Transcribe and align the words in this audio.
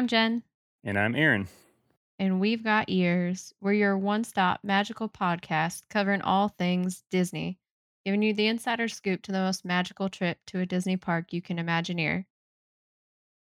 I'm 0.00 0.08
Jen. 0.08 0.42
And 0.82 0.98
I'm 0.98 1.14
Aaron. 1.14 1.46
And 2.18 2.40
we've 2.40 2.64
got 2.64 2.88
ears. 2.88 3.52
We're 3.60 3.74
your 3.74 3.98
one 3.98 4.24
stop 4.24 4.60
magical 4.62 5.10
podcast 5.10 5.82
covering 5.90 6.22
all 6.22 6.48
things 6.48 7.04
Disney, 7.10 7.58
giving 8.06 8.22
you 8.22 8.32
the 8.32 8.46
insider 8.46 8.88
scoop 8.88 9.20
to 9.20 9.32
the 9.32 9.40
most 9.40 9.62
magical 9.62 10.08
trip 10.08 10.38
to 10.46 10.60
a 10.60 10.64
Disney 10.64 10.96
park 10.96 11.34
you 11.34 11.42
can 11.42 11.58
imagine. 11.58 11.98
Here. 11.98 12.24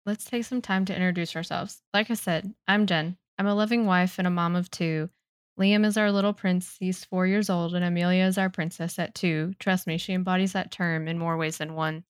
Let's 0.05 0.24
take 0.24 0.45
some 0.45 0.62
time 0.62 0.84
to 0.84 0.95
introduce 0.95 1.34
ourselves. 1.34 1.82
Like 1.93 2.12
I 2.12 2.14
said, 2.14 2.55
I'm 2.69 2.87
Jen. 2.87 3.16
I'm 3.41 3.48
a 3.48 3.55
loving 3.56 3.84
wife 3.84 4.16
and 4.16 4.28
a 4.28 4.30
mom 4.30 4.55
of 4.55 4.70
two. 4.70 5.10
Liam 5.59 5.84
is 5.84 5.97
our 5.97 6.12
little 6.12 6.33
prince. 6.33 6.77
He's 6.78 7.05
four 7.05 7.27
years 7.27 7.51
old, 7.51 7.74
and 7.74 7.84
Amelia 7.84 8.23
is 8.23 8.38
our 8.38 8.51
princess 8.51 9.01
at 9.01 9.16
two. 9.16 9.55
Trust 9.59 9.88
me, 9.88 9.98
she 9.98 10.12
embodies 10.12 10.52
that 10.52 10.70
term 10.70 11.09
in 11.09 11.19
more 11.19 11.37
ways 11.37 11.59
than 11.59 11.74
one. 11.74 12.05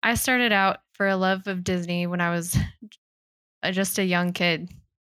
I 0.00 0.14
started 0.14 0.52
out 0.52 0.78
for 0.94 1.06
a 1.08 1.16
love 1.16 1.46
of 1.46 1.64
Disney 1.64 2.06
when 2.06 2.20
I 2.20 2.30
was 2.30 2.56
just 3.70 3.98
a 3.98 4.04
young 4.04 4.32
kid. 4.32 4.70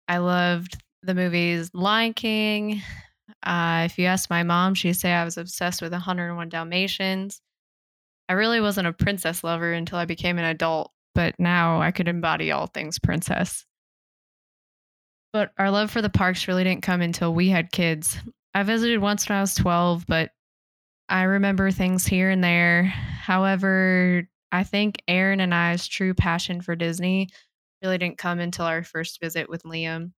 I 0.08 0.18
loved 0.18 0.82
the 1.02 1.14
movies 1.14 1.70
Lion 1.72 2.14
King. 2.14 2.82
Uh, 3.42 3.82
if 3.86 3.98
you 3.98 4.06
ask 4.06 4.28
my 4.30 4.42
mom, 4.42 4.74
she'd 4.74 4.94
say 4.94 5.12
I 5.12 5.24
was 5.24 5.36
obsessed 5.36 5.82
with 5.82 5.92
101 5.92 6.48
Dalmatians. 6.48 7.40
I 8.28 8.32
really 8.32 8.60
wasn't 8.60 8.88
a 8.88 8.92
princess 8.92 9.44
lover 9.44 9.72
until 9.72 9.98
I 9.98 10.04
became 10.04 10.38
an 10.38 10.44
adult, 10.44 10.90
but 11.14 11.34
now 11.38 11.80
I 11.80 11.92
could 11.92 12.08
embody 12.08 12.50
all 12.50 12.66
things 12.66 12.98
princess. 12.98 13.64
But 15.32 15.52
our 15.58 15.70
love 15.70 15.90
for 15.90 16.02
the 16.02 16.08
parks 16.08 16.48
really 16.48 16.64
didn't 16.64 16.82
come 16.82 17.02
until 17.02 17.34
we 17.34 17.48
had 17.48 17.70
kids. 17.70 18.16
I 18.54 18.62
visited 18.62 19.00
once 19.00 19.28
when 19.28 19.38
I 19.38 19.42
was 19.42 19.54
12, 19.54 20.06
but 20.06 20.30
I 21.08 21.22
remember 21.24 21.70
things 21.70 22.06
here 22.06 22.30
and 22.30 22.42
there. 22.42 22.84
However, 22.84 24.28
I 24.52 24.64
think 24.64 25.02
Aaron 25.08 25.40
and 25.40 25.54
I's 25.54 25.86
true 25.86 26.14
passion 26.14 26.60
for 26.60 26.76
Disney 26.76 27.28
really 27.82 27.98
didn't 27.98 28.18
come 28.18 28.40
until 28.40 28.64
our 28.64 28.82
first 28.82 29.20
visit 29.20 29.48
with 29.48 29.62
Liam. 29.64 30.12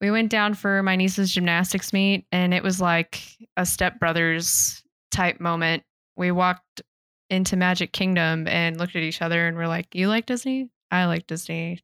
We 0.00 0.10
went 0.10 0.30
down 0.30 0.54
for 0.54 0.82
my 0.82 0.96
niece's 0.96 1.32
gymnastics 1.32 1.92
meet, 1.92 2.26
and 2.32 2.52
it 2.52 2.62
was 2.62 2.80
like 2.80 3.22
a 3.56 3.62
stepbrothers 3.62 4.82
type 5.10 5.40
moment. 5.40 5.84
We 6.16 6.32
walked 6.32 6.82
into 7.30 7.56
Magic 7.56 7.92
Kingdom 7.92 8.46
and 8.48 8.78
looked 8.78 8.94
at 8.94 9.02
each 9.02 9.22
other 9.22 9.46
and 9.46 9.56
we're 9.56 9.66
like, 9.66 9.94
You 9.94 10.08
like 10.08 10.26
Disney? 10.26 10.68
I 10.90 11.06
like 11.06 11.26
Disney. 11.26 11.82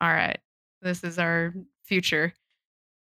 All 0.00 0.12
right, 0.12 0.38
this 0.82 1.04
is 1.04 1.18
our 1.18 1.54
future. 1.84 2.34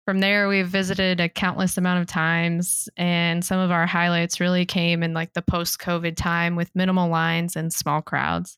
From 0.10 0.22
there, 0.22 0.48
we've 0.48 0.68
visited 0.68 1.20
a 1.20 1.30
countless 1.30 1.78
amount 1.78 2.02
of 2.02 2.08
times, 2.08 2.90
and 2.98 3.46
some 3.46 3.60
of 3.60 3.70
our 3.70 3.86
highlights 3.86 4.40
really 4.40 4.66
came 4.66 5.04
in 5.04 5.14
like 5.14 5.34
the 5.34 5.44
post 5.44 5.78
COVID 5.78 6.16
time 6.16 6.56
with 6.56 6.74
minimal 6.74 7.10
lines 7.10 7.56
and 7.56 7.72
small 7.72 8.02
crowds. 8.02 8.58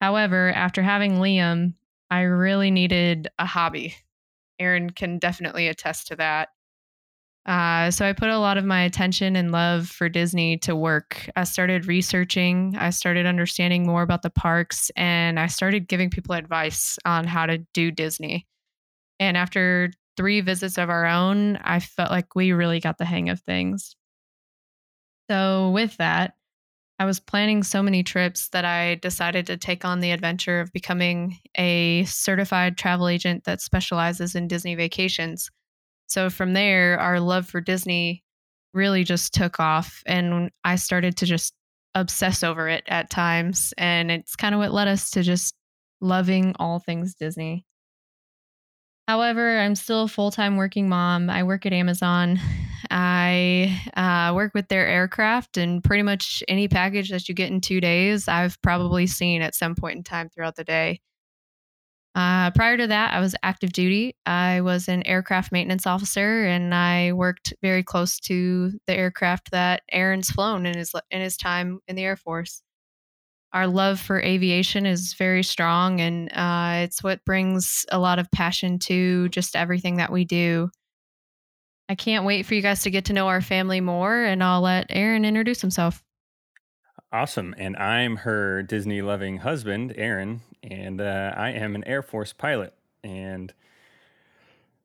However, 0.00 0.52
after 0.54 0.80
having 0.80 1.16
Liam, 1.16 1.74
I 2.08 2.20
really 2.20 2.70
needed 2.70 3.26
a 3.36 3.46
hobby. 3.46 3.96
Aaron 4.60 4.90
can 4.90 5.18
definitely 5.18 5.66
attest 5.66 6.06
to 6.06 6.16
that. 6.18 6.50
Uh, 7.46 7.90
so 7.90 8.06
I 8.06 8.12
put 8.12 8.28
a 8.28 8.38
lot 8.38 8.56
of 8.56 8.64
my 8.64 8.82
attention 8.82 9.34
and 9.34 9.50
love 9.50 9.88
for 9.88 10.08
Disney 10.08 10.58
to 10.58 10.76
work. 10.76 11.28
I 11.34 11.42
started 11.42 11.86
researching, 11.86 12.76
I 12.78 12.90
started 12.90 13.26
understanding 13.26 13.88
more 13.88 14.02
about 14.02 14.22
the 14.22 14.30
parks, 14.30 14.92
and 14.94 15.40
I 15.40 15.48
started 15.48 15.88
giving 15.88 16.10
people 16.10 16.36
advice 16.36 16.96
on 17.04 17.24
how 17.26 17.46
to 17.46 17.58
do 17.74 17.90
Disney. 17.90 18.46
And 19.18 19.36
after 19.36 19.90
three 20.16 20.40
visits 20.40 20.78
of 20.78 20.90
our 20.90 21.06
own, 21.06 21.56
I 21.56 21.80
felt 21.80 22.10
like 22.10 22.34
we 22.34 22.52
really 22.52 22.80
got 22.80 22.98
the 22.98 23.04
hang 23.04 23.28
of 23.28 23.40
things. 23.40 23.96
So, 25.30 25.70
with 25.70 25.96
that, 25.96 26.34
I 26.98 27.06
was 27.06 27.18
planning 27.18 27.62
so 27.62 27.82
many 27.82 28.02
trips 28.04 28.48
that 28.50 28.64
I 28.64 28.96
decided 28.96 29.46
to 29.46 29.56
take 29.56 29.84
on 29.84 30.00
the 30.00 30.12
adventure 30.12 30.60
of 30.60 30.72
becoming 30.72 31.38
a 31.56 32.04
certified 32.04 32.78
travel 32.78 33.08
agent 33.08 33.44
that 33.44 33.60
specializes 33.60 34.34
in 34.36 34.46
Disney 34.46 34.76
vacations. 34.76 35.50
So 36.06 36.30
from 36.30 36.52
there, 36.52 36.98
our 37.00 37.18
love 37.18 37.48
for 37.48 37.60
Disney 37.60 38.22
really 38.74 39.02
just 39.02 39.34
took 39.34 39.58
off, 39.58 40.02
and 40.06 40.50
I 40.62 40.76
started 40.76 41.16
to 41.18 41.26
just 41.26 41.54
obsess 41.96 42.42
over 42.44 42.68
it 42.68 42.84
at 42.88 43.10
times. 43.10 43.74
And 43.76 44.10
it's 44.10 44.36
kind 44.36 44.54
of 44.54 44.60
what 44.60 44.72
led 44.72 44.88
us 44.88 45.10
to 45.10 45.22
just 45.22 45.54
loving 46.00 46.54
all 46.58 46.78
things 46.78 47.14
Disney. 47.14 47.66
However, 49.06 49.58
I'm 49.58 49.74
still 49.74 50.04
a 50.04 50.08
full 50.08 50.30
time 50.30 50.56
working 50.56 50.88
mom. 50.88 51.28
I 51.28 51.42
work 51.42 51.66
at 51.66 51.72
Amazon. 51.72 52.40
I 52.90 53.80
uh, 53.96 54.34
work 54.34 54.54
with 54.54 54.68
their 54.68 54.86
aircraft, 54.86 55.56
and 55.56 55.82
pretty 55.82 56.02
much 56.02 56.42
any 56.48 56.68
package 56.68 57.10
that 57.10 57.28
you 57.28 57.34
get 57.34 57.50
in 57.50 57.60
two 57.60 57.80
days, 57.80 58.28
I've 58.28 58.60
probably 58.62 59.06
seen 59.06 59.42
at 59.42 59.54
some 59.54 59.74
point 59.74 59.96
in 59.96 60.04
time 60.04 60.28
throughout 60.28 60.56
the 60.56 60.64
day. 60.64 61.00
Uh, 62.14 62.52
prior 62.52 62.76
to 62.76 62.86
that, 62.86 63.12
I 63.12 63.20
was 63.20 63.34
active 63.42 63.72
duty. 63.72 64.14
I 64.24 64.60
was 64.60 64.88
an 64.88 65.04
aircraft 65.04 65.50
maintenance 65.50 65.86
officer, 65.86 66.44
and 66.44 66.74
I 66.74 67.12
worked 67.12 67.52
very 67.60 67.82
close 67.82 68.20
to 68.20 68.72
the 68.86 68.96
aircraft 68.96 69.50
that 69.50 69.82
Aaron's 69.90 70.30
flown 70.30 70.64
in 70.64 70.78
his 70.78 70.92
in 71.10 71.20
his 71.20 71.36
time 71.36 71.80
in 71.88 71.96
the 71.96 72.04
Air 72.04 72.16
Force 72.16 72.62
our 73.54 73.68
love 73.68 74.00
for 74.00 74.20
aviation 74.20 74.84
is 74.84 75.14
very 75.14 75.44
strong 75.44 76.00
and 76.00 76.28
uh, 76.32 76.82
it's 76.82 77.04
what 77.04 77.24
brings 77.24 77.86
a 77.90 77.98
lot 77.98 78.18
of 78.18 78.30
passion 78.32 78.80
to 78.80 79.28
just 79.28 79.54
everything 79.54 79.96
that 79.96 80.10
we 80.10 80.24
do. 80.24 80.68
I 81.88 81.94
can't 81.94 82.24
wait 82.24 82.46
for 82.46 82.54
you 82.54 82.62
guys 82.62 82.82
to 82.82 82.90
get 82.90 83.06
to 83.06 83.12
know 83.12 83.28
our 83.28 83.40
family 83.40 83.80
more, 83.80 84.24
and 84.24 84.42
I'll 84.42 84.62
let 84.62 84.86
Aaron 84.90 85.24
introduce 85.24 85.60
himself. 85.60 86.02
Awesome. 87.12 87.54
And 87.56 87.76
I'm 87.76 88.16
her 88.16 88.62
Disney 88.64 89.02
loving 89.02 89.36
husband, 89.36 89.94
Aaron, 89.96 90.40
and 90.62 91.00
uh, 91.00 91.32
I 91.36 91.50
am 91.50 91.76
an 91.76 91.84
Air 91.84 92.02
Force 92.02 92.32
pilot. 92.32 92.74
And 93.04 93.52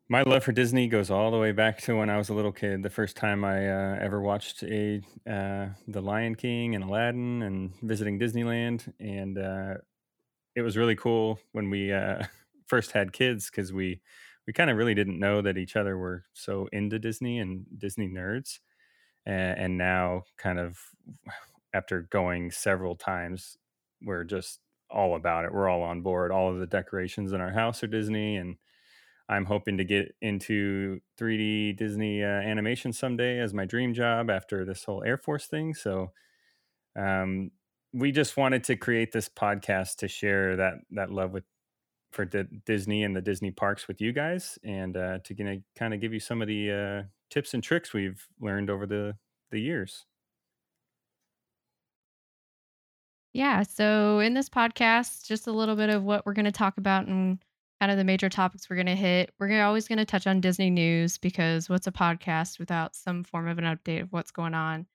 my 0.10 0.24
love 0.24 0.44
for 0.44 0.52
Disney 0.52 0.88
goes 0.88 1.12
all 1.12 1.30
the 1.30 1.38
way 1.38 1.52
back 1.52 1.80
to 1.82 1.96
when 1.96 2.10
I 2.10 2.18
was 2.18 2.30
a 2.30 2.34
little 2.34 2.52
kid. 2.52 2.82
The 2.82 2.90
first 2.90 3.16
time 3.16 3.46
I 3.46 3.70
uh, 3.70 3.98
ever 4.02 4.20
watched 4.20 4.64
a 4.64 5.02
uh, 5.30 5.68
The 5.88 6.02
Lion 6.02 6.34
King 6.34 6.74
and 6.74 6.84
Aladdin 6.84 7.44
and 7.44 7.74
visiting 7.84 8.20
Disneyland, 8.20 8.92
and 9.00 9.38
uh, 9.38 9.76
it 10.56 10.64
was 10.64 10.78
really 10.78 10.96
cool 10.96 11.40
when 11.52 11.70
we 11.70 11.94
uh, 11.94 12.24
first 12.68 12.92
had 12.92 13.14
kids 13.14 13.52
because 13.52 13.72
we 13.72 14.02
we 14.48 14.54
kind 14.54 14.72
of 14.72 14.78
really 14.78 14.96
didn't 14.96 15.20
know 15.20 15.44
that 15.44 15.60
each 15.60 15.76
other 15.76 15.96
were 15.96 16.26
so 16.34 16.68
into 16.74 16.98
Disney 16.98 17.38
and 17.38 17.68
Disney 17.78 18.10
nerds, 18.10 18.60
and, 19.28 19.60
and 19.60 19.78
now 19.78 20.24
kind 20.38 20.58
of 20.58 20.80
after 21.72 22.02
going 22.02 22.50
several 22.50 22.96
times, 22.96 23.58
we're 24.02 24.24
just 24.24 24.60
all 24.90 25.16
about 25.16 25.46
it. 25.46 25.54
We're 25.54 25.70
all 25.70 25.84
on 25.84 26.02
board. 26.02 26.32
All 26.32 26.52
of 26.52 26.60
the 26.60 26.66
decorations 26.66 27.32
in 27.32 27.42
our 27.42 27.52
house 27.52 27.84
are 27.84 27.88
Disney 27.88 28.38
and 28.38 28.58
I'm 29.30 29.46
hoping 29.46 29.78
to 29.78 29.84
get 29.84 30.16
into 30.22 31.00
3D 31.18 31.78
Disney 31.78 32.24
uh, 32.24 32.28
animation 32.28 32.92
someday 32.92 33.40
as 33.40 33.54
my 33.54 33.66
dream 33.66 33.94
job 33.94 34.30
after 34.30 34.66
this 34.66 34.84
whole 34.84 35.04
Air 35.04 35.18
Force 35.18 35.46
thing. 35.46 35.76
So, 35.76 36.12
um, 36.98 37.52
we 37.94 38.12
just 38.12 38.38
wanted 38.38 38.64
to 38.66 38.76
create 38.76 39.12
this 39.12 39.30
podcast 39.30 39.98
to 39.98 40.08
share 40.08 40.56
that 40.58 40.76
that 40.92 41.12
love 41.12 41.32
with 41.32 41.44
for 42.12 42.26
D- 42.26 42.44
Disney 42.66 43.04
and 43.04 43.16
the 43.16 43.22
Disney 43.22 43.52
parks 43.52 43.88
with 43.88 44.02
you 44.02 44.12
guys, 44.12 44.58
and 44.64 44.98
uh, 44.98 45.20
to 45.24 45.34
gonna 45.36 45.58
kind 45.78 45.94
of 45.94 46.02
give 46.02 46.14
you 46.14 46.20
some 46.20 46.42
of 46.42 46.48
the 46.48 46.72
uh, 46.72 47.04
tips 47.30 47.54
and 47.54 47.64
tricks 47.64 47.94
we've 47.94 48.28
learned 48.42 48.70
over 48.70 48.88
the 48.88 49.16
the 49.52 49.60
years. 49.60 50.06
Yeah. 53.34 53.64
So 53.64 54.20
in 54.20 54.34
this 54.34 54.50
podcast, 54.50 55.28
just 55.28 55.48
a 55.48 55.52
little 55.52 55.76
bit 55.76 55.90
of 55.90 56.04
what 56.04 56.26
we're 56.26 56.34
going 56.34 56.46
to 56.46 56.52
talk 56.52 56.78
about 56.78 57.06
and 57.08 57.38
kind 57.80 57.92
of 57.92 57.98
the 57.98 58.04
major 58.04 58.30
topics 58.30 58.70
we're 58.70 58.76
going 58.76 58.86
to 58.88 58.96
hit. 58.96 59.32
We're 59.40 59.48
gonna, 59.48 59.64
always 59.64 59.88
going 59.88 60.00
to 60.00 60.06
touch 60.06 60.28
on 60.28 60.42
Disney 60.42 60.70
news 60.70 61.18
because 61.18 61.70
what's 61.70 61.88
a 61.88 61.92
podcast 61.92 62.60
without 62.60 62.96
some 62.96 63.24
form 63.24 63.48
of 63.48 63.58
an 63.58 63.64
update 63.64 64.02
of 64.02 64.12
what's 64.12 64.32
going 64.32 64.54
on? 64.54 64.86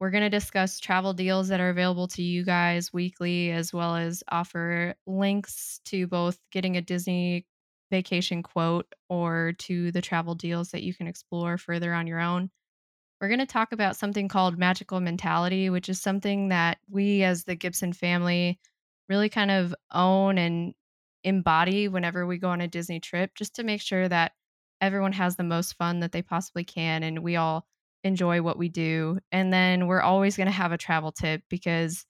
We're 0.00 0.10
going 0.10 0.24
to 0.24 0.30
discuss 0.30 0.80
travel 0.80 1.12
deals 1.12 1.48
that 1.48 1.60
are 1.60 1.68
available 1.68 2.08
to 2.08 2.22
you 2.22 2.44
guys 2.44 2.92
weekly, 2.92 3.52
as 3.52 3.72
well 3.72 3.96
as 3.96 4.24
offer 4.30 4.94
links 5.06 5.80
to 5.86 6.06
both 6.06 6.38
getting 6.50 6.76
a 6.76 6.80
Disney 6.80 7.46
vacation 7.90 8.42
quote 8.42 8.86
or 9.08 9.52
to 9.58 9.92
the 9.92 10.00
travel 10.00 10.34
deals 10.34 10.70
that 10.70 10.82
you 10.82 10.94
can 10.94 11.06
explore 11.06 11.58
further 11.58 11.92
on 11.92 12.06
your 12.06 12.20
own. 12.20 12.50
We're 13.20 13.28
going 13.28 13.40
to 13.40 13.46
talk 13.46 13.72
about 13.72 13.96
something 13.96 14.28
called 14.28 14.58
magical 14.58 15.00
mentality, 15.00 15.68
which 15.68 15.90
is 15.90 16.00
something 16.00 16.48
that 16.48 16.78
we 16.88 17.22
as 17.22 17.44
the 17.44 17.54
Gibson 17.54 17.92
family 17.92 18.58
really 19.10 19.28
kind 19.28 19.50
of 19.50 19.74
own 19.92 20.38
and 20.38 20.72
embody 21.24 21.88
whenever 21.88 22.26
we 22.26 22.38
go 22.38 22.48
on 22.48 22.60
a 22.60 22.68
Disney 22.68 23.00
trip, 23.00 23.32
just 23.34 23.56
to 23.56 23.62
make 23.62 23.80
sure 23.80 24.08
that 24.08 24.32
everyone 24.80 25.12
has 25.12 25.36
the 25.36 25.44
most 25.44 25.74
fun 25.76 26.00
that 26.00 26.12
they 26.12 26.22
possibly 26.22 26.64
can 26.64 27.02
and 27.02 27.20
we 27.20 27.36
all 27.36 27.66
enjoy 28.02 28.40
what 28.40 28.58
we 28.58 28.68
do. 28.68 29.18
And 29.30 29.52
then 29.52 29.86
we're 29.86 30.00
always 30.00 30.36
going 30.36 30.46
to 30.46 30.52
have 30.52 30.72
a 30.72 30.78
travel 30.78 31.12
tip 31.12 31.42
because 31.50 32.06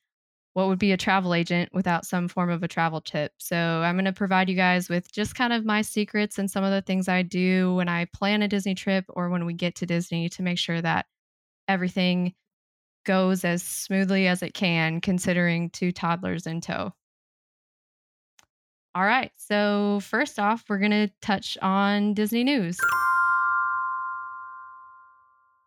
what 0.52 0.68
would 0.68 0.78
be 0.78 0.92
a 0.92 0.96
travel 0.96 1.34
agent 1.34 1.70
without 1.72 2.04
some 2.04 2.28
form 2.28 2.50
of 2.50 2.62
a 2.62 2.68
travel 2.68 3.00
tip? 3.00 3.32
So 3.38 3.56
I'm 3.56 3.94
going 3.94 4.04
to 4.04 4.12
provide 4.12 4.48
you 4.48 4.56
guys 4.56 4.88
with 4.88 5.10
just 5.12 5.34
kind 5.34 5.52
of 5.52 5.64
my 5.64 5.82
secrets 5.82 6.38
and 6.38 6.50
some 6.50 6.64
of 6.64 6.72
the 6.72 6.82
things 6.82 7.08
I 7.08 7.22
do 7.22 7.74
when 7.74 7.88
I 7.88 8.06
plan 8.06 8.42
a 8.42 8.48
Disney 8.48 8.74
trip 8.74 9.04
or 9.08 9.30
when 9.30 9.46
we 9.46 9.54
get 9.54 9.76
to 9.76 9.86
Disney 9.86 10.28
to 10.30 10.42
make 10.42 10.58
sure 10.58 10.80
that 10.80 11.06
everything 11.68 12.34
goes 13.04 13.44
as 13.44 13.62
smoothly 13.62 14.26
as 14.26 14.42
it 14.42 14.54
can 14.54 15.00
considering 15.00 15.70
two 15.70 15.92
toddlers 15.92 16.46
in 16.46 16.60
tow. 16.60 16.92
All 18.92 19.04
right. 19.04 19.30
So, 19.36 20.00
first 20.02 20.40
off, 20.40 20.64
we're 20.68 20.78
going 20.78 20.90
to 20.90 21.10
touch 21.20 21.56
on 21.62 22.12
Disney 22.12 22.42
news. 22.42 22.76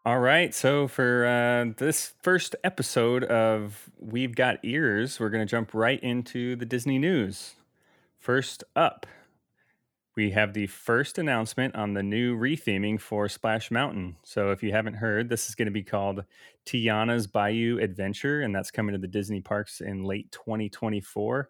All 0.06 0.20
right. 0.20 0.54
So, 0.54 0.90
for 0.90 1.26
uh, 1.26 1.74
this 1.78 2.14
first 2.22 2.58
episode 2.66 3.24
of 3.24 3.90
We've 3.98 4.36
Got 4.36 4.58
Ears, 4.64 5.22
we're 5.22 5.30
going 5.30 5.46
to 5.46 5.50
jump 5.50 5.74
right 5.74 6.02
into 6.04 6.58
the 6.58 6.66
Disney 6.66 7.00
news. 7.00 7.56
First 8.20 8.66
up, 8.76 9.06
we 10.18 10.32
have 10.32 10.54
the 10.54 10.68
first 10.68 11.18
announcement 11.18 11.76
on 11.76 11.94
the 11.94 12.04
new 12.04 12.38
retheming 12.38 13.00
for 13.00 13.30
Splash 13.30 13.72
Mountain. 13.72 14.18
So, 14.24 14.52
if 14.52 14.62
you 14.62 14.74
haven't 14.74 14.96
heard, 14.96 15.30
this 15.30 15.48
is 15.48 15.56
going 15.56 15.68
to 15.68 15.72
be 15.72 15.84
called 15.84 16.26
Tiana's 16.66 17.28
Bayou 17.28 17.80
Adventure, 17.80 18.42
and 18.42 18.54
that's 18.54 18.70
coming 18.70 18.92
to 18.92 19.00
the 19.00 19.08
Disney 19.08 19.40
parks 19.40 19.80
in 19.80 20.04
late 20.04 20.30
2024. 20.34 21.48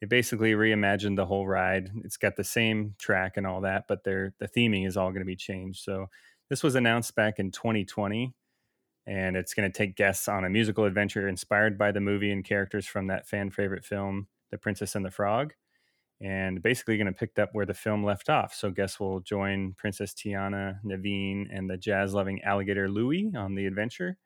It 0.00 0.08
basically 0.08 0.52
reimagined 0.52 1.16
the 1.16 1.26
whole 1.26 1.46
ride. 1.46 1.90
It's 2.04 2.18
got 2.18 2.36
the 2.36 2.44
same 2.44 2.94
track 2.98 3.36
and 3.36 3.46
all 3.46 3.62
that, 3.62 3.84
but 3.88 4.04
their 4.04 4.34
the 4.38 4.48
theming 4.48 4.86
is 4.86 4.96
all 4.96 5.10
going 5.10 5.20
to 5.20 5.26
be 5.26 5.36
changed. 5.36 5.82
So, 5.82 6.08
this 6.50 6.62
was 6.62 6.74
announced 6.74 7.14
back 7.14 7.38
in 7.38 7.50
2020, 7.50 8.34
and 9.06 9.36
it's 9.36 9.54
going 9.54 9.70
to 9.70 9.76
take 9.76 9.96
guests 9.96 10.28
on 10.28 10.44
a 10.44 10.50
musical 10.50 10.84
adventure 10.84 11.28
inspired 11.28 11.78
by 11.78 11.92
the 11.92 12.00
movie 12.00 12.30
and 12.30 12.44
characters 12.44 12.86
from 12.86 13.08
that 13.08 13.26
fan 13.28 13.50
favorite 13.50 13.84
film, 13.84 14.28
The 14.50 14.58
Princess 14.58 14.94
and 14.94 15.04
the 15.04 15.10
Frog, 15.10 15.54
and 16.20 16.62
basically 16.62 16.96
going 16.96 17.06
to 17.06 17.12
pick 17.12 17.38
up 17.38 17.50
where 17.52 17.66
the 17.66 17.74
film 17.74 18.04
left 18.04 18.28
off. 18.28 18.54
So 18.54 18.70
guests 18.70 19.00
will 19.00 19.20
join 19.20 19.74
Princess 19.74 20.14
Tiana, 20.14 20.78
Naveen, 20.84 21.46
and 21.50 21.68
the 21.68 21.76
jazz 21.76 22.14
loving 22.14 22.42
alligator 22.42 22.88
Louis 22.88 23.32
on 23.36 23.54
the 23.54 23.66
adventure, 23.66 24.16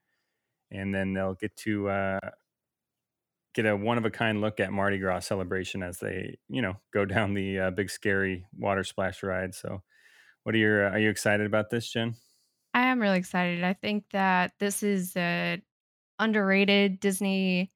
and 0.70 0.94
then 0.94 1.14
they'll 1.14 1.34
get 1.34 1.56
to 1.58 1.88
uh, 1.88 2.20
get 3.54 3.66
a 3.66 3.76
one 3.76 3.98
of 3.98 4.04
a 4.04 4.10
kind 4.10 4.40
look 4.40 4.60
at 4.60 4.72
Mardi 4.72 4.98
Gras 4.98 5.20
celebration 5.20 5.82
as 5.82 5.98
they, 5.98 6.38
you 6.48 6.62
know, 6.62 6.76
go 6.92 7.04
down 7.04 7.34
the 7.34 7.58
uh, 7.58 7.70
big 7.70 7.90
scary 7.90 8.46
water 8.56 8.84
splash 8.84 9.22
ride. 9.22 9.54
So 9.54 9.82
what 10.44 10.54
are 10.54 10.58
your 10.58 10.86
uh, 10.86 10.90
are 10.92 10.98
you 10.98 11.10
excited 11.10 11.46
about 11.46 11.70
this, 11.70 11.90
Jen? 11.90 12.14
I 12.72 12.86
am 12.86 13.00
really 13.00 13.18
excited. 13.18 13.64
I 13.64 13.72
think 13.72 14.04
that 14.12 14.52
this 14.60 14.82
is 14.82 15.16
a 15.16 15.60
underrated 16.18 17.00
Disney 17.00 17.72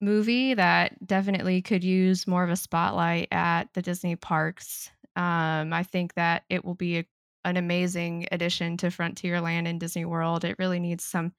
movie 0.00 0.54
that 0.54 1.06
definitely 1.06 1.62
could 1.62 1.84
use 1.84 2.26
more 2.26 2.44
of 2.44 2.50
a 2.50 2.56
spotlight 2.56 3.28
at 3.30 3.72
the 3.74 3.82
Disney 3.82 4.16
parks. 4.16 4.90
Um, 5.16 5.72
I 5.72 5.82
think 5.82 6.14
that 6.14 6.44
it 6.48 6.64
will 6.64 6.74
be 6.74 6.98
a, 6.98 7.04
an 7.44 7.56
amazing 7.56 8.26
addition 8.32 8.76
to 8.78 8.88
Frontierland 8.88 9.66
and 9.68 9.80
Disney 9.80 10.04
World. 10.04 10.44
It 10.44 10.56
really 10.58 10.80
needs 10.80 11.04
some 11.04 11.32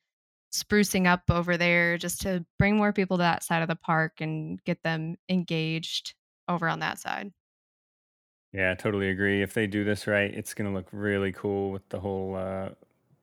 sprucing 0.52 1.08
up 1.08 1.24
over 1.30 1.58
there 1.58 1.98
just 1.98 2.22
to 2.22 2.46
bring 2.60 2.78
more 2.78 2.94
people 2.94 3.18
to 3.18 3.24
that 3.24 3.44
side 3.44 3.62
of 3.62 3.68
the 3.68 3.76
park 3.76 4.20
and 4.20 4.64
get 4.64 4.84
them 4.84 5.16
engaged 5.30 6.14
over 6.48 6.68
on 6.68 6.80
that 6.80 7.00
side. 7.00 7.32
Yeah, 8.54 8.72
I 8.72 8.76
totally 8.76 9.10
agree. 9.10 9.42
If 9.42 9.54
they 9.54 9.66
do 9.66 9.84
this 9.84 10.08
right, 10.08 10.34
it's 10.34 10.54
going 10.54 10.70
to 10.70 10.76
look 10.76 10.88
really 10.92 11.32
cool 11.32 11.72
with 11.72 11.88
the 11.90 12.00
whole 12.00 12.36
uh, 12.36 12.70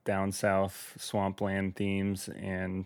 down 0.05 0.31
south 0.31 0.95
swampland 0.97 1.75
themes 1.75 2.29
and 2.29 2.85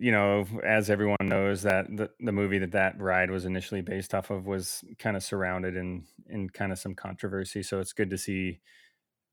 you 0.00 0.12
know, 0.12 0.46
as 0.64 0.90
everyone 0.90 1.16
knows, 1.24 1.62
that 1.62 1.86
the, 1.94 2.08
the 2.20 2.30
movie 2.30 2.58
that 2.58 2.70
that 2.70 3.00
ride 3.00 3.30
was 3.30 3.44
initially 3.44 3.80
based 3.80 4.14
off 4.14 4.30
of 4.30 4.46
was 4.46 4.84
kind 4.98 5.16
of 5.16 5.24
surrounded 5.24 5.76
in 5.76 6.04
in 6.28 6.48
kind 6.48 6.70
of 6.70 6.78
some 6.78 6.94
controversy. 6.94 7.62
So 7.64 7.80
it's 7.80 7.92
good 7.92 8.10
to 8.10 8.18
see 8.18 8.60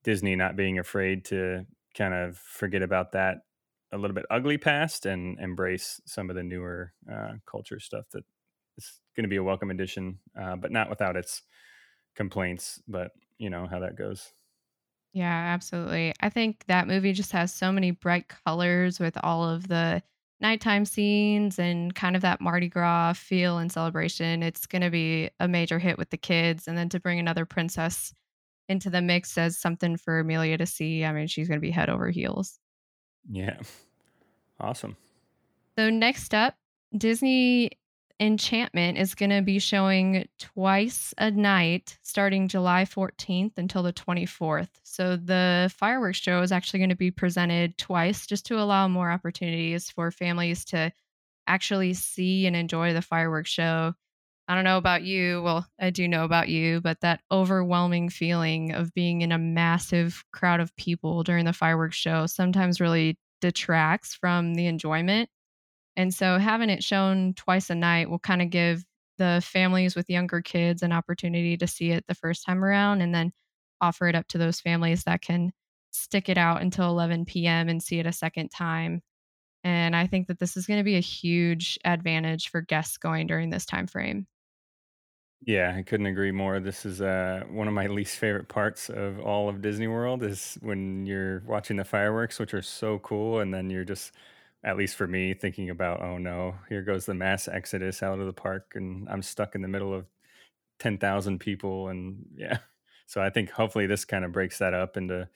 Disney 0.02 0.34
not 0.34 0.56
being 0.56 0.78
afraid 0.78 1.24
to 1.26 1.66
kind 1.96 2.14
of 2.14 2.36
forget 2.36 2.82
about 2.82 3.12
that 3.12 3.38
a 3.92 3.98
little 3.98 4.14
bit 4.14 4.26
ugly 4.30 4.58
past 4.58 5.06
and 5.06 5.38
embrace 5.38 6.00
some 6.06 6.28
of 6.28 6.36
the 6.36 6.42
newer 6.42 6.92
uh, 7.10 7.34
culture 7.46 7.80
stuff 7.80 8.04
that 8.12 8.24
is 8.76 9.00
going 9.14 9.24
to 9.24 9.28
be 9.28 9.36
a 9.36 9.44
welcome 9.44 9.70
addition, 9.70 10.18
uh, 10.38 10.56
but 10.56 10.72
not 10.72 10.90
without 10.90 11.16
its 11.16 11.42
complaints. 12.14 12.80
But 12.86 13.12
you 13.38 13.50
know 13.50 13.66
how 13.66 13.80
that 13.80 13.96
goes. 13.96 14.32
Yeah, 15.12 15.52
absolutely. 15.54 16.12
I 16.20 16.28
think 16.28 16.66
that 16.66 16.86
movie 16.86 17.12
just 17.12 17.32
has 17.32 17.52
so 17.54 17.72
many 17.72 17.90
bright 17.90 18.28
colors 18.28 19.00
with 19.00 19.16
all 19.22 19.48
of 19.48 19.68
the 19.68 20.02
nighttime 20.40 20.84
scenes 20.84 21.58
and 21.58 21.94
kind 21.94 22.14
of 22.16 22.22
that 22.22 22.42
Mardi 22.42 22.68
Gras 22.68 23.14
feel 23.14 23.56
and 23.56 23.72
celebration. 23.72 24.42
It's 24.42 24.66
going 24.66 24.82
to 24.82 24.90
be 24.90 25.30
a 25.40 25.48
major 25.48 25.78
hit 25.78 25.96
with 25.96 26.10
the 26.10 26.18
kids. 26.18 26.68
And 26.68 26.76
then 26.76 26.90
to 26.90 27.00
bring 27.00 27.18
another 27.18 27.46
princess 27.46 28.12
into 28.68 28.90
the 28.90 29.02
mix 29.02 29.36
as 29.38 29.58
something 29.58 29.96
for 29.96 30.20
Amelia 30.20 30.58
to 30.58 30.66
see, 30.66 31.04
I 31.04 31.12
mean, 31.12 31.26
she's 31.26 31.48
going 31.48 31.60
to 31.60 31.66
be 31.66 31.70
head 31.70 31.88
over 31.88 32.10
heels. 32.10 32.58
Yeah, 33.30 33.58
awesome. 34.60 34.96
So, 35.78 35.90
next 35.90 36.34
up, 36.34 36.54
Disney 36.96 37.70
Enchantment 38.18 38.96
is 38.96 39.14
going 39.14 39.30
to 39.30 39.42
be 39.42 39.58
showing 39.58 40.26
twice 40.38 41.12
a 41.18 41.30
night 41.30 41.98
starting 42.02 42.48
July 42.48 42.84
14th 42.84 43.58
until 43.58 43.82
the 43.82 43.92
24th. 43.92 44.70
So 44.84 45.16
the 45.16 45.70
fireworks 45.76 46.18
show 46.18 46.40
is 46.40 46.50
actually 46.50 46.78
going 46.78 46.90
to 46.90 46.96
be 46.96 47.10
presented 47.10 47.76
twice 47.76 48.26
just 48.26 48.46
to 48.46 48.58
allow 48.58 48.88
more 48.88 49.10
opportunities 49.10 49.90
for 49.90 50.10
families 50.10 50.64
to 50.66 50.92
actually 51.46 51.92
see 51.92 52.46
and 52.46 52.56
enjoy 52.56 52.94
the 52.94 53.02
fireworks 53.02 53.50
show. 53.50 53.92
I 54.48 54.54
don't 54.54 54.64
know 54.64 54.78
about 54.78 55.02
you. 55.02 55.42
Well, 55.42 55.66
I 55.80 55.90
do 55.90 56.06
know 56.08 56.24
about 56.24 56.48
you, 56.48 56.80
but 56.80 57.00
that 57.00 57.20
overwhelming 57.32 58.10
feeling 58.10 58.72
of 58.72 58.94
being 58.94 59.22
in 59.22 59.32
a 59.32 59.38
massive 59.38 60.24
crowd 60.32 60.60
of 60.60 60.74
people 60.76 61.24
during 61.24 61.44
the 61.44 61.52
fireworks 61.52 61.96
show 61.96 62.26
sometimes 62.26 62.80
really 62.80 63.18
detracts 63.40 64.14
from 64.14 64.54
the 64.54 64.66
enjoyment 64.66 65.28
and 65.96 66.12
so 66.12 66.38
having 66.38 66.70
it 66.70 66.84
shown 66.84 67.34
twice 67.34 67.70
a 67.70 67.74
night 67.74 68.10
will 68.10 68.18
kind 68.18 68.42
of 68.42 68.50
give 68.50 68.84
the 69.18 69.42
families 69.44 69.96
with 69.96 70.10
younger 70.10 70.42
kids 70.42 70.82
an 70.82 70.92
opportunity 70.92 71.56
to 71.56 71.66
see 71.66 71.90
it 71.90 72.04
the 72.06 72.14
first 72.14 72.44
time 72.44 72.62
around 72.62 73.00
and 73.00 73.14
then 73.14 73.32
offer 73.80 74.08
it 74.08 74.14
up 74.14 74.28
to 74.28 74.38
those 74.38 74.60
families 74.60 75.04
that 75.04 75.22
can 75.22 75.52
stick 75.90 76.28
it 76.28 76.36
out 76.38 76.60
until 76.60 76.88
11 76.90 77.24
p.m. 77.24 77.68
and 77.68 77.82
see 77.82 77.98
it 77.98 78.06
a 78.06 78.12
second 78.12 78.50
time. 78.50 79.00
And 79.64 79.96
I 79.96 80.06
think 80.06 80.28
that 80.28 80.38
this 80.38 80.56
is 80.56 80.66
going 80.66 80.80
to 80.80 80.84
be 80.84 80.96
a 80.96 81.00
huge 81.00 81.78
advantage 81.84 82.50
for 82.50 82.60
guests 82.60 82.98
going 82.98 83.26
during 83.26 83.50
this 83.50 83.66
time 83.66 83.86
frame. 83.86 84.26
Yeah, 85.44 85.74
I 85.76 85.82
couldn't 85.82 86.06
agree 86.06 86.32
more. 86.32 86.58
This 86.60 86.84
is 86.84 87.00
uh, 87.00 87.44
one 87.48 87.68
of 87.68 87.74
my 87.74 87.86
least 87.86 88.18
favorite 88.18 88.48
parts 88.48 88.88
of 88.88 89.20
all 89.20 89.48
of 89.48 89.62
Disney 89.62 89.86
World 89.86 90.22
is 90.22 90.58
when 90.60 91.06
you're 91.06 91.40
watching 91.46 91.76
the 91.76 91.84
fireworks, 91.84 92.38
which 92.38 92.54
are 92.54 92.62
so 92.62 92.98
cool, 93.00 93.40
and 93.40 93.52
then 93.54 93.70
you're 93.70 93.84
just 93.84 94.12
at 94.64 94.76
least 94.76 94.96
for 94.96 95.06
me, 95.06 95.32
thinking 95.34 95.70
about, 95.70 96.02
oh 96.02 96.18
no, 96.18 96.56
here 96.68 96.82
goes 96.82 97.06
the 97.06 97.14
mass 97.14 97.46
exodus 97.46 98.02
out 98.02 98.18
of 98.18 98.26
the 98.26 98.32
park, 98.32 98.72
and 98.74 99.08
I'm 99.08 99.22
stuck 99.22 99.54
in 99.54 99.62
the 99.62 99.68
middle 99.68 99.94
of 99.94 100.06
10,000 100.80 101.38
people. 101.38 101.88
And 101.88 102.26
yeah, 102.36 102.58
so 103.06 103.22
I 103.22 103.30
think 103.30 103.50
hopefully 103.50 103.86
this 103.86 104.04
kind 104.04 104.24
of 104.24 104.32
breaks 104.32 104.58
that 104.58 104.74
up 104.74 104.96
into, 104.96 105.28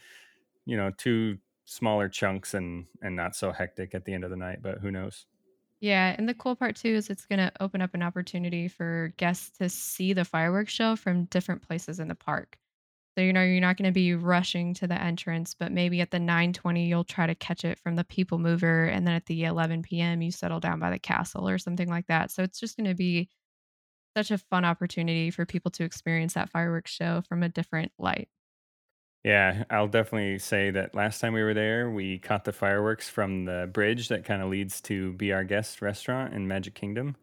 you 0.67 0.77
know, 0.77 0.91
two 0.97 1.39
smaller 1.67 2.09
chunks 2.09 2.55
and 2.55 2.87
and 3.03 3.17
not 3.17 3.37
so 3.37 3.53
hectic 3.53 3.95
at 3.95 4.05
the 4.07 4.15
end 4.15 4.25
of 4.25 4.31
the 4.31 4.37
night. 4.37 4.61
But 4.63 4.79
who 4.81 4.91
knows? 4.93 5.27
Yeah, 5.81 6.15
and 6.19 6.29
the 6.29 6.35
cool 6.35 6.57
part 6.57 6.77
too 6.77 6.89
is 6.91 7.09
it's 7.09 7.25
going 7.27 7.39
to 7.39 7.51
open 7.61 7.81
up 7.81 7.95
an 7.95 8.03
opportunity 8.03 8.69
for 8.69 9.13
guests 9.17 9.51
to 9.59 9.69
see 9.71 10.13
the 10.13 10.25
fireworks 10.25 10.73
show 10.73 10.95
from 10.97 11.25
different 11.27 11.63
places 11.67 11.99
in 12.01 12.09
the 12.09 12.15
park. 12.15 12.59
So, 13.19 13.23
you 13.25 13.33
know, 13.33 13.43
you're 13.45 13.61
not 13.61 13.77
gonna 13.79 13.93
be 13.93 14.15
rushing 14.15 14.75
to 14.75 14.87
the 14.89 15.01
entrance, 15.01 15.55
but 15.55 15.73
maybe 15.73 16.01
at 16.03 16.11
the 16.13 16.19
9:20, 16.21 16.89
you'll 16.89 17.05
try 17.05 17.27
to 17.27 17.35
catch 17.35 17.65
it 17.65 17.79
from 17.79 17.97
the 17.97 18.05
people 18.05 18.39
mover, 18.39 18.87
and 18.87 19.07
then 19.07 19.15
at 19.15 19.27
the 19.27 19.45
11 19.45 20.01
PM, 20.01 20.23
you 20.23 20.33
settle 20.33 20.61
down 20.61 20.81
by 20.81 20.91
the 20.91 20.99
castle 20.99 21.49
or 21.49 21.59
something 21.59 21.89
like 21.89 22.07
that. 22.09 22.31
So 22.31 22.43
it's 22.43 22.61
just 22.61 22.77
gonna 22.77 22.95
be 22.95 23.29
such 24.17 24.31
a 24.33 24.39
fun 24.39 24.65
opportunity 24.65 25.31
for 25.31 25.47
people 25.47 25.71
to 25.73 25.85
experience 25.85 26.35
that 26.35 26.51
fireworks 26.51 26.93
show 26.93 27.23
from 27.23 27.43
a 27.43 27.49
different 27.51 27.93
light. 27.99 28.29
Yeah, 29.25 29.65
I'll 29.69 29.89
definitely 29.89 30.39
say 30.39 30.71
that 30.71 30.95
last 30.95 31.21
time 31.21 31.35
we 31.35 31.43
were 31.43 31.53
there, 31.53 31.91
we 31.91 32.19
caught 32.19 32.45
the 32.45 32.53
fireworks 32.53 33.11
from 33.11 33.45
the 33.45 33.69
bridge 33.71 34.09
that 34.09 34.25
kind 34.25 34.41
of 34.41 34.49
leads 34.49 34.81
to 34.83 35.13
Be 35.15 35.33
Our 35.33 35.45
Guest 35.45 35.83
restaurant 35.83 36.33
in 36.33 36.49
Magic 36.49 36.75
Kingdom. 36.75 37.17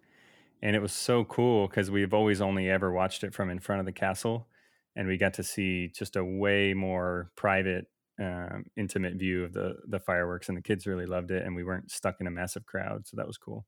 And 0.62 0.76
it 0.76 0.82
was 0.82 0.94
so 0.94 1.26
cool 1.26 1.68
because 1.68 1.92
we've 1.92 2.14
always 2.14 2.42
only 2.42 2.70
ever 2.70 2.92
watched 2.92 3.24
it 3.24 3.34
from 3.34 3.50
in 3.50 3.60
front 3.60 3.82
of 3.82 3.86
the 3.88 3.94
castle 3.94 4.50
and 4.96 5.08
we 5.08 5.18
got 5.18 5.36
to 5.36 5.44
see 5.44 5.90
just 5.90 6.16
a 6.16 6.26
way 6.26 6.74
more 6.74 7.32
private 7.36 7.88
um, 8.20 8.66
intimate 8.78 9.16
view 9.16 9.44
of 9.46 9.54
the 9.54 9.78
the 9.88 10.00
fireworks 10.00 10.50
and 10.50 10.58
the 10.58 10.62
kids 10.64 10.88
really 10.88 11.06
loved 11.08 11.32
it 11.32 11.46
and 11.46 11.56
we 11.56 11.64
weren't 11.64 11.92
stuck 11.92 12.22
in 12.22 12.28
a 12.28 12.32
massive 12.32 12.66
crowd 12.66 13.08
so 13.08 13.18
that 13.18 13.28
was 13.28 13.38
cool 13.38 13.66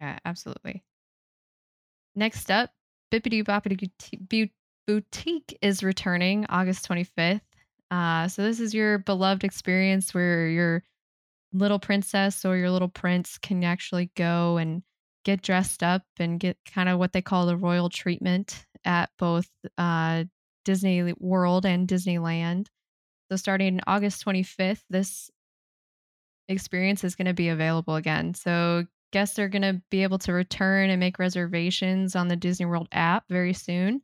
Yeah, 0.00 0.18
absolutely. 0.24 0.84
Next 2.14 2.50
up, 2.50 2.72
Bibbidi 3.12 3.44
Bobbidi 3.44 4.52
Boutique 4.86 5.58
is 5.60 5.82
returning 5.82 6.46
August 6.48 6.88
25th. 6.88 7.40
Uh, 7.90 8.28
so 8.28 8.42
this 8.42 8.60
is 8.60 8.74
your 8.74 8.98
beloved 8.98 9.44
experience 9.44 10.14
where 10.14 10.48
your 10.48 10.82
little 11.52 11.78
princess 11.78 12.44
or 12.44 12.56
your 12.56 12.70
little 12.70 12.88
prince 12.88 13.38
can 13.38 13.62
actually 13.64 14.10
go 14.16 14.56
and 14.56 14.82
get 15.24 15.42
dressed 15.42 15.82
up 15.82 16.02
and 16.18 16.38
get 16.38 16.56
kind 16.72 16.88
of 16.88 16.98
what 16.98 17.12
they 17.12 17.22
call 17.22 17.46
the 17.46 17.56
royal 17.56 17.88
treatment 17.88 18.64
at 18.84 19.10
both 19.18 19.48
uh, 19.76 20.24
Disney 20.64 21.12
World 21.18 21.66
and 21.66 21.88
Disneyland. 21.88 22.68
So, 23.30 23.36
starting 23.36 23.80
August 23.86 24.24
25th, 24.24 24.82
this 24.88 25.30
experience 26.48 27.02
is 27.02 27.16
going 27.16 27.26
to 27.26 27.34
be 27.34 27.48
available 27.48 27.96
again. 27.96 28.34
So, 28.34 28.84
guests 29.12 29.38
are 29.38 29.48
going 29.48 29.62
to 29.62 29.82
be 29.90 30.04
able 30.04 30.18
to 30.18 30.32
return 30.32 30.90
and 30.90 31.00
make 31.00 31.18
reservations 31.18 32.14
on 32.14 32.28
the 32.28 32.36
Disney 32.36 32.66
World 32.66 32.88
app 32.92 33.24
very 33.28 33.52
soon. 33.52 34.00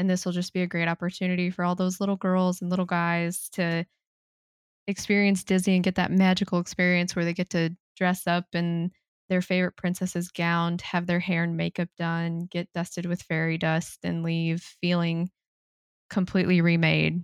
And 0.00 0.08
this 0.08 0.24
will 0.24 0.32
just 0.32 0.54
be 0.54 0.62
a 0.62 0.66
great 0.66 0.88
opportunity 0.88 1.50
for 1.50 1.62
all 1.62 1.74
those 1.74 2.00
little 2.00 2.16
girls 2.16 2.62
and 2.62 2.70
little 2.70 2.86
guys 2.86 3.50
to 3.50 3.84
experience 4.86 5.44
Disney 5.44 5.74
and 5.74 5.84
get 5.84 5.96
that 5.96 6.10
magical 6.10 6.58
experience 6.58 7.14
where 7.14 7.26
they 7.26 7.34
get 7.34 7.50
to 7.50 7.76
dress 7.98 8.26
up 8.26 8.46
in 8.54 8.92
their 9.28 9.42
favorite 9.42 9.76
princess's 9.76 10.30
gown, 10.30 10.78
have 10.82 11.06
their 11.06 11.20
hair 11.20 11.44
and 11.44 11.54
makeup 11.54 11.90
done, 11.98 12.48
get 12.50 12.72
dusted 12.72 13.04
with 13.04 13.20
fairy 13.20 13.58
dust, 13.58 13.98
and 14.02 14.22
leave 14.22 14.62
feeling 14.80 15.28
completely 16.08 16.62
remade. 16.62 17.22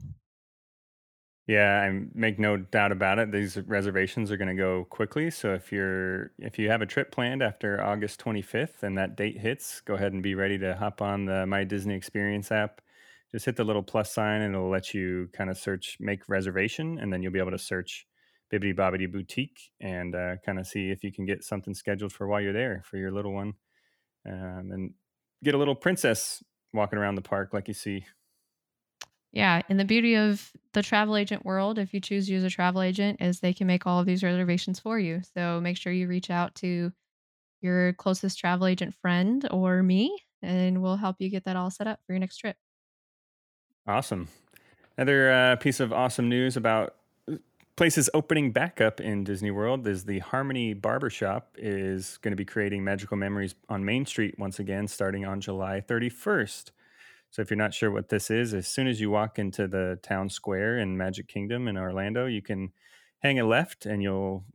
Yeah, 1.47 1.81
I 1.81 2.07
make 2.13 2.41
no 2.41 2.57
doubt 2.57 2.91
about 2.91 3.21
it. 3.21 3.31
These 3.31 3.57
reservations 3.67 4.33
are 4.33 4.37
going 4.37 4.49
to 4.49 4.61
go 4.61 4.85
quickly. 4.91 5.31
So 5.31 5.55
if 5.55 5.71
you're 5.71 6.33
if 6.39 6.59
you 6.59 6.69
have 6.71 6.83
a 6.83 6.87
trip 6.87 7.13
planned 7.13 7.41
after 7.41 7.81
August 7.81 8.21
25th 8.21 8.83
and 8.83 8.99
that 8.99 9.17
date 9.17 9.39
hits, 9.39 9.81
go 9.81 9.95
ahead 9.95 10.13
and 10.13 10.25
be 10.25 10.35
ready 10.35 10.59
to 10.59 10.75
hop 10.75 11.01
on 11.01 11.25
the 11.25 11.47
My 11.47 11.63
Disney 11.63 11.95
Experience 11.95 12.51
app. 12.51 12.81
Just 13.31 13.45
hit 13.45 13.55
the 13.55 13.65
little 13.65 13.83
plus 13.83 14.13
sign 14.13 14.43
and 14.43 14.57
it'll 14.57 14.71
let 14.71 14.93
you 14.93 15.29
kind 15.33 15.49
of 15.49 15.57
search 15.57 15.97
make 16.01 16.29
reservation 16.29 16.99
and 16.99 17.13
then 17.13 17.23
you'll 17.23 17.33
be 17.33 17.39
able 17.39 17.53
to 17.53 17.59
search 17.59 18.07
Bibbidi 18.53 18.75
Bobbidi 18.75 19.11
Boutique 19.11 19.71
and 19.81 20.17
uh, 20.17 20.37
kind 20.45 20.59
of 20.59 20.67
see 20.67 20.91
if 20.91 21.05
you 21.05 21.13
can 21.13 21.27
get 21.27 21.45
something 21.45 21.75
scheduled 21.75 22.13
for 22.13 22.27
while 22.27 22.41
you're 22.41 22.53
there 22.53 22.83
for 22.85 22.97
your 22.97 23.13
little 23.13 23.33
one. 23.33 23.55
Um, 24.29 24.71
and 24.73 24.95
get 25.45 25.55
a 25.55 25.59
little 25.59 25.77
princess 25.77 26.43
walking 26.73 26.99
around 26.99 27.15
the 27.15 27.23
park 27.23 27.51
like 27.53 27.69
you 27.69 27.75
see 27.75 28.05
Yeah, 29.37 29.61
and 29.69 29.79
the 29.79 29.85
beauty 29.85 30.17
of 30.17 30.51
the 30.73 30.83
travel 30.83 31.15
agent 31.15 31.45
world, 31.45 31.79
if 31.79 31.93
you 31.93 32.01
choose 32.01 32.27
to 32.27 32.33
use 32.33 32.43
a 32.43 32.49
travel 32.49 32.81
agent, 32.81 33.21
is 33.21 33.39
they 33.39 33.53
can 33.53 33.67
make 33.67 33.87
all 33.87 34.01
of 34.01 34.07
these 34.07 34.23
reservations 34.23 34.81
for 34.81 34.99
you. 34.99 35.21
So 35.35 35.61
make 35.61 35.77
sure 35.77 35.93
you 35.93 36.09
reach 36.09 36.31
out 36.31 36.55
to 36.55 36.91
your 37.61 37.93
closest 37.93 38.39
travel 38.39 38.67
agent 38.67 38.95
friend 38.95 39.47
or 39.51 39.83
me, 39.83 40.19
and 40.41 40.81
we'll 40.81 40.97
help 40.97 41.17
you 41.19 41.29
get 41.29 41.45
that 41.45 41.55
all 41.55 41.71
set 41.71 41.87
up 41.87 42.01
for 42.07 42.15
your 42.15 42.21
next 42.21 42.39
trip. 42.39 42.57
Awesome. 43.87 44.29
Another 44.97 45.31
uh, 45.31 45.57
piece 45.57 45.81
of 45.81 45.93
awesome 45.93 46.31
news 46.31 46.57
about 46.57 46.95
uh, 47.31 47.35
places 47.77 48.09
opening 48.15 48.53
back 48.53 48.81
up 48.81 49.03
in 49.03 49.23
Disney 49.23 49.51
World 49.51 49.87
is 49.87 50.07
the 50.07 50.21
Harmony 50.21 50.73
Barbershop 50.73 51.55
is 51.59 52.17
going 52.23 52.33
to 52.33 52.37
be 52.37 52.47
creating 52.47 52.85
magical 52.85 53.19
memories 53.19 53.55
on 53.69 53.85
Main 53.85 54.07
Street 54.07 54.39
once 54.39 54.59
again, 54.59 54.89
starting 54.89 55.27
on 55.27 55.43
July 55.43 55.83
31st. 55.87 56.71
So 57.37 57.43
if 57.43 57.51
you're 57.51 57.59
not 57.59 57.75
sure 57.75 57.91
what 57.91 58.09
this 58.09 58.31
is, 58.31 58.55
as 58.55 58.67
soon 58.67 58.87
as 58.87 58.99
you 58.99 59.11
walk 59.11 59.39
into 59.39 59.69
the 59.69 59.99
town 60.03 60.31
square 60.31 60.79
in 60.79 60.97
Magic 60.97 61.29
Kingdom 61.29 61.69
in 61.69 61.77
Orlando, 61.77 62.25
you 62.25 62.41
can 62.41 62.73
hang 63.19 63.39
a 63.39 63.45
left 63.45 63.85
and 63.85 64.03
you'll 64.03 64.47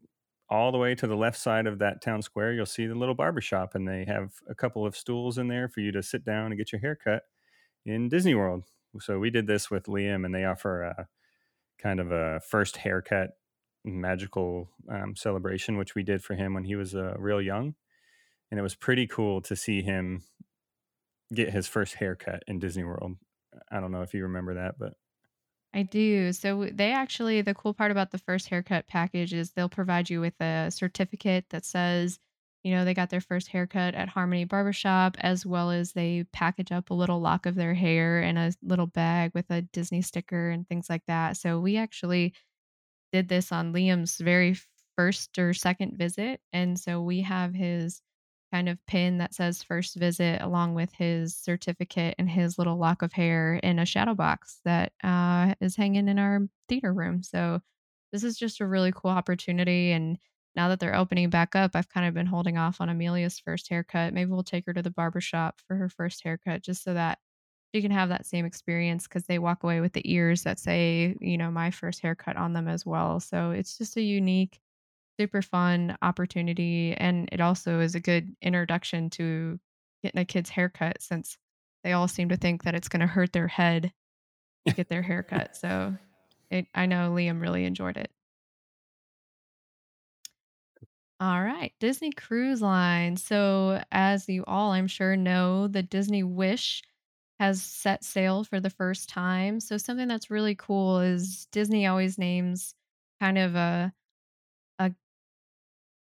all 0.49 0.71
the 0.71 0.79
way 0.79 0.95
to 0.95 1.05
the 1.05 1.15
left 1.15 1.37
side 1.37 1.67
of 1.67 1.77
that 1.77 2.01
town 2.01 2.23
square, 2.23 2.53
you'll 2.53 2.65
see 2.65 2.87
the 2.87 2.95
little 2.95 3.13
barbershop 3.13 3.75
and 3.75 3.87
they 3.87 4.03
have 4.05 4.33
a 4.49 4.55
couple 4.55 4.83
of 4.83 4.97
stools 4.97 5.37
in 5.37 5.47
there 5.47 5.69
for 5.69 5.81
you 5.81 5.91
to 5.91 6.01
sit 6.01 6.25
down 6.25 6.47
and 6.47 6.57
get 6.57 6.71
your 6.71 6.81
hair 6.81 6.95
cut 6.95 7.21
in 7.85 8.09
Disney 8.09 8.33
World. 8.33 8.63
So 8.99 9.19
we 9.19 9.29
did 9.29 9.45
this 9.45 9.69
with 9.69 9.83
Liam, 9.83 10.25
and 10.25 10.33
they 10.33 10.45
offer 10.45 10.81
a 10.81 11.07
kind 11.77 11.99
of 11.99 12.11
a 12.11 12.39
first 12.39 12.77
haircut 12.77 13.37
magical 13.85 14.71
um, 14.89 15.15
celebration, 15.15 15.77
which 15.77 15.93
we 15.93 16.01
did 16.01 16.23
for 16.23 16.33
him 16.33 16.55
when 16.55 16.63
he 16.63 16.75
was 16.75 16.95
uh, 16.95 17.13
real 17.19 17.43
young, 17.43 17.75
and 18.49 18.59
it 18.59 18.63
was 18.63 18.73
pretty 18.73 19.05
cool 19.05 19.39
to 19.41 19.55
see 19.55 19.83
him 19.83 20.23
get 21.33 21.49
his 21.49 21.67
first 21.67 21.95
haircut 21.95 22.43
in 22.47 22.59
Disney 22.59 22.83
World. 22.83 23.15
I 23.71 23.79
don't 23.79 23.91
know 23.91 24.01
if 24.01 24.13
you 24.13 24.23
remember 24.23 24.55
that, 24.55 24.75
but 24.79 24.93
I 25.73 25.83
do. 25.83 26.33
So 26.33 26.67
they 26.71 26.91
actually 26.91 27.41
the 27.41 27.53
cool 27.53 27.73
part 27.73 27.91
about 27.91 28.11
the 28.11 28.17
first 28.17 28.49
haircut 28.49 28.87
package 28.87 29.33
is 29.33 29.51
they'll 29.51 29.69
provide 29.69 30.09
you 30.09 30.19
with 30.21 30.39
a 30.41 30.69
certificate 30.69 31.45
that 31.49 31.65
says, 31.65 32.19
you 32.63 32.75
know, 32.75 32.85
they 32.85 32.93
got 32.93 33.09
their 33.09 33.21
first 33.21 33.47
haircut 33.47 33.95
at 33.95 34.09
Harmony 34.09 34.45
Barbershop, 34.45 35.17
as 35.19 35.45
well 35.45 35.71
as 35.71 35.93
they 35.93 36.25
package 36.31 36.71
up 36.71 36.89
a 36.89 36.93
little 36.93 37.19
lock 37.19 37.45
of 37.45 37.55
their 37.55 37.73
hair 37.73 38.21
in 38.21 38.37
a 38.37 38.51
little 38.61 38.85
bag 38.85 39.31
with 39.33 39.49
a 39.49 39.61
Disney 39.61 40.01
sticker 40.01 40.49
and 40.49 40.67
things 40.67 40.89
like 40.89 41.03
that. 41.07 41.37
So 41.37 41.59
we 41.59 41.77
actually 41.77 42.33
did 43.11 43.29
this 43.29 43.51
on 43.51 43.73
Liam's 43.73 44.17
very 44.17 44.57
first 44.95 45.39
or 45.39 45.53
second 45.53 45.97
visit. 45.97 46.41
And 46.53 46.79
so 46.79 47.01
we 47.01 47.21
have 47.21 47.53
his 47.53 48.01
kind 48.51 48.69
of 48.69 48.77
pin 48.85 49.17
that 49.19 49.33
says 49.33 49.63
first 49.63 49.95
visit 49.95 50.41
along 50.41 50.73
with 50.75 50.93
his 50.93 51.35
certificate 51.35 52.15
and 52.17 52.29
his 52.29 52.57
little 52.57 52.77
lock 52.77 53.01
of 53.01 53.13
hair 53.13 53.55
in 53.55 53.79
a 53.79 53.85
shadow 53.85 54.13
box 54.13 54.59
that 54.65 54.91
uh, 55.03 55.55
is 55.61 55.75
hanging 55.75 56.07
in 56.07 56.19
our 56.19 56.41
theater 56.67 56.93
room. 56.93 57.23
So 57.23 57.61
this 58.11 58.23
is 58.23 58.37
just 58.37 58.59
a 58.59 58.67
really 58.67 58.91
cool 58.91 59.11
opportunity. 59.11 59.91
And 59.91 60.19
now 60.55 60.67
that 60.69 60.79
they're 60.79 60.95
opening 60.95 61.29
back 61.29 61.55
up, 61.55 61.71
I've 61.75 61.89
kind 61.89 62.07
of 62.07 62.13
been 62.13 62.25
holding 62.25 62.57
off 62.57 62.81
on 62.81 62.89
Amelia's 62.89 63.39
first 63.39 63.69
haircut. 63.69 64.13
Maybe 64.13 64.29
we'll 64.31 64.43
take 64.43 64.65
her 64.65 64.73
to 64.73 64.81
the 64.81 64.91
barber 64.91 65.21
shop 65.21 65.61
for 65.67 65.75
her 65.77 65.87
first 65.87 66.23
haircut 66.23 66.61
just 66.61 66.83
so 66.83 66.93
that 66.93 67.19
she 67.73 67.81
can 67.81 67.91
have 67.91 68.09
that 68.09 68.25
same 68.25 68.45
experience 68.45 69.07
because 69.07 69.23
they 69.25 69.39
walk 69.39 69.63
away 69.63 69.79
with 69.79 69.93
the 69.93 70.11
ears 70.11 70.43
that 70.43 70.59
say, 70.59 71.15
you 71.21 71.37
know, 71.37 71.49
my 71.49 71.71
first 71.71 72.01
haircut 72.01 72.35
on 72.35 72.51
them 72.51 72.67
as 72.67 72.85
well. 72.85 73.19
So 73.21 73.51
it's 73.51 73.77
just 73.77 73.95
a 73.95 74.01
unique, 74.01 74.59
super 75.21 75.43
fun 75.43 75.95
opportunity. 76.01 76.95
And 76.97 77.29
it 77.31 77.41
also 77.41 77.79
is 77.79 77.93
a 77.93 77.99
good 77.99 78.35
introduction 78.41 79.11
to 79.11 79.59
getting 80.01 80.19
a 80.19 80.25
kid's 80.25 80.49
haircut 80.49 80.99
since 80.99 81.37
they 81.83 81.93
all 81.93 82.07
seem 82.07 82.29
to 82.29 82.37
think 82.37 82.63
that 82.63 82.73
it's 82.73 82.87
going 82.87 83.01
to 83.01 83.07
hurt 83.07 83.33
their 83.33 83.47
head 83.47 83.93
to 84.67 84.73
get 84.73 84.89
their 84.89 85.01
haircut. 85.03 85.55
So 85.55 85.95
it, 86.49 86.65
I 86.73 86.87
know 86.87 87.11
Liam 87.11 87.39
really 87.39 87.65
enjoyed 87.65 87.97
it. 87.97 88.09
All 91.19 91.43
right, 91.43 91.71
Disney 91.79 92.11
Cruise 92.11 92.63
Line. 92.63 93.15
So, 93.15 93.83
as 93.91 94.27
you 94.27 94.43
all, 94.47 94.71
I'm 94.71 94.87
sure, 94.87 95.15
know, 95.15 95.67
the 95.67 95.83
Disney 95.83 96.23
Wish 96.23 96.81
has 97.39 97.61
set 97.61 98.03
sail 98.03 98.43
for 98.43 98.59
the 98.59 98.71
first 98.71 99.07
time. 99.07 99.59
So, 99.59 99.77
something 99.77 100.07
that's 100.07 100.31
really 100.31 100.55
cool 100.55 100.99
is 100.99 101.45
Disney 101.51 101.85
always 101.85 102.17
names 102.17 102.73
kind 103.19 103.37
of 103.37 103.53
a 103.53 103.93
a 103.93 103.93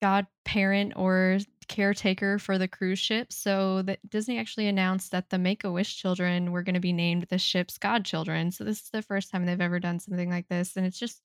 godparent 0.02 0.94
or 0.96 1.40
caretaker 1.68 2.40
for 2.40 2.58
the 2.58 2.68
cruise 2.68 3.00
ship. 3.00 3.32
So, 3.34 3.82
that 3.84 4.00
Disney 4.10 4.40
actually 4.40 4.68
announced 4.68 5.12
that 5.12 5.30
the 5.30 5.38
Make 5.38 5.64
a 5.64 5.72
Wish 5.72 5.98
children 5.98 6.52
were 6.52 6.64
going 6.64 6.76
to 6.76 6.80
be 6.80 6.94
named 6.94 7.28
the 7.30 7.38
ship's 7.38 7.78
godchildren. 7.78 8.52
So, 8.52 8.64
this 8.64 8.82
is 8.82 8.90
the 8.92 9.02
first 9.02 9.32
time 9.32 9.46
they've 9.46 9.62
ever 9.62 9.80
done 9.80 10.00
something 10.00 10.30
like 10.30 10.48
this, 10.50 10.76
and 10.78 10.86
it's 10.86 11.00
just 11.00 11.22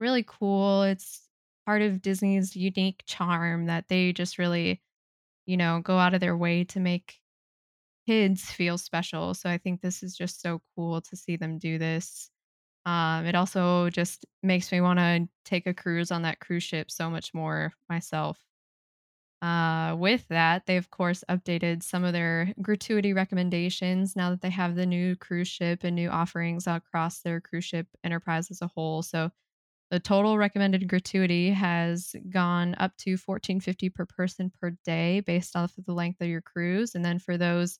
really 0.00 0.24
cool. 0.26 0.82
It's 0.82 1.22
part 1.66 1.82
of 1.82 2.02
Disney's 2.02 2.56
unique 2.56 3.02
charm 3.06 3.66
that 3.66 3.88
they 3.88 4.12
just 4.12 4.38
really, 4.38 4.82
you 5.46 5.56
know, 5.56 5.80
go 5.82 5.98
out 5.98 6.14
of 6.14 6.20
their 6.20 6.36
way 6.36 6.64
to 6.64 6.80
make 6.80 7.16
kids 8.06 8.44
feel 8.50 8.78
special. 8.78 9.34
So 9.34 9.50
I 9.50 9.58
think 9.58 9.80
this 9.80 10.02
is 10.02 10.16
just 10.16 10.40
so 10.40 10.60
cool 10.74 11.02
to 11.02 11.16
see 11.16 11.36
them 11.36 11.58
do 11.58 11.78
this. 11.78 12.30
Um, 12.88 13.26
it 13.26 13.34
also 13.34 13.90
just 13.90 14.24
makes 14.42 14.72
me 14.72 14.80
want 14.80 14.98
to 14.98 15.28
take 15.44 15.66
a 15.66 15.74
cruise 15.74 16.10
on 16.10 16.22
that 16.22 16.40
cruise 16.40 16.62
ship 16.62 16.90
so 16.90 17.10
much 17.10 17.34
more 17.34 17.74
myself. 17.90 18.38
Uh, 19.42 19.94
with 19.98 20.26
that, 20.28 20.64
they 20.64 20.78
of 20.78 20.90
course 20.90 21.22
updated 21.28 21.82
some 21.82 22.02
of 22.02 22.14
their 22.14 22.54
gratuity 22.62 23.12
recommendations 23.12 24.16
now 24.16 24.30
that 24.30 24.40
they 24.40 24.48
have 24.48 24.74
the 24.74 24.86
new 24.86 25.16
cruise 25.16 25.48
ship 25.48 25.80
and 25.84 25.96
new 25.96 26.08
offerings 26.08 26.66
across 26.66 27.20
their 27.20 27.42
cruise 27.42 27.66
ship 27.66 27.86
enterprise 28.04 28.50
as 28.50 28.62
a 28.62 28.70
whole. 28.74 29.02
So 29.02 29.30
the 29.90 30.00
total 30.00 30.38
recommended 30.38 30.88
gratuity 30.88 31.50
has 31.50 32.16
gone 32.30 32.74
up 32.78 32.96
to 33.00 33.18
1450 33.18 33.90
per 33.90 34.06
person 34.06 34.50
per 34.62 34.72
day 34.86 35.20
based 35.20 35.56
off 35.56 35.76
of 35.76 35.84
the 35.84 35.92
length 35.92 36.22
of 36.22 36.28
your 36.28 36.42
cruise. 36.42 36.94
And 36.94 37.04
then 37.04 37.18
for 37.18 37.36
those 37.36 37.78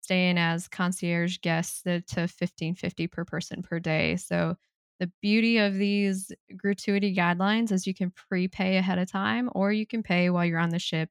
staying 0.00 0.38
as 0.38 0.68
concierge 0.68 1.38
guests, 1.38 1.82
to 1.82 2.26
1550 2.28 3.06
per 3.06 3.24
person 3.24 3.62
per 3.62 3.78
day. 3.78 4.16
So 4.16 4.56
the 5.00 5.10
beauty 5.22 5.58
of 5.58 5.74
these 5.74 6.32
gratuity 6.56 7.14
guidelines 7.14 7.70
is 7.72 7.86
you 7.86 7.94
can 7.94 8.10
prepay 8.10 8.76
ahead 8.76 8.98
of 8.98 9.10
time 9.10 9.50
or 9.54 9.72
you 9.72 9.86
can 9.86 10.02
pay 10.02 10.30
while 10.30 10.44
you're 10.44 10.58
on 10.58 10.70
the 10.70 10.78
ship 10.78 11.10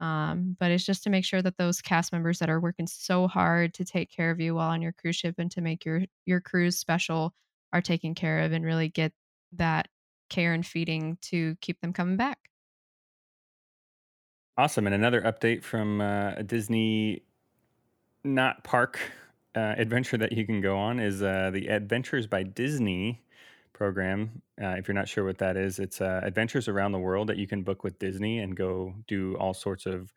um, 0.00 0.56
but 0.58 0.72
it's 0.72 0.84
just 0.84 1.04
to 1.04 1.10
make 1.10 1.24
sure 1.24 1.42
that 1.42 1.56
those 1.58 1.80
cast 1.80 2.12
members 2.12 2.40
that 2.40 2.50
are 2.50 2.60
working 2.60 2.88
so 2.88 3.28
hard 3.28 3.72
to 3.74 3.84
take 3.84 4.10
care 4.10 4.30
of 4.30 4.40
you 4.40 4.54
while 4.56 4.70
on 4.70 4.82
your 4.82 4.92
cruise 4.92 5.16
ship 5.16 5.36
and 5.38 5.50
to 5.52 5.60
make 5.60 5.84
your 5.84 6.02
your 6.26 6.40
cruise 6.40 6.76
special 6.78 7.34
are 7.72 7.80
taken 7.82 8.14
care 8.14 8.40
of 8.40 8.52
and 8.52 8.64
really 8.64 8.88
get 8.88 9.12
that 9.52 9.88
care 10.28 10.52
and 10.54 10.66
feeding 10.66 11.18
to 11.22 11.56
keep 11.60 11.80
them 11.80 11.92
coming 11.92 12.16
back. 12.16 12.50
awesome. 14.56 14.86
And 14.86 14.94
another 14.94 15.22
update 15.22 15.62
from 15.62 16.00
uh, 16.00 16.34
Disney 16.42 17.24
not 18.24 18.64
park 18.64 18.98
uh, 19.54 19.74
adventure 19.76 20.16
that 20.16 20.32
you 20.32 20.46
can 20.46 20.60
go 20.60 20.78
on 20.78 21.00
is 21.00 21.22
uh, 21.22 21.50
the 21.52 21.68
Adventures 21.68 22.26
by 22.26 22.42
Disney 22.42 23.22
program. 23.72 24.42
Uh, 24.62 24.68
if 24.70 24.88
you're 24.88 24.94
not 24.94 25.08
sure 25.08 25.24
what 25.24 25.38
that 25.38 25.56
is, 25.56 25.78
it's 25.78 26.00
uh, 26.00 26.20
adventures 26.22 26.68
around 26.68 26.92
the 26.92 26.98
world 26.98 27.28
that 27.28 27.36
you 27.36 27.46
can 27.46 27.62
book 27.62 27.84
with 27.84 27.98
Disney 27.98 28.38
and 28.38 28.56
go 28.56 28.94
do 29.08 29.36
all 29.36 29.54
sorts 29.54 29.86
of 29.86 30.12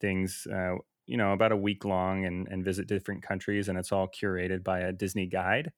things. 0.00 0.46
Uh, 0.52 0.76
you 1.06 1.16
know, 1.16 1.32
about 1.32 1.52
a 1.52 1.56
week 1.56 1.84
long 1.84 2.26
and, 2.26 2.46
and 2.48 2.64
visit 2.64 2.86
different 2.86 3.22
countries, 3.22 3.68
and 3.68 3.78
it's 3.78 3.92
all 3.92 4.08
curated 4.08 4.62
by 4.62 4.80
a 4.80 4.92
Disney 4.92 5.26
guide. 5.26 5.72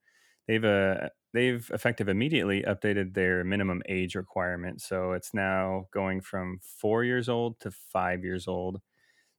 they've 0.49 0.64
uh, 0.64 1.08
they've 1.32 1.70
effective 1.72 2.08
immediately 2.08 2.62
updated 2.62 3.14
their 3.14 3.44
minimum 3.44 3.82
age 3.88 4.14
requirement, 4.14 4.80
so 4.82 5.12
it's 5.12 5.34
now 5.34 5.87
going 5.92 6.20
from 6.20 6.58
four 6.62 7.04
years 7.04 7.28
old 7.28 7.60
to 7.60 7.70
five 7.70 8.25
years 8.25 8.49
old. 8.49 8.80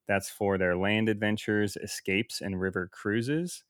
That's 0.07 0.29
for 0.29 0.57
their 0.57 0.75
land 0.75 1.09
adventures, 1.09 1.77
escapes, 1.77 2.41
and 2.41 2.59
river 2.59 2.87
cruises. 2.91 3.63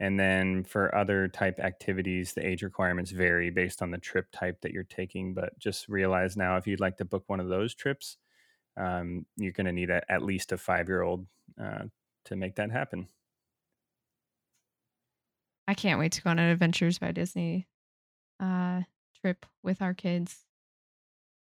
And 0.00 0.18
then 0.18 0.64
for 0.64 0.94
other 0.94 1.28
type 1.28 1.58
activities, 1.58 2.32
the 2.32 2.46
age 2.46 2.62
requirements 2.62 3.10
vary 3.10 3.50
based 3.50 3.82
on 3.82 3.90
the 3.90 3.98
trip 3.98 4.26
type 4.32 4.60
that 4.60 4.72
you're 4.72 4.84
taking. 4.84 5.34
But 5.34 5.58
just 5.58 5.88
realize 5.88 6.36
now, 6.36 6.56
if 6.56 6.66
you'd 6.66 6.80
like 6.80 6.98
to 6.98 7.04
book 7.04 7.24
one 7.26 7.40
of 7.40 7.48
those 7.48 7.74
trips, 7.74 8.16
um, 8.76 9.26
you're 9.36 9.52
going 9.52 9.66
to 9.66 9.72
need 9.72 9.90
a, 9.90 10.02
at 10.10 10.22
least 10.22 10.52
a 10.52 10.58
five 10.58 10.88
year 10.88 11.02
old 11.02 11.26
uh, 11.60 11.84
to 12.26 12.36
make 12.36 12.56
that 12.56 12.70
happen. 12.70 13.08
I 15.66 15.74
can't 15.74 15.98
wait 15.98 16.12
to 16.12 16.22
go 16.22 16.30
on 16.30 16.38
an 16.38 16.50
Adventures 16.50 16.98
by 16.98 17.12
Disney 17.12 17.68
uh, 18.40 18.82
trip 19.20 19.46
with 19.62 19.82
our 19.82 19.94
kids. 19.94 20.46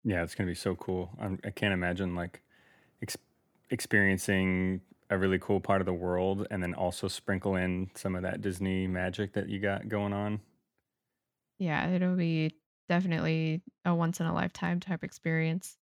Yeah, 0.05 0.23
it's 0.23 0.35
going 0.35 0.47
to 0.47 0.51
be 0.51 0.55
so 0.55 0.75
cool. 0.77 1.11
I'm, 1.21 1.39
I 1.45 1.51
can't 1.51 1.75
imagine 1.75 2.15
like 2.15 2.43
experiencing 3.71 4.81
a 5.11 5.17
really 5.19 5.39
cool 5.39 5.61
part 5.61 5.81
of 5.81 5.87
the 5.87 5.93
world 5.93 6.47
and 6.51 6.63
then 6.63 6.75
also 6.75 7.09
sprinkle 7.09 7.57
in 7.57 7.91
some 7.95 8.17
of 8.17 8.23
that 8.23 8.41
Disney 8.41 8.87
magic 8.87 9.35
that 9.35 9.49
you 9.49 9.61
got 9.61 9.89
going 9.89 10.13
on. 10.13 10.41
Yeah, 11.59 11.89
it'll 11.91 12.17
be 12.17 12.55
definitely 12.89 13.63
a 13.85 13.95
once 13.95 14.21
in 14.21 14.27
a 14.27 14.35
lifetime 14.35 14.81
type 14.81 15.05
experience, 15.05 15.77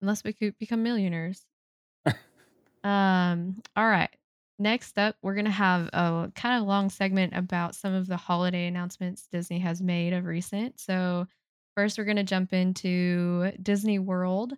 unless 0.00 0.24
we 0.24 0.32
could 0.32 0.58
become 0.58 0.82
millionaires. 0.82 1.46
Um, 2.84 3.62
all 3.76 3.86
right. 3.86 4.10
Next 4.58 4.98
up, 4.98 5.16
we're 5.22 5.34
going 5.34 5.46
to 5.46 5.50
have 5.50 5.88
a 5.92 6.30
kind 6.34 6.60
of 6.60 6.68
long 6.68 6.90
segment 6.90 7.32
about 7.36 7.74
some 7.74 7.94
of 7.94 8.06
the 8.06 8.16
holiday 8.16 8.66
announcements 8.66 9.28
Disney 9.30 9.58
has 9.60 9.80
made 9.80 10.12
of 10.12 10.24
recent. 10.24 10.78
So, 10.78 11.26
first, 11.76 11.98
we're 11.98 12.04
going 12.04 12.16
to 12.16 12.22
jump 12.22 12.52
into 12.52 13.52
Disney 13.62 13.98
World. 13.98 14.54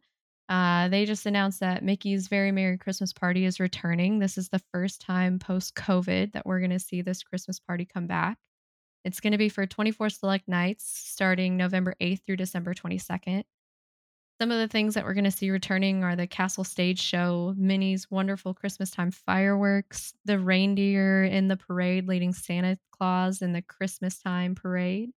Uh, 0.48 0.88
they 0.88 1.06
just 1.06 1.26
announced 1.26 1.60
that 1.60 1.82
Mickey's 1.82 2.28
Very 2.28 2.52
Merry 2.52 2.76
Christmas 2.76 3.12
Party 3.12 3.46
is 3.46 3.60
returning. 3.60 4.18
This 4.18 4.36
is 4.36 4.50
the 4.50 4.62
first 4.72 5.00
time 5.00 5.38
post 5.38 5.74
COVID 5.74 6.32
that 6.32 6.44
we're 6.44 6.60
going 6.60 6.70
to 6.70 6.78
see 6.78 7.00
this 7.00 7.22
Christmas 7.22 7.58
party 7.58 7.86
come 7.86 8.06
back. 8.06 8.38
It's 9.04 9.20
going 9.20 9.32
to 9.32 9.38
be 9.38 9.48
for 9.48 9.66
24 9.66 10.10
select 10.10 10.48
nights 10.48 10.84
starting 10.86 11.56
November 11.56 11.94
8th 12.00 12.24
through 12.24 12.36
December 12.36 12.74
22nd. 12.74 13.44
Some 14.40 14.50
of 14.50 14.58
the 14.58 14.68
things 14.68 14.94
that 14.94 15.04
we're 15.04 15.14
going 15.14 15.24
to 15.24 15.30
see 15.30 15.50
returning 15.50 16.02
are 16.02 16.16
the 16.16 16.26
Castle 16.26 16.64
Stage 16.64 17.00
Show, 17.00 17.54
Minnie's 17.56 18.10
wonderful 18.10 18.52
Christmas 18.52 18.90
time 18.90 19.12
fireworks, 19.12 20.12
the 20.24 20.38
reindeer 20.38 21.24
in 21.24 21.48
the 21.48 21.56
parade 21.56 22.08
leading 22.08 22.32
Santa 22.32 22.76
Claus 22.90 23.42
in 23.42 23.52
the 23.52 23.62
Christmas 23.62 24.18
time 24.18 24.54
parade, 24.56 25.10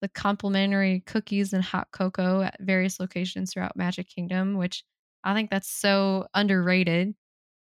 the 0.00 0.08
complimentary 0.08 1.00
cookies 1.06 1.52
and 1.52 1.62
hot 1.64 1.88
cocoa 1.92 2.42
at 2.42 2.56
various 2.60 3.00
locations 3.00 3.52
throughout 3.52 3.76
Magic 3.76 4.08
Kingdom, 4.08 4.56
which 4.56 4.84
I 5.24 5.34
think 5.34 5.50
that's 5.50 5.68
so 5.70 6.26
underrated. 6.34 7.14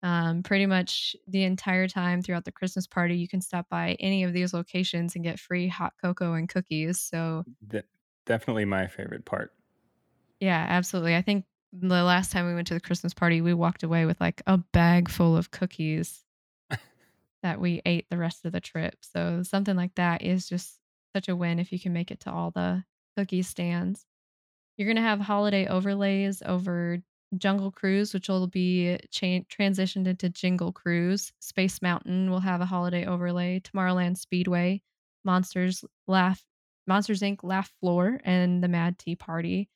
Um, 0.03 0.41
pretty 0.41 0.65
much 0.65 1.15
the 1.27 1.43
entire 1.43 1.87
time 1.87 2.21
throughout 2.23 2.45
the 2.45 2.51
Christmas 2.51 2.87
party, 2.87 3.15
you 3.17 3.27
can 3.27 3.41
stop 3.41 3.67
by 3.69 3.95
any 3.99 4.23
of 4.23 4.33
these 4.33 4.53
locations 4.53 5.13
and 5.15 5.23
get 5.23 5.39
free 5.39 5.67
hot 5.67 5.93
cocoa 6.01 6.33
and 6.33 6.49
cookies. 6.49 6.99
So, 6.99 7.43
De- 7.67 7.83
definitely 8.25 8.65
my 8.65 8.87
favorite 8.87 9.25
part. 9.25 9.53
yeah, 10.39 10.65
absolutely. 10.69 11.15
I 11.15 11.21
think 11.21 11.45
the 11.71 12.03
last 12.03 12.31
time 12.31 12.47
we 12.47 12.55
went 12.55 12.67
to 12.67 12.73
the 12.73 12.79
Christmas 12.79 13.13
party, 13.13 13.41
we 13.41 13.53
walked 13.53 13.83
away 13.83 14.05
with 14.05 14.19
like 14.19 14.41
a 14.47 14.57
bag 14.57 15.09
full 15.09 15.37
of 15.37 15.51
cookies 15.51 16.23
that 17.43 17.59
we 17.59 17.81
ate 17.85 18.07
the 18.09 18.17
rest 18.17 18.45
of 18.45 18.51
the 18.51 18.61
trip. 18.61 18.95
So, 19.01 19.43
something 19.43 19.75
like 19.75 19.95
that 19.95 20.23
is 20.23 20.49
just 20.49 20.79
such 21.13 21.29
a 21.29 21.35
win 21.35 21.59
if 21.59 21.71
you 21.71 21.79
can 21.79 21.93
make 21.93 22.11
it 22.11 22.21
to 22.21 22.31
all 22.31 22.51
the 22.51 22.83
cookie 23.17 23.41
stands. 23.41 24.05
You're 24.77 24.87
gonna 24.87 25.01
have 25.01 25.19
holiday 25.19 25.67
overlays 25.67 26.41
over 26.45 26.99
Jungle 27.37 27.71
Cruise, 27.71 28.13
which 28.13 28.27
will 28.27 28.47
be 28.47 28.97
cha- 29.09 29.45
transitioned 29.49 30.07
into 30.07 30.29
Jingle 30.29 30.71
Cruise. 30.71 31.31
Space 31.39 31.81
Mountain 31.81 32.29
will 32.29 32.39
have 32.39 32.61
a 32.61 32.65
holiday 32.65 33.05
overlay. 33.05 33.59
Tomorrowland 33.59 34.17
Speedway, 34.17 34.81
Monsters 35.23 35.85
Laugh, 36.07 36.43
Monsters 36.87 37.21
Inc. 37.21 37.43
Laugh 37.43 37.71
Floor, 37.79 38.19
and 38.25 38.63
the 38.63 38.67
Mad 38.67 38.97
Tea 38.97 39.15
Party. 39.15 39.69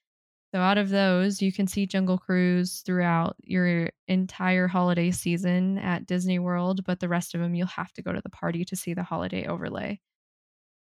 So 0.53 0.61
out 0.61 0.77
of 0.77 0.89
those, 0.89 1.41
you 1.41 1.51
can 1.51 1.67
see 1.67 1.85
Jungle 1.85 2.17
Cruise 2.17 2.81
throughout 2.85 3.35
your 3.43 3.89
entire 4.07 4.67
holiday 4.67 5.11
season 5.11 5.77
at 5.77 6.05
Disney 6.05 6.39
World, 6.39 6.85
but 6.85 6.99
the 6.99 7.09
rest 7.09 7.35
of 7.35 7.41
them 7.41 7.55
you'll 7.55 7.67
have 7.67 7.91
to 7.93 8.01
go 8.01 8.13
to 8.13 8.21
the 8.21 8.29
party 8.29 8.63
to 8.65 8.75
see 8.75 8.93
the 8.93 9.03
holiday 9.03 9.45
overlay. 9.47 9.99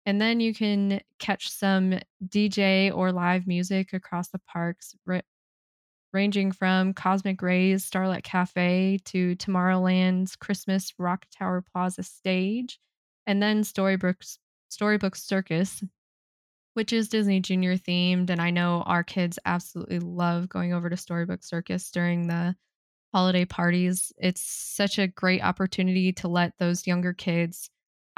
And 0.09 0.19
then 0.19 0.39
you 0.39 0.55
can 0.55 1.01
catch 1.19 1.51
some 1.51 1.99
DJ 2.27 2.91
or 2.91 3.11
live 3.11 3.45
music 3.45 3.93
across 3.93 4.29
the 4.29 4.39
parks, 4.39 4.95
ra- 5.05 5.21
ranging 6.11 6.51
from 6.51 6.95
Cosmic 6.95 7.39
Rays 7.43 7.85
Starlight 7.85 8.23
Cafe 8.23 9.01
to 9.05 9.35
Tomorrowland's 9.35 10.35
Christmas 10.35 10.91
Rock 10.97 11.27
Tower 11.37 11.61
Plaza 11.61 12.01
stage, 12.01 12.79
and 13.27 13.39
then 13.39 13.63
Storybooks 13.63 14.39
Storybook 14.69 15.15
Circus, 15.15 15.83
which 16.73 16.91
is 16.91 17.09
Disney 17.09 17.39
Junior 17.39 17.77
themed. 17.77 18.31
And 18.31 18.41
I 18.41 18.49
know 18.49 18.81
our 18.87 19.03
kids 19.03 19.37
absolutely 19.45 19.99
love 19.99 20.49
going 20.49 20.73
over 20.73 20.89
to 20.89 20.97
Storybook 20.97 21.43
Circus 21.43 21.91
during 21.91 22.25
the 22.25 22.55
holiday 23.13 23.45
parties. 23.45 24.11
It's 24.17 24.41
such 24.41 24.97
a 24.97 25.05
great 25.05 25.43
opportunity 25.43 26.13
to 26.13 26.27
let 26.27 26.53
those 26.57 26.87
younger 26.87 27.13
kids 27.13 27.69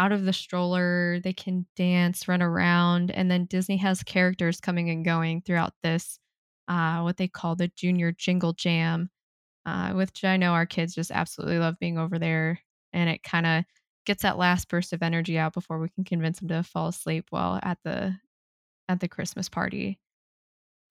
out 0.01 0.11
of 0.11 0.25
the 0.25 0.33
stroller. 0.33 1.19
They 1.23 1.33
can 1.33 1.67
dance, 1.75 2.27
run 2.27 2.41
around, 2.41 3.11
and 3.11 3.29
then 3.29 3.45
Disney 3.45 3.77
has 3.77 4.03
characters 4.03 4.59
coming 4.59 4.89
and 4.89 5.05
going 5.05 5.41
throughout 5.41 5.73
this, 5.83 6.19
uh, 6.67 7.01
what 7.01 7.17
they 7.17 7.27
call 7.27 7.55
the 7.55 7.67
Junior 7.75 8.11
Jingle 8.11 8.53
Jam, 8.53 9.09
uh, 9.65 9.93
which 9.93 10.23
I 10.23 10.37
know 10.37 10.53
our 10.53 10.65
kids 10.65 10.95
just 10.95 11.11
absolutely 11.11 11.59
love 11.59 11.75
being 11.79 11.99
over 11.99 12.17
there. 12.19 12.59
And 12.93 13.09
it 13.09 13.23
kind 13.23 13.45
of 13.45 13.63
gets 14.05 14.23
that 14.23 14.37
last 14.37 14.69
burst 14.69 14.93
of 14.93 15.03
energy 15.03 15.37
out 15.37 15.53
before 15.53 15.79
we 15.79 15.89
can 15.89 16.03
convince 16.03 16.39
them 16.39 16.47
to 16.49 16.63
fall 16.63 16.87
asleep 16.87 17.27
while 17.29 17.59
at 17.61 17.77
the 17.83 18.15
at 18.89 18.99
the 18.99 19.07
Christmas 19.07 19.49
party. 19.49 19.99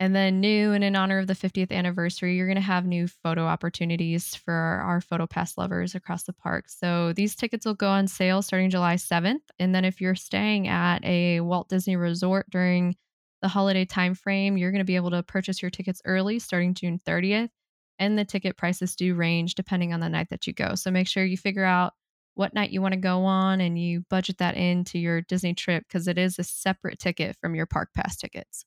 And 0.00 0.16
then, 0.16 0.40
new 0.40 0.72
and 0.72 0.82
in 0.82 0.96
honor 0.96 1.18
of 1.18 1.26
the 1.26 1.34
50th 1.34 1.70
anniversary, 1.70 2.34
you're 2.34 2.46
going 2.46 2.54
to 2.54 2.62
have 2.62 2.86
new 2.86 3.06
photo 3.06 3.44
opportunities 3.44 4.34
for 4.34 4.54
our 4.54 5.02
Photo 5.02 5.26
Pass 5.26 5.58
lovers 5.58 5.94
across 5.94 6.22
the 6.22 6.32
park. 6.32 6.70
So, 6.70 7.12
these 7.12 7.36
tickets 7.36 7.66
will 7.66 7.74
go 7.74 7.90
on 7.90 8.08
sale 8.08 8.40
starting 8.40 8.70
July 8.70 8.94
7th. 8.94 9.42
And 9.58 9.74
then, 9.74 9.84
if 9.84 10.00
you're 10.00 10.14
staying 10.14 10.68
at 10.68 11.04
a 11.04 11.40
Walt 11.40 11.68
Disney 11.68 11.96
Resort 11.96 12.46
during 12.48 12.96
the 13.42 13.48
holiday 13.48 13.84
time 13.84 14.14
frame, 14.14 14.56
you're 14.56 14.70
going 14.70 14.80
to 14.80 14.86
be 14.86 14.96
able 14.96 15.10
to 15.10 15.22
purchase 15.22 15.60
your 15.60 15.70
tickets 15.70 16.00
early 16.06 16.38
starting 16.38 16.72
June 16.72 16.98
30th. 17.06 17.50
And 17.98 18.18
the 18.18 18.24
ticket 18.24 18.56
prices 18.56 18.96
do 18.96 19.14
range 19.14 19.54
depending 19.54 19.92
on 19.92 20.00
the 20.00 20.08
night 20.08 20.30
that 20.30 20.46
you 20.46 20.54
go. 20.54 20.76
So, 20.76 20.90
make 20.90 21.08
sure 21.08 21.26
you 21.26 21.36
figure 21.36 21.64
out 21.64 21.92
what 22.36 22.54
night 22.54 22.70
you 22.70 22.80
want 22.80 22.94
to 22.94 23.00
go 23.00 23.26
on 23.26 23.60
and 23.60 23.78
you 23.78 24.06
budget 24.08 24.38
that 24.38 24.56
into 24.56 24.98
your 24.98 25.20
Disney 25.20 25.52
trip 25.52 25.84
because 25.86 26.08
it 26.08 26.16
is 26.16 26.38
a 26.38 26.42
separate 26.42 26.98
ticket 26.98 27.36
from 27.38 27.54
your 27.54 27.66
Park 27.66 27.90
Pass 27.94 28.16
tickets. 28.16 28.64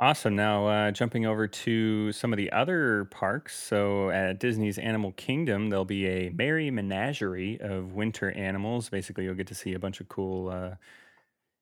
Awesome. 0.00 0.34
Now, 0.34 0.66
uh, 0.66 0.90
jumping 0.90 1.24
over 1.24 1.46
to 1.46 2.10
some 2.12 2.32
of 2.32 2.36
the 2.36 2.50
other 2.50 3.04
parks. 3.06 3.56
So, 3.56 4.10
at 4.10 4.40
Disney's 4.40 4.76
Animal 4.76 5.12
Kingdom, 5.12 5.70
there'll 5.70 5.84
be 5.84 6.06
a 6.08 6.30
merry 6.30 6.68
menagerie 6.70 7.60
of 7.60 7.92
winter 7.92 8.32
animals. 8.32 8.88
Basically, 8.88 9.24
you'll 9.24 9.36
get 9.36 9.46
to 9.48 9.54
see 9.54 9.72
a 9.74 9.78
bunch 9.78 10.00
of 10.00 10.08
cool, 10.08 10.48
uh, 10.50 10.74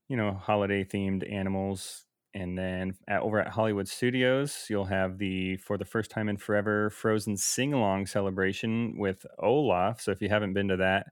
you 0.09 0.17
know, 0.17 0.33
holiday 0.35 0.85
themed 0.85 1.31
animals. 1.33 2.07
And 2.35 2.59
then 2.59 2.95
at, 3.09 3.23
over 3.23 3.41
at 3.41 3.49
Hollywood 3.49 3.89
Studios, 3.89 4.67
you'll 4.71 4.87
have 4.87 5.19
the, 5.19 5.57
for 5.59 5.79
the 5.79 5.85
first 5.85 6.11
time 6.11 6.29
in 6.29 6.37
forever, 6.39 6.91
Frozen 6.91 7.37
sing 7.39 7.75
along 7.75 8.07
celebration 8.07 8.97
with 8.99 9.27
Olaf. 9.39 10.01
So, 10.01 10.13
if 10.13 10.23
you 10.23 10.29
haven't 10.31 10.55
been 10.55 10.69
to 10.69 10.77
that, 10.79 11.09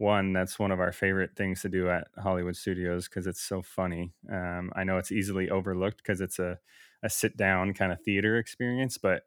one, 0.00 0.32
that's 0.32 0.58
one 0.58 0.72
of 0.72 0.80
our 0.80 0.92
favorite 0.92 1.36
things 1.36 1.62
to 1.62 1.68
do 1.68 1.90
at 1.90 2.08
Hollywood 2.18 2.56
Studios 2.56 3.08
because 3.08 3.26
it's 3.26 3.40
so 3.40 3.62
funny. 3.62 4.12
Um, 4.30 4.72
I 4.74 4.84
know 4.84 4.98
it's 4.98 5.12
easily 5.12 5.50
overlooked 5.50 5.98
because 5.98 6.20
it's 6.20 6.38
a, 6.38 6.58
a 7.02 7.10
sit 7.10 7.36
down 7.36 7.74
kind 7.74 7.92
of 7.92 8.00
theater 8.00 8.38
experience, 8.38 8.98
but 8.98 9.24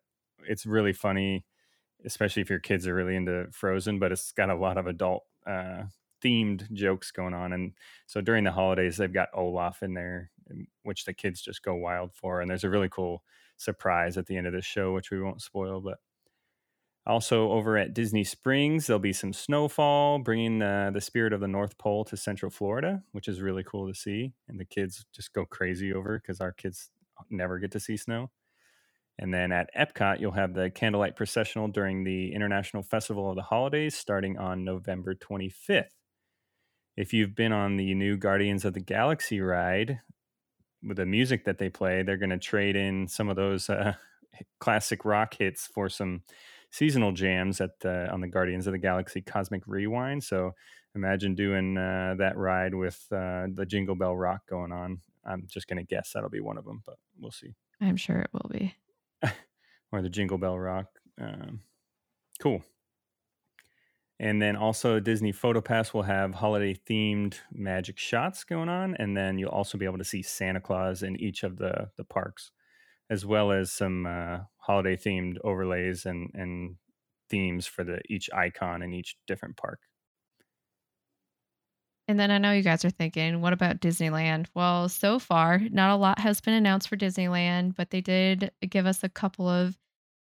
it's 0.48 0.66
really 0.66 0.94
funny, 0.94 1.46
especially 2.06 2.42
if 2.42 2.50
your 2.50 2.60
kids 2.60 2.88
are 2.88 2.96
really 2.96 3.16
into 3.16 3.48
Frozen. 3.52 4.00
But 4.00 4.12
it's 4.12 4.32
got 4.32 4.50
a 4.50 4.56
lot 4.56 4.78
of 4.78 4.88
adult 4.88 5.24
uh, 5.46 5.84
themed 6.24 6.72
jokes 6.74 7.12
going 7.12 7.34
on. 7.34 7.54
And 7.54 7.74
so 8.08 8.22
during 8.22 8.44
the 8.44 8.52
holidays, 8.52 8.98
they've 8.98 9.14
got 9.14 9.30
Olaf 9.34 9.84
in 9.84 9.94
there, 9.94 10.32
um, 10.50 10.68
which 10.84 11.06
the 11.06 11.14
kids 11.14 11.42
just 11.42 11.64
go 11.64 11.76
wild 11.76 12.14
for. 12.14 12.42
And 12.42 12.50
there's 12.50 12.64
a 12.64 12.70
really 12.70 12.90
cool 12.90 13.24
surprise 13.58 14.18
at 14.18 14.26
the 14.26 14.38
end 14.38 14.48
of 14.48 14.54
the 14.54 14.62
show, 14.62 14.94
which 14.94 15.12
we 15.12 15.22
won't 15.22 15.42
spoil, 15.42 15.82
but 15.82 16.00
also, 17.08 17.52
over 17.52 17.78
at 17.78 17.94
Disney 17.94 18.24
Springs, 18.24 18.88
there'll 18.88 19.00
be 19.00 19.14
some 19.14 19.34
snowfall, 19.34 20.20
bringing 20.20 20.62
uh, 20.62 20.92
the 20.94 21.02
spirit 21.02 21.34
of 21.34 21.42
the 21.42 21.48
North 21.48 21.78
Pole 21.78 22.06
to 22.06 22.18
Central 22.18 22.52
Florida, 22.52 23.04
which 23.14 23.28
is 23.28 23.42
really 23.42 23.64
cool 23.64 23.88
to 23.88 23.96
see. 24.00 24.34
And 24.50 24.60
the 24.60 24.66
kids 24.66 25.06
just 25.16 25.34
go 25.34 25.46
crazy 25.46 25.94
over 25.94 26.20
because 26.20 26.42
our 26.42 26.54
kids 26.54 26.92
never 27.30 27.60
get 27.60 27.72
to 27.74 27.80
see 27.82 27.98
snow. 27.98 28.32
And 29.20 29.34
then 29.34 29.52
at 29.52 29.70
Epcot, 29.78 30.20
you'll 30.22 30.34
have 30.34 30.54
the 30.56 30.72
candlelight 30.72 31.16
processional 31.16 31.70
during 31.70 32.04
the 32.04 32.34
International 32.34 32.84
Festival 32.84 33.30
of 33.30 33.36
the 33.38 33.44
Holidays 33.44 33.96
starting 33.98 34.38
on 34.38 34.64
November 34.66 35.16
25th. 35.16 35.86
if 36.96 37.14
you've 37.14 37.36
been 37.36 37.52
on 37.52 37.78
the 37.78 37.94
new 37.96 38.18
Guardians 38.18 38.66
of 38.66 38.74
the 38.74 38.80
Galaxy 38.80 39.42
ride 39.42 40.02
with 40.84 40.98
the 40.98 41.06
music 41.06 41.46
that 41.46 41.60
they 41.60 41.70
play, 41.70 42.04
they're 42.04 42.18
going 42.18 42.30
to 42.32 42.40
trade 42.40 42.76
in 42.76 43.08
some 43.08 43.30
of 43.30 43.36
those 43.36 43.70
uh, 43.70 43.94
classic 44.60 45.06
rock 45.06 45.36
hits 45.40 45.68
for 45.68 45.90
some 45.90 46.24
seasonal 46.74 47.12
jams 47.12 47.62
at 47.62 47.80
the, 47.82 48.12
on 48.12 48.20
the 48.20 48.28
Guardians 48.28 48.66
of 48.66 48.74
the 48.74 48.80
Galaxy 48.80 49.22
Cosmic 49.22 49.62
Rewind. 49.68 50.24
So 50.24 50.54
imagine 50.96 51.36
doing 51.36 51.78
uh, 51.78 52.16
that 52.18 52.36
ride 52.36 52.74
with 52.74 53.00
uh, 53.12 53.46
the 53.54 53.66
Jingle 53.68 53.96
Bell 53.96 54.16
Rock 54.16 54.42
going 54.50 54.72
on. 54.72 55.00
I'm 55.24 55.46
just 55.48 55.68
going 55.68 55.78
to 55.78 55.84
guess 55.84 56.12
that'll 56.14 56.32
be 56.32 56.42
one 56.42 56.58
of 56.58 56.66
them, 56.66 56.82
but 56.84 56.96
we'll 57.20 57.32
see. 57.32 57.54
I'm 57.80 57.96
sure 57.96 58.18
it 58.18 58.32
will 58.34 58.50
be. 58.52 58.74
or 59.92 60.02
the 60.02 60.10
Jingle 60.10 60.40
Bell 60.40 60.58
Rock. 60.58 60.88
Um, 61.22 61.62
cool. 62.42 62.64
And 64.20 64.42
then 64.42 64.56
also 64.56 65.00
Disney 65.00 65.32
PhotoPass 65.32 65.94
will 65.94 66.04
have 66.04 66.34
holiday 66.34 66.74
themed 66.74 67.36
magic 67.52 68.00
shots 68.00 68.44
going 68.44 68.70
on. 68.70 68.96
And 68.98 69.16
then 69.16 69.38
you'll 69.38 69.50
also 69.50 69.78
be 69.78 69.86
able 69.86 70.00
to 70.00 70.04
see 70.04 70.24
Santa 70.24 70.60
Claus 70.60 71.04
in 71.04 71.20
each 71.22 71.44
of 71.44 71.58
the, 71.58 71.90
the 71.98 72.04
parks, 72.04 72.52
as 73.12 73.28
well 73.28 73.52
as 73.52 73.72
some 73.72 74.08
uh, 74.08 74.40
holiday 74.64 74.96
themed 74.96 75.38
overlays 75.44 76.06
and, 76.06 76.30
and 76.34 76.76
themes 77.30 77.68
for 77.68 77.84
the 77.84 78.00
each 78.10 78.30
icon 78.34 78.82
in 78.82 78.94
each 78.94 79.18
different 79.28 79.58
park. 79.58 79.80
And 82.08 82.20
then 82.20 82.32
I 82.32 82.38
know 82.38 82.52
you 82.52 82.64
guys 82.64 82.84
are 82.84 82.90
thinking, 82.90 83.42
what 83.42 83.54
about 83.54 83.80
Disneyland? 83.80 84.48
Well, 84.54 84.90
so 84.90 85.20
far, 85.20 85.60
not 85.60 85.92
a 85.92 85.96
lot 85.96 86.20
has 86.20 86.42
been 86.42 86.54
announced 86.54 86.90
for 86.90 86.98
Disneyland, 86.98 87.76
but 87.76 87.92
they 87.92 88.02
did 88.02 88.52
give 88.70 88.86
us 88.86 89.04
a 89.04 89.10
couple 89.10 89.48
of 89.48 89.78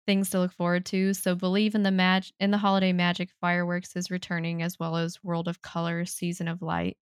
things 0.07 0.31
to 0.31 0.40
look 0.40 0.53
forward 0.53 0.87
to. 0.87 1.14
So 1.14 1.35
believe 1.35 1.74
in 1.74 1.83
the 1.83 1.90
mag 1.90 2.24
in 2.40 2.51
the 2.51 2.59
holiday 2.59 2.92
magic 2.92 3.31
fireworks 3.40 3.94
is 3.94 4.11
returning 4.11 4.62
as 4.62 4.79
well 4.79 4.96
as 4.96 5.22
World 5.22 5.48
of 5.48 5.62
Color 5.62 6.05
Season 6.05 6.48
of 6.48 6.62
Light. 6.62 6.96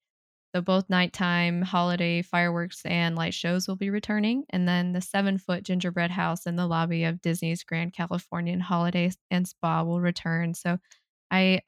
So 0.56 0.62
both 0.62 0.88
nighttime 0.88 1.60
holiday 1.60 2.22
fireworks 2.22 2.80
and 2.86 3.14
light 3.14 3.34
shows 3.34 3.68
will 3.68 3.76
be 3.76 3.90
returning. 3.90 4.44
And 4.48 4.66
then 4.66 4.92
the 4.92 5.02
seven 5.02 5.36
foot 5.36 5.64
gingerbread 5.64 6.10
house 6.10 6.46
in 6.46 6.56
the 6.56 6.66
lobby 6.66 7.04
of 7.04 7.20
Disney's 7.20 7.62
Grand 7.62 7.92
Californian 7.92 8.60
Holiday 8.60 9.10
and 9.30 9.46
Spa 9.46 9.82
will 9.82 10.00
return. 10.00 10.54
So 10.54 10.78
I 11.30 11.60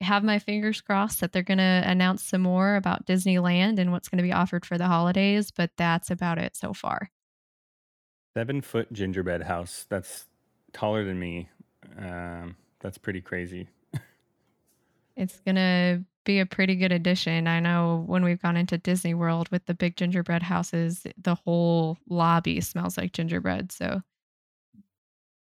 have 0.00 0.24
my 0.24 0.38
fingers 0.38 0.80
crossed 0.80 1.20
that 1.20 1.32
they're 1.32 1.42
going 1.42 1.58
to 1.58 1.82
announce 1.84 2.24
some 2.24 2.40
more 2.40 2.76
about 2.76 3.04
Disneyland 3.04 3.78
and 3.78 3.92
what's 3.92 4.08
going 4.08 4.16
to 4.16 4.22
be 4.22 4.32
offered 4.32 4.64
for 4.64 4.78
the 4.78 4.86
holidays, 4.86 5.50
but 5.50 5.70
that's 5.76 6.10
about 6.10 6.38
it 6.38 6.56
so 6.56 6.72
far. 6.72 7.10
Seven 8.32 8.62
foot 8.62 8.90
gingerbread 8.90 9.42
house. 9.42 9.84
That's 9.90 10.24
taller 10.72 11.04
than 11.04 11.18
me. 11.18 11.50
Um, 11.98 12.56
that's 12.80 12.96
pretty 12.96 13.20
crazy. 13.20 13.68
it's 15.14 15.40
gonna 15.40 16.04
be 16.28 16.38
a 16.40 16.46
pretty 16.46 16.76
good 16.76 16.92
addition. 16.92 17.48
I 17.48 17.58
know 17.58 18.04
when 18.06 18.22
we've 18.22 18.40
gone 18.40 18.58
into 18.58 18.76
Disney 18.76 19.14
World 19.14 19.48
with 19.50 19.64
the 19.64 19.72
big 19.72 19.96
gingerbread 19.96 20.42
houses, 20.42 21.06
the 21.16 21.34
whole 21.34 21.96
lobby 22.06 22.60
smells 22.60 22.98
like 22.98 23.12
gingerbread. 23.12 23.72
So, 23.72 24.02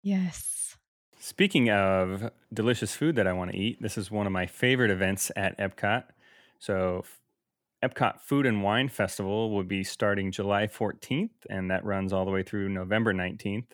yes. 0.03 0.77
Speaking 1.21 1.71
of 1.71 2.33
delicious 2.53 2.93
food 2.93 3.15
that 3.15 3.29
I 3.29 3.33
want 3.33 3.53
to 3.53 3.57
eat, 3.57 3.81
this 3.81 3.97
is 3.97 4.11
one 4.11 4.27
of 4.27 4.33
my 4.33 4.47
favorite 4.47 4.91
events 4.91 5.31
at 5.37 5.57
Epcot. 5.59 6.07
So, 6.59 7.05
Epcot 7.85 8.21
Food 8.21 8.45
and 8.45 8.65
Wine 8.65 8.89
Festival 8.89 9.53
will 9.53 9.63
be 9.63 9.85
starting 9.85 10.33
July 10.33 10.67
14th, 10.67 11.31
and 11.49 11.71
that 11.71 11.85
runs 11.85 12.13
all 12.13 12.25
the 12.25 12.33
way 12.33 12.43
through 12.43 12.69
November 12.69 13.15
19th. 13.15 13.69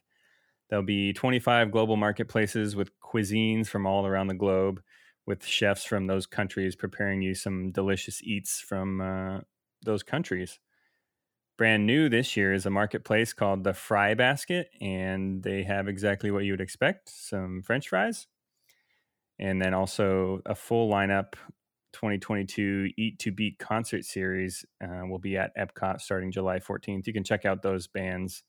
There'll 0.69 0.85
be 0.85 1.15
25 1.15 1.71
global 1.71 1.97
marketplaces 1.97 2.77
with 2.77 2.91
cuisines 3.01 3.69
from 3.69 3.87
all 3.87 4.07
around 4.07 4.27
the 4.27 4.35
globe, 4.35 4.83
with 5.27 5.45
chefs 5.45 5.85
from 5.85 6.07
those 6.07 6.27
countries 6.27 6.77
preparing 6.77 7.23
you 7.23 7.35
some 7.35 7.71
delicious 7.71 8.23
eats 8.23 8.61
from 8.61 9.01
uh, 9.01 9.41
those 9.85 10.03
countries. 10.03 10.59
Brand 11.57 11.87
new 11.87 12.09
this 12.09 12.37
year 12.37 12.55
is 12.55 12.65
a 12.65 12.71
marketplace 12.71 13.33
called 13.33 13.65
the 13.65 13.75
Fry 13.75 14.15
Basket, 14.15 14.69
and 14.81 15.43
they 15.43 15.63
have 15.63 15.89
exactly 15.89 16.31
what 16.31 16.45
you 16.45 16.53
would 16.53 16.61
expect 16.61 17.11
some 17.11 17.63
French 17.63 17.89
fries, 17.89 18.27
and 19.39 19.61
then 19.61 19.75
also 19.75 20.41
a 20.47 20.55
full 20.55 20.91
lineup 20.91 21.35
2022 21.93 22.91
Eat 22.97 23.19
to 23.19 23.33
Beat 23.33 23.59
concert 23.59 24.05
series 24.05 24.65
uh, 24.83 25.07
will 25.07 25.19
be 25.19 25.37
at 25.37 25.55
Epcot 25.57 26.01
starting 26.01 26.33
July 26.33 26.59
14th. 26.61 27.07
You 27.07 27.13
can 27.13 27.25
check 27.25 27.45
out 27.45 27.63
those 27.63 27.87
bands 27.87 28.43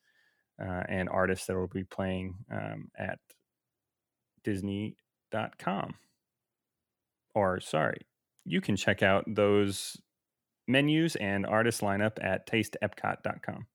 uh, 0.62 0.84
and 0.88 1.10
artists 1.10 1.48
that 1.48 1.56
will 1.56 1.68
be 1.68 1.84
playing 1.84 2.36
um, 2.52 2.90
at 2.98 3.20
Disney.com. 4.44 5.96
Or, 7.34 7.60
sorry, 7.60 8.02
you 8.46 8.62
can 8.62 8.76
check 8.76 9.04
out 9.04 9.24
those 9.28 9.98
menus 10.68 11.16
and 11.16 11.46
artist 11.46 11.82
lineup 11.82 12.18
at 12.22 12.48
tasteepcot.com. 12.48 13.68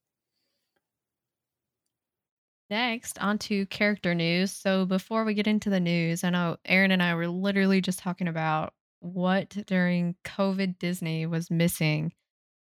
Next, 2.68 3.18
on 3.20 3.38
to 3.38 3.64
character 3.66 4.14
news. 4.14 4.50
So, 4.50 4.86
before 4.86 5.24
we 5.24 5.34
get 5.34 5.46
into 5.46 5.70
the 5.70 5.78
news, 5.78 6.24
I 6.24 6.30
know 6.30 6.56
Aaron 6.64 6.90
and 6.90 7.02
I 7.02 7.14
were 7.14 7.28
literally 7.28 7.80
just 7.80 8.00
talking 8.00 8.26
about 8.26 8.74
what 9.00 9.50
during 9.66 10.16
COVID 10.24 10.78
Disney 10.78 11.26
was 11.26 11.50
missing, 11.50 12.12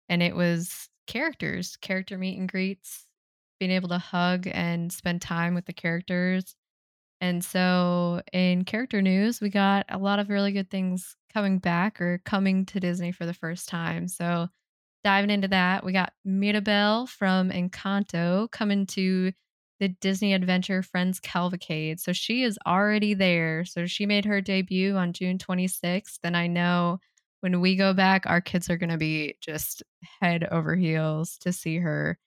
and 0.09 0.23
it 0.23 0.37
was 0.37 0.91
characters, 1.07 1.77
character 1.77 2.19
meet 2.19 2.39
and 2.39 2.49
greets, 2.49 3.07
being 3.59 3.71
able 3.71 3.89
to 3.89 3.99
hug 3.99 4.47
and 4.53 4.93
spend 4.93 5.23
time 5.23 5.55
with 5.55 5.65
the 5.65 5.73
characters. 5.73 6.55
And 7.21 7.45
so 7.45 8.21
in 8.33 8.65
character 8.65 9.01
news, 9.01 9.41
we 9.41 9.49
got 9.49 9.87
a 9.89 9.99
lot 9.99 10.19
of 10.19 10.29
really 10.29 10.53
good 10.53 10.71
things 10.71 11.17
coming 11.33 11.59
back 11.59 12.01
or 12.01 12.21
coming 12.25 12.67
to 12.67 12.81
Disney 12.81 13.13
for 13.13 13.27
the 13.27 13.35
first 13.35 13.69
time. 13.69 14.09
So 14.09 14.49
diving 15.05 15.31
into 15.31 15.49
that, 15.49 15.85
we 15.85 15.93
got 15.93 16.13
Mirabel 16.25 17.07
from 17.07 17.51
Encanto 17.51 18.51
coming 18.51 18.87
to 18.87 19.33
the 19.79 19.89
Disney 19.89 20.33
Adventure 20.33 20.83
Friends 20.83 21.21
Cavalcade. 21.21 22.01
So 22.01 22.13
she 22.13 22.43
is 22.43 22.59
already 22.67 23.15
there. 23.15 23.65
So 23.65 23.87
she 23.87 24.07
made 24.07 24.25
her 24.25 24.41
debut 24.41 24.97
on 24.97 25.13
June 25.13 25.39
26th. 25.39 26.19
And 26.25 26.37
I 26.37 26.47
know 26.47 26.99
when 27.41 27.61
we 27.61 27.77
go 27.77 27.93
back, 27.93 28.25
our 28.27 28.41
kids 28.41 28.71
are 28.71 28.79
going 28.79 28.91
to 28.91 28.97
be 28.97 29.37
just 29.41 29.83
head 30.21 30.49
over 30.51 30.75
heels 30.75 31.37
to 31.39 31.53
see 31.53 31.79
her 31.79 32.19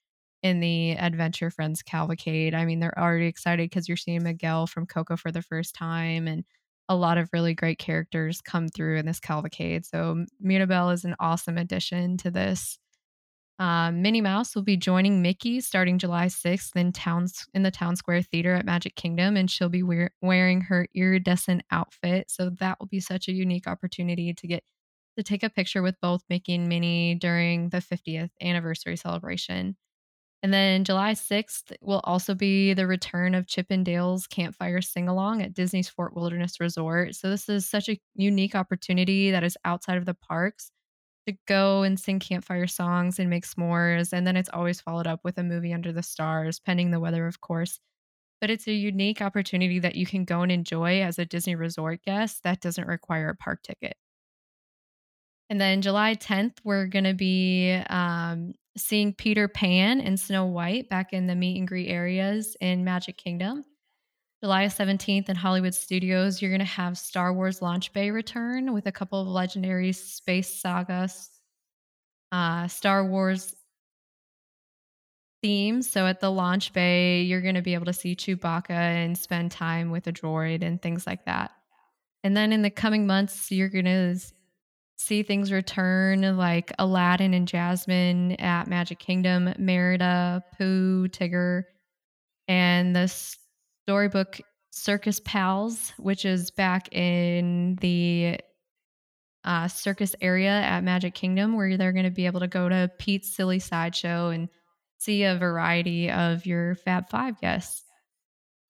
in 0.41 0.59
the 0.59 0.91
Adventure 0.91 1.49
Friends 1.49 1.81
Cavalcade. 1.81 2.53
I 2.53 2.65
mean, 2.65 2.79
they're 2.79 2.97
already 2.97 3.27
excited 3.27 3.69
because 3.69 3.87
you're 3.87 3.97
seeing 3.97 4.23
Miguel 4.23 4.67
from 4.67 4.85
Coco 4.85 5.17
for 5.17 5.31
the 5.31 5.41
first 5.41 5.75
time 5.75 6.27
and 6.27 6.43
a 6.87 6.95
lot 6.95 7.19
of 7.19 7.29
really 7.31 7.53
great 7.53 7.77
characters 7.77 8.41
come 8.41 8.67
through 8.67 8.97
in 8.97 9.05
this 9.05 9.19
cavalcade. 9.19 9.85
So 9.85 10.25
Mirabel 10.39 10.89
is 10.89 11.05
an 11.05 11.15
awesome 11.19 11.57
addition 11.57 12.17
to 12.17 12.31
this. 12.31 12.79
Um, 13.59 14.01
Minnie 14.01 14.21
Mouse 14.21 14.55
will 14.55 14.63
be 14.63 14.77
joining 14.77 15.21
Mickey 15.21 15.59
starting 15.59 15.99
July 15.99 16.27
6th 16.27 16.75
in 16.77 16.93
towns 16.93 17.45
in 17.53 17.61
the 17.61 17.69
Town 17.69 17.97
Square 17.97 18.23
Theater 18.23 18.55
at 18.55 18.65
Magic 18.65 18.95
Kingdom, 18.95 19.35
and 19.35 19.51
she'll 19.51 19.69
be 19.69 19.83
wear, 19.83 20.11
wearing 20.21 20.61
her 20.61 20.87
iridescent 20.95 21.63
outfit. 21.69 22.31
So 22.31 22.51
that 22.59 22.79
will 22.79 22.87
be 22.87 23.01
such 23.01 23.27
a 23.27 23.33
unique 23.33 23.67
opportunity 23.67 24.33
to 24.33 24.47
get 24.47 24.63
to 25.17 25.23
take 25.23 25.43
a 25.43 25.49
picture 25.49 25.81
with 25.81 25.95
both 26.01 26.23
Mickey 26.29 26.55
and 26.55 26.69
Minnie 26.69 27.15
during 27.15 27.69
the 27.69 27.79
50th 27.79 28.29
anniversary 28.41 28.95
celebration. 28.95 29.75
And 30.41 30.53
then 30.53 30.85
July 30.85 31.13
6th 31.13 31.73
will 31.81 31.99
also 32.05 32.33
be 32.33 32.73
the 32.73 32.87
return 32.87 33.35
of 33.35 33.45
Chip 33.47 33.67
'n 33.71 33.83
Dale's 33.83 34.25
Campfire 34.27 34.81
Sing 34.81 35.09
Along 35.09 35.41
at 35.41 35.53
Disney's 35.53 35.89
Fort 35.89 36.15
Wilderness 36.15 36.59
Resort. 36.61 37.15
So, 37.15 37.29
this 37.29 37.49
is 37.49 37.65
such 37.69 37.89
a 37.89 37.99
unique 38.15 38.55
opportunity 38.55 39.31
that 39.31 39.43
is 39.43 39.57
outside 39.65 39.97
of 39.97 40.05
the 40.05 40.13
parks 40.13 40.71
to 41.27 41.35
go 41.47 41.83
and 41.83 41.99
sing 41.99 42.19
campfire 42.19 42.67
songs 42.67 43.19
and 43.19 43.29
make 43.29 43.45
s'mores. 43.45 44.13
And 44.13 44.27
then 44.27 44.37
it's 44.37 44.49
always 44.53 44.81
followed 44.81 45.07
up 45.07 45.21
with 45.23 45.37
a 45.39 45.43
movie 45.43 45.73
under 45.73 45.91
the 45.93 46.03
stars, 46.03 46.59
pending 46.59 46.91
the 46.91 46.99
weather, 47.01 47.27
of 47.27 47.41
course. 47.41 47.79
But 48.41 48.49
it's 48.51 48.67
a 48.67 48.73
unique 48.73 49.21
opportunity 49.21 49.79
that 49.79 49.95
you 49.95 50.05
can 50.07 50.25
go 50.25 50.41
and 50.43 50.51
enjoy 50.51 51.01
as 51.01 51.19
a 51.19 51.25
Disney 51.25 51.55
resort 51.55 52.01
guest 52.03 52.43
that 52.43 52.61
doesn't 52.61 52.87
require 52.87 53.29
a 53.29 53.35
park 53.37 53.63
ticket. 53.63 53.97
And 55.49 55.59
then 55.59 55.81
July 55.81 56.13
10th, 56.15 56.59
we're 56.63 56.85
going 56.87 57.05
to 57.05 57.13
be 57.13 57.73
um, 57.89 58.53
seeing 58.79 59.13
Peter 59.13 59.47
Pan 59.47 60.01
and 60.01 60.19
Snow 60.19 60.45
White 60.45 60.89
back 60.89 61.13
in 61.13 61.27
the 61.27 61.35
meet 61.35 61.57
and 61.57 61.67
greet 61.67 61.89
areas 61.89 62.55
in 62.61 62.83
Magic 62.83 63.17
Kingdom. 63.17 63.63
July 64.41 64.65
17th 64.65 65.27
in 65.27 65.35
Hollywood 65.35 65.75
Studios, 65.75 66.41
you're 66.41 66.51
going 66.51 66.59
to 66.59 66.65
have 66.65 66.97
Star 66.97 67.33
Wars 67.33 67.61
Launch 67.61 67.91
Bay 67.91 68.09
return 68.09 68.73
with 68.73 68.87
a 68.87 68.91
couple 68.91 69.21
of 69.21 69.27
legendary 69.27 69.91
space 69.91 70.61
sagas, 70.61 71.29
uh, 72.31 72.67
Star 72.67 73.05
Wars 73.05 73.53
themes. 75.41 75.89
So 75.89 76.05
at 76.05 76.19
the 76.19 76.31
launch 76.31 76.73
bay, 76.73 77.21
you're 77.21 77.41
going 77.41 77.55
to 77.55 77.61
be 77.61 77.73
able 77.73 77.85
to 77.85 77.93
see 77.93 78.15
Chewbacca 78.15 78.69
and 78.69 79.17
spend 79.17 79.51
time 79.51 79.91
with 79.91 80.07
a 80.07 80.11
droid 80.11 80.63
and 80.63 80.81
things 80.81 81.07
like 81.07 81.25
that. 81.25 81.51
And 82.23 82.35
then 82.35 82.51
in 82.51 82.61
the 82.61 82.69
coming 82.69 83.07
months, 83.07 83.51
you're 83.51 83.69
going 83.69 83.85
to 83.85 84.17
see 84.99 85.23
things 85.23 85.51
return 85.51 86.37
like 86.37 86.73
Aladdin 86.77 87.33
and 87.33 87.47
Jasmine 87.47 88.33
at 88.33 88.67
Magic 88.67 88.99
Kingdom, 88.99 89.53
Merida, 89.57 90.43
Pooh, 90.57 91.07
Tigger, 91.07 91.63
and 92.47 92.95
the 92.95 93.07
storybook 93.87 94.41
Circus 94.71 95.21
Pals, 95.21 95.93
which 95.97 96.25
is 96.25 96.51
back 96.51 96.93
in 96.93 97.77
the 97.81 98.39
uh, 99.45 99.69
circus 99.69 100.15
area 100.21 100.51
at 100.51 100.83
Magic 100.83 101.13
Kingdom 101.13 101.55
where 101.55 101.77
they're 101.77 101.93
going 101.93 102.03
to 102.03 102.11
be 102.11 102.25
able 102.25 102.41
to 102.41 102.47
go 102.47 102.67
to 102.67 102.91
Pete's 102.99 103.33
Silly 103.33 103.59
Sideshow 103.59 104.29
and 104.29 104.49
see 104.97 105.23
a 105.23 105.37
variety 105.37 106.11
of 106.11 106.45
your 106.45 106.75
Fab 106.75 107.09
Five 107.09 107.39
guests. 107.39 107.83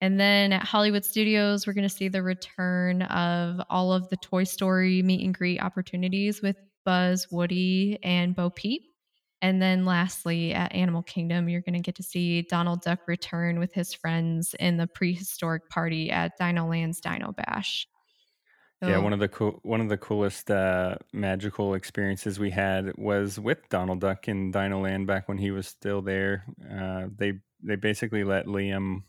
And 0.01 0.19
then 0.19 0.53
at 0.53 0.63
Hollywood 0.63 1.03
Studios, 1.03 1.67
we're 1.67 1.73
going 1.73 1.88
to 1.88 1.93
see 1.93 2.07
the 2.07 2.23
return 2.23 3.01
of 3.03 3.62
all 3.69 3.91
of 3.91 4.09
the 4.09 4.17
Toy 4.17 4.45
Story 4.45 5.01
meet 5.01 5.25
and 5.25 5.33
greet 5.33 5.62
opportunities 5.62 6.41
with 6.41 6.55
Buzz, 6.85 7.27
Woody, 7.31 7.99
and 8.01 8.35
Bo 8.35 8.49
Peep. 8.49 8.83
And 9.41 9.62
then 9.62 9.85
lastly, 9.85 10.53
at 10.53 10.73
Animal 10.73 11.03
Kingdom, 11.03 11.47
you're 11.47 11.62
going 11.62 11.75
to 11.75 11.81
get 11.81 11.95
to 11.95 12.03
see 12.03 12.41
Donald 12.43 12.81
Duck 12.81 13.07
return 13.07 13.59
with 13.59 13.73
his 13.73 13.93
friends 13.93 14.53
in 14.59 14.77
the 14.77 14.88
prehistoric 14.88 15.69
party 15.69 16.12
at 16.12 16.38
Dino 16.38 16.67
Land's 16.67 16.99
Dino 16.99 17.31
Bash. 17.31 17.88
Yeah, 18.81 18.99
one 18.99 19.12
of 19.12 19.19
the 19.19 19.27
cool 19.27 19.59
one 19.63 19.81
of 19.81 19.89
the 19.89 19.97
coolest 19.97 20.49
uh, 20.49 20.95
magical 21.12 21.73
experiences 21.73 22.39
we 22.39 22.49
had 22.49 22.93
was 22.97 23.38
with 23.38 23.67
Donald 23.67 23.99
Duck 23.99 24.29
in 24.29 24.51
Dino 24.51 24.81
Land 24.81 25.05
back 25.05 25.27
when 25.27 25.38
he 25.38 25.51
was 25.51 25.67
still 25.67 26.01
there. 26.01 26.45
Uh, 26.71 27.07
they 27.13 27.33
they 27.62 27.75
basically 27.75 28.23
let 28.23 28.45
Liam 28.45 29.03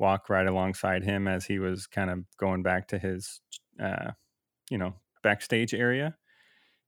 walk 0.00 0.28
right 0.28 0.46
alongside 0.46 1.04
him 1.04 1.28
as 1.28 1.44
he 1.44 1.58
was 1.58 1.86
kind 1.86 2.10
of 2.10 2.24
going 2.38 2.62
back 2.62 2.88
to 2.88 2.98
his 2.98 3.40
uh, 3.80 4.12
you 4.70 4.78
know 4.78 4.94
backstage 5.22 5.74
area, 5.74 6.16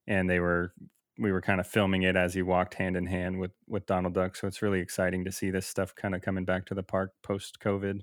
and 0.06 0.28
they 0.28 0.40
were 0.40 0.72
we 1.18 1.30
were 1.30 1.42
kind 1.42 1.60
of 1.60 1.66
filming 1.66 2.02
it 2.02 2.16
as 2.16 2.34
he 2.34 2.42
walked 2.42 2.74
hand 2.74 2.96
in 2.96 3.06
hand 3.06 3.38
with 3.38 3.52
with 3.68 3.86
Donald 3.86 4.14
Duck. 4.14 4.34
So 4.36 4.48
it's 4.48 4.62
really 4.62 4.80
exciting 4.80 5.24
to 5.24 5.32
see 5.32 5.50
this 5.50 5.66
stuff 5.66 5.94
kind 5.94 6.14
of 6.14 6.22
coming 6.22 6.44
back 6.44 6.66
to 6.66 6.74
the 6.74 6.82
park 6.82 7.12
post 7.22 7.58
COVID. 7.60 8.00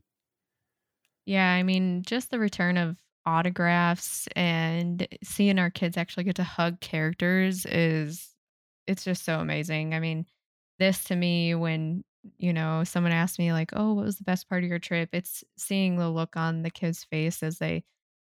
Yeah, 1.26 1.52
I 1.52 1.63
mean, 1.63 2.04
just 2.04 2.32
the 2.32 2.39
return 2.39 2.78
of 2.78 2.98
autographs 3.26 4.28
and 4.36 5.08
seeing 5.24 5.60
our 5.60 5.69
kids 5.69 5.98
actually 5.98 6.24
get 6.24 6.36
to 6.38 6.43
hug 6.43 6.80
characters 6.80 7.65
is 7.65 8.36
it's 8.88 9.04
just 9.04 9.24
so 9.24 9.39
amazing. 9.39 9.93
I 9.93 10.00
mean, 10.00 10.26
this 10.80 11.04
to 11.06 11.15
me 11.15 11.54
when, 11.54 12.04
you 12.38 12.54
know, 12.54 12.84
someone 12.84 13.12
asked 13.14 13.40
me 13.40 13.54
like, 13.54 13.72
"Oh, 13.74 13.94
what 13.94 14.06
was 14.06 14.18
the 14.18 14.24
best 14.24 14.50
part 14.50 14.64
of 14.64 14.70
your 14.70 14.80
trip?" 14.80 15.10
It's 15.14 15.44
seeing 15.58 15.98
the 15.98 16.10
look 16.10 16.36
on 16.38 16.64
the 16.64 16.70
kids' 16.72 17.04
face 17.06 17.44
as 17.44 17.60
they 17.60 17.84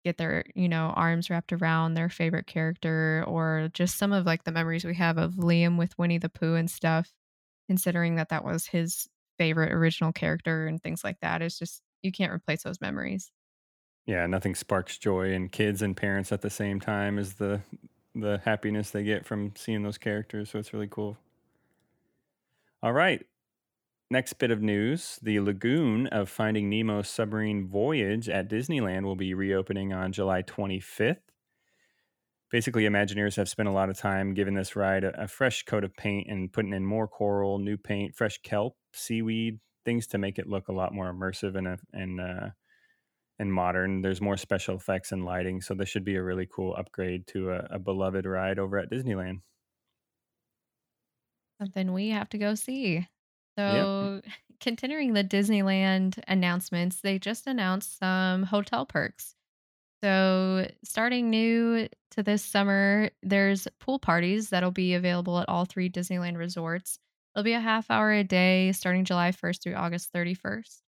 get 0.05 0.19
their, 0.19 0.45
you 0.57 0.69
know, 0.69 0.89
arms 0.97 1.31
wrapped 1.31 1.53
around 1.53 1.95
their 1.95 2.09
favorite 2.11 2.47
character 2.47 3.25
or 3.29 3.71
just 3.75 3.99
some 3.99 4.13
of 4.13 4.27
like 4.27 4.45
the 4.45 4.53
memories 4.53 4.85
we 4.85 4.95
have 4.97 5.19
of 5.19 5.35
Liam 5.35 5.79
with 5.79 5.99
Winnie 5.99 6.19
the 6.19 6.29
Pooh 6.31 6.55
and 6.57 6.71
stuff, 6.71 7.13
considering 7.69 8.17
that 8.17 8.31
that 8.31 8.45
was 8.45 8.67
his 8.67 9.09
favorite 9.39 9.73
original 9.73 10.13
character 10.13 10.67
and 10.67 10.83
things 10.83 11.05
like 11.05 11.21
that. 11.23 11.43
It's 11.43 11.59
just 11.59 11.83
you 12.03 12.13
can't 12.13 12.33
replace 12.33 12.63
those 12.65 12.81
memories. 12.83 13.33
Yeah, 14.07 14.27
nothing 14.27 14.55
sparks 14.55 14.99
joy 14.99 15.33
in 15.33 15.49
kids 15.49 15.81
and 15.83 15.97
parents 15.97 16.33
at 16.33 16.41
the 16.43 16.51
same 16.51 16.81
time 16.81 17.19
as 17.19 17.35
the 17.35 17.63
the 18.15 18.39
happiness 18.45 18.91
they 18.91 19.03
get 19.05 19.25
from 19.25 19.55
seeing 19.57 19.83
those 19.83 19.97
characters. 19.99 20.51
So 20.51 20.59
it's 20.59 20.73
really 20.75 20.89
cool. 20.89 21.17
All 22.83 22.93
right. 22.93 23.27
Next 24.13 24.35
bit 24.35 24.51
of 24.51 24.61
news 24.61 25.19
the 25.23 25.41
Lagoon 25.41 26.07
of 26.09 26.29
Finding 26.29 26.69
Nemo's 26.69 27.09
Submarine 27.09 27.67
Voyage 27.67 28.29
at 28.29 28.47
Disneyland 28.47 29.05
will 29.05 29.17
be 29.17 29.33
reopening 29.33 29.95
on 29.95 30.13
July 30.13 30.43
25th. 30.43 31.17
Basically, 32.51 32.83
Imagineers 32.85 33.37
have 33.37 33.49
spent 33.49 33.71
a 33.71 33.73
lot 33.73 33.89
of 33.89 33.97
time 33.97 34.35
giving 34.35 34.53
this 34.53 34.77
ride 34.77 35.03
a, 35.05 35.23
a 35.23 35.29
fresh 35.29 35.63
coat 35.63 35.83
of 35.83 35.97
paint 35.97 36.27
and 36.29 36.53
putting 36.53 36.75
in 36.75 36.85
more 36.85 37.09
coral, 37.09 37.59
new 37.59 37.79
paint, 37.79 38.15
fresh 38.15 38.37
kelp, 38.43 38.77
seaweed, 38.93 39.59
things 39.87 40.07
to 40.09 40.19
make 40.19 40.39
it 40.39 40.47
look 40.47 40.69
a 40.69 40.75
lot 40.75 40.93
more 40.93 41.11
immersive 41.11 41.57
and, 41.57 41.67
uh, 41.67 41.77
and 41.95 42.21
uh, 42.21 42.51
and 43.39 43.51
modern. 43.51 44.03
There's 44.03 44.21
more 44.21 44.37
special 44.37 44.77
effects 44.77 45.13
and 45.13 45.25
lighting, 45.25 45.63
so 45.63 45.73
this 45.73 45.89
should 45.89 46.05
be 46.05 46.17
a 46.17 46.23
really 46.23 46.47
cool 46.55 46.75
upgrade 46.77 47.27
to 47.29 47.53
a, 47.53 47.67
a 47.71 47.79
beloved 47.79 48.27
ride 48.27 48.59
over 48.59 48.77
at 48.77 48.91
Disneyland. 48.91 49.41
Something 51.59 51.95
we 51.95 52.11
have 52.11 52.29
to 52.29 52.37
go 52.37 52.55
see. 52.55 53.07
Yep. 53.69 53.91
So, 53.91 54.23
continuing 54.61 55.13
the 55.13 55.25
Disneyland 55.25 56.19
announcements, 56.29 57.01
they 57.01 57.19
just 57.19 57.47
announced 57.47 57.99
some 57.99 58.45
hotel 58.45 58.87
perks. 58.87 59.35
So, 60.03 60.69
starting 60.85 61.31
new 61.31 61.89
to 62.13 62.23
this 62.23 62.45
summer, 62.45 63.11
there's 63.23 63.69
pool 63.81 63.99
parties 63.99 64.51
that'll 64.51 64.73
be 64.73 64.95
available 64.95 65.39
at 65.39 65.49
all 65.49 65.65
three 65.65 65.91
Disneyland 65.91 66.37
resorts. 66.37 66.99
It'll 67.35 67.45
be 67.45 67.53
a 67.55 67.61
half 67.61 67.91
hour 67.91 68.13
a 68.13 68.25
day 68.25 68.73
starting 68.73 69.05
July 69.05 69.33
1st 69.33 69.63
through 69.63 69.75
August 69.75 70.13
31st. 70.13 70.83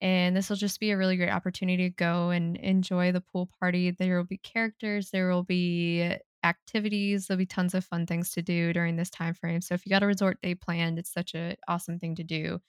And 0.00 0.36
this 0.36 0.50
will 0.50 0.56
just 0.56 0.80
be 0.80 0.90
a 0.90 0.96
really 0.98 1.16
great 1.16 1.30
opportunity 1.30 1.88
to 1.88 1.94
go 1.94 2.30
and 2.30 2.56
enjoy 2.56 3.12
the 3.12 3.20
pool 3.20 3.48
party. 3.60 3.92
There 3.92 4.16
will 4.18 4.24
be 4.24 4.38
characters, 4.38 5.10
there 5.10 5.28
will 5.30 5.44
be 5.44 6.16
activities, 6.44 7.26
there'll 7.26 7.38
be 7.38 7.46
tons 7.46 7.74
of 7.74 7.84
fun 7.84 8.06
things 8.06 8.30
to 8.32 8.42
do 8.42 8.72
during 8.72 8.96
this 8.96 9.10
time 9.10 9.34
frame. 9.34 9.60
So 9.60 9.74
if 9.74 9.86
you 9.86 9.90
got 9.90 10.02
a 10.02 10.06
resort 10.06 10.40
day 10.42 10.54
planned, 10.54 10.98
it's 10.98 11.12
such 11.12 11.34
an 11.34 11.56
awesome 11.68 11.98
thing 11.98 12.14
to 12.16 12.24
do. 12.24 12.60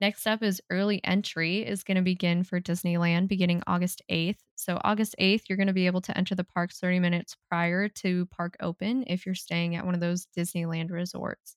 Next 0.00 0.26
up 0.26 0.42
is 0.42 0.60
early 0.68 1.00
entry 1.04 1.58
is 1.64 1.84
going 1.84 1.96
to 1.96 2.02
begin 2.02 2.42
for 2.42 2.60
Disneyland 2.60 3.28
beginning 3.28 3.62
August 3.68 4.02
8th. 4.10 4.38
So 4.56 4.80
August 4.82 5.14
8th, 5.20 5.42
you're 5.48 5.56
going 5.56 5.68
to 5.68 5.72
be 5.72 5.86
able 5.86 6.00
to 6.00 6.18
enter 6.18 6.34
the 6.34 6.42
parks 6.42 6.80
30 6.80 6.98
minutes 6.98 7.36
prior 7.48 7.88
to 7.88 8.26
park 8.26 8.56
open 8.58 9.04
if 9.06 9.24
you're 9.24 9.36
staying 9.36 9.76
at 9.76 9.84
one 9.84 9.94
of 9.94 10.00
those 10.00 10.26
Disneyland 10.36 10.90
resorts. 10.90 11.56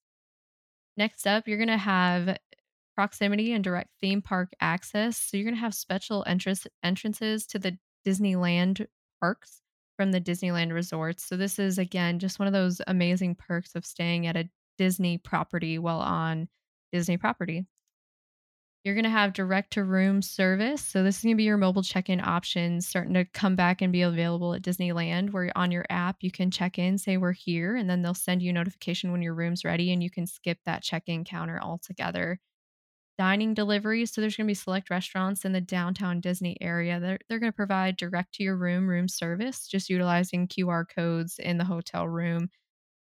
Next 0.95 1.25
up, 1.25 1.47
you're 1.47 1.57
going 1.57 1.69
to 1.69 1.77
have 1.77 2.37
proximity 2.95 3.51
and 3.51 3.63
direct 3.63 3.89
theme 3.99 4.21
park 4.21 4.53
access. 4.61 5.17
So 5.17 5.37
you're 5.37 5.45
going 5.45 5.55
to 5.55 5.61
have 5.61 5.73
special 5.73 6.23
entrance 6.27 6.67
entrances 6.83 7.47
to 7.47 7.57
the 7.57 7.77
Disneyland 8.05 8.85
parks 9.19 9.61
from 9.95 10.11
the 10.11 10.21
Disneyland 10.21 10.73
resorts. 10.73 11.25
So 11.25 11.37
this 11.37 11.59
is 11.59 11.77
again 11.77 12.19
just 12.19 12.39
one 12.39 12.47
of 12.47 12.53
those 12.53 12.81
amazing 12.87 13.35
perks 13.35 13.75
of 13.75 13.85
staying 13.85 14.27
at 14.27 14.37
a 14.37 14.49
Disney 14.77 15.17
property 15.17 15.77
while 15.79 15.99
on 15.99 16.47
Disney 16.91 17.17
property. 17.17 17.65
You're 18.83 18.93
going 18.93 19.05
to 19.05 19.09
have 19.09 19.33
direct 19.33 19.73
to 19.73 19.83
room 19.83 20.21
service. 20.21 20.83
So 20.83 21.01
this 21.01 21.17
is 21.17 21.23
going 21.23 21.33
to 21.33 21.37
be 21.37 21.43
your 21.43 21.57
mobile 21.57 21.81
check-in 21.81 22.21
options 22.21 22.87
starting 22.87 23.15
to 23.15 23.25
come 23.25 23.55
back 23.55 23.81
and 23.81 23.91
be 23.91 24.03
available 24.03 24.53
at 24.53 24.61
Disneyland 24.61 25.31
where 25.31 25.51
on 25.55 25.71
your 25.71 25.85
app 25.89 26.17
you 26.21 26.29
can 26.29 26.51
check 26.51 26.77
in, 26.77 26.99
say 26.99 27.17
we're 27.17 27.31
here, 27.31 27.75
and 27.75 27.89
then 27.89 28.03
they'll 28.03 28.13
send 28.13 28.43
you 28.43 28.51
a 28.51 28.53
notification 28.53 29.11
when 29.11 29.23
your 29.23 29.33
room's 29.33 29.65
ready 29.65 29.91
and 29.91 30.03
you 30.03 30.11
can 30.11 30.27
skip 30.27 30.59
that 30.65 30.83
check-in 30.83 31.23
counter 31.23 31.59
altogether 31.59 32.39
dining 33.17 33.53
deliveries. 33.53 34.13
So 34.13 34.21
there's 34.21 34.35
going 34.35 34.47
to 34.47 34.51
be 34.51 34.55
select 34.55 34.89
restaurants 34.89 35.45
in 35.45 35.51
the 35.53 35.61
downtown 35.61 36.21
Disney 36.21 36.57
area. 36.61 36.99
They're, 36.99 37.19
they're 37.27 37.39
going 37.39 37.51
to 37.51 37.55
provide 37.55 37.97
direct 37.97 38.35
to 38.35 38.43
your 38.43 38.57
room 38.57 38.87
room 38.87 39.07
service, 39.07 39.67
just 39.67 39.89
utilizing 39.89 40.47
QR 40.47 40.85
codes 40.87 41.39
in 41.39 41.57
the 41.57 41.65
hotel 41.65 42.07
room 42.07 42.49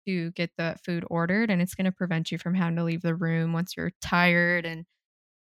to 0.07 0.31
get 0.31 0.51
the 0.57 0.77
food 0.85 1.05
ordered. 1.09 1.49
And 1.49 1.61
it's 1.61 1.75
going 1.75 1.85
to 1.85 1.91
prevent 1.91 2.31
you 2.31 2.37
from 2.37 2.55
having 2.55 2.75
to 2.77 2.83
leave 2.83 3.01
the 3.01 3.15
room 3.15 3.53
once 3.53 3.75
you're 3.77 3.91
tired 4.01 4.65
and 4.65 4.85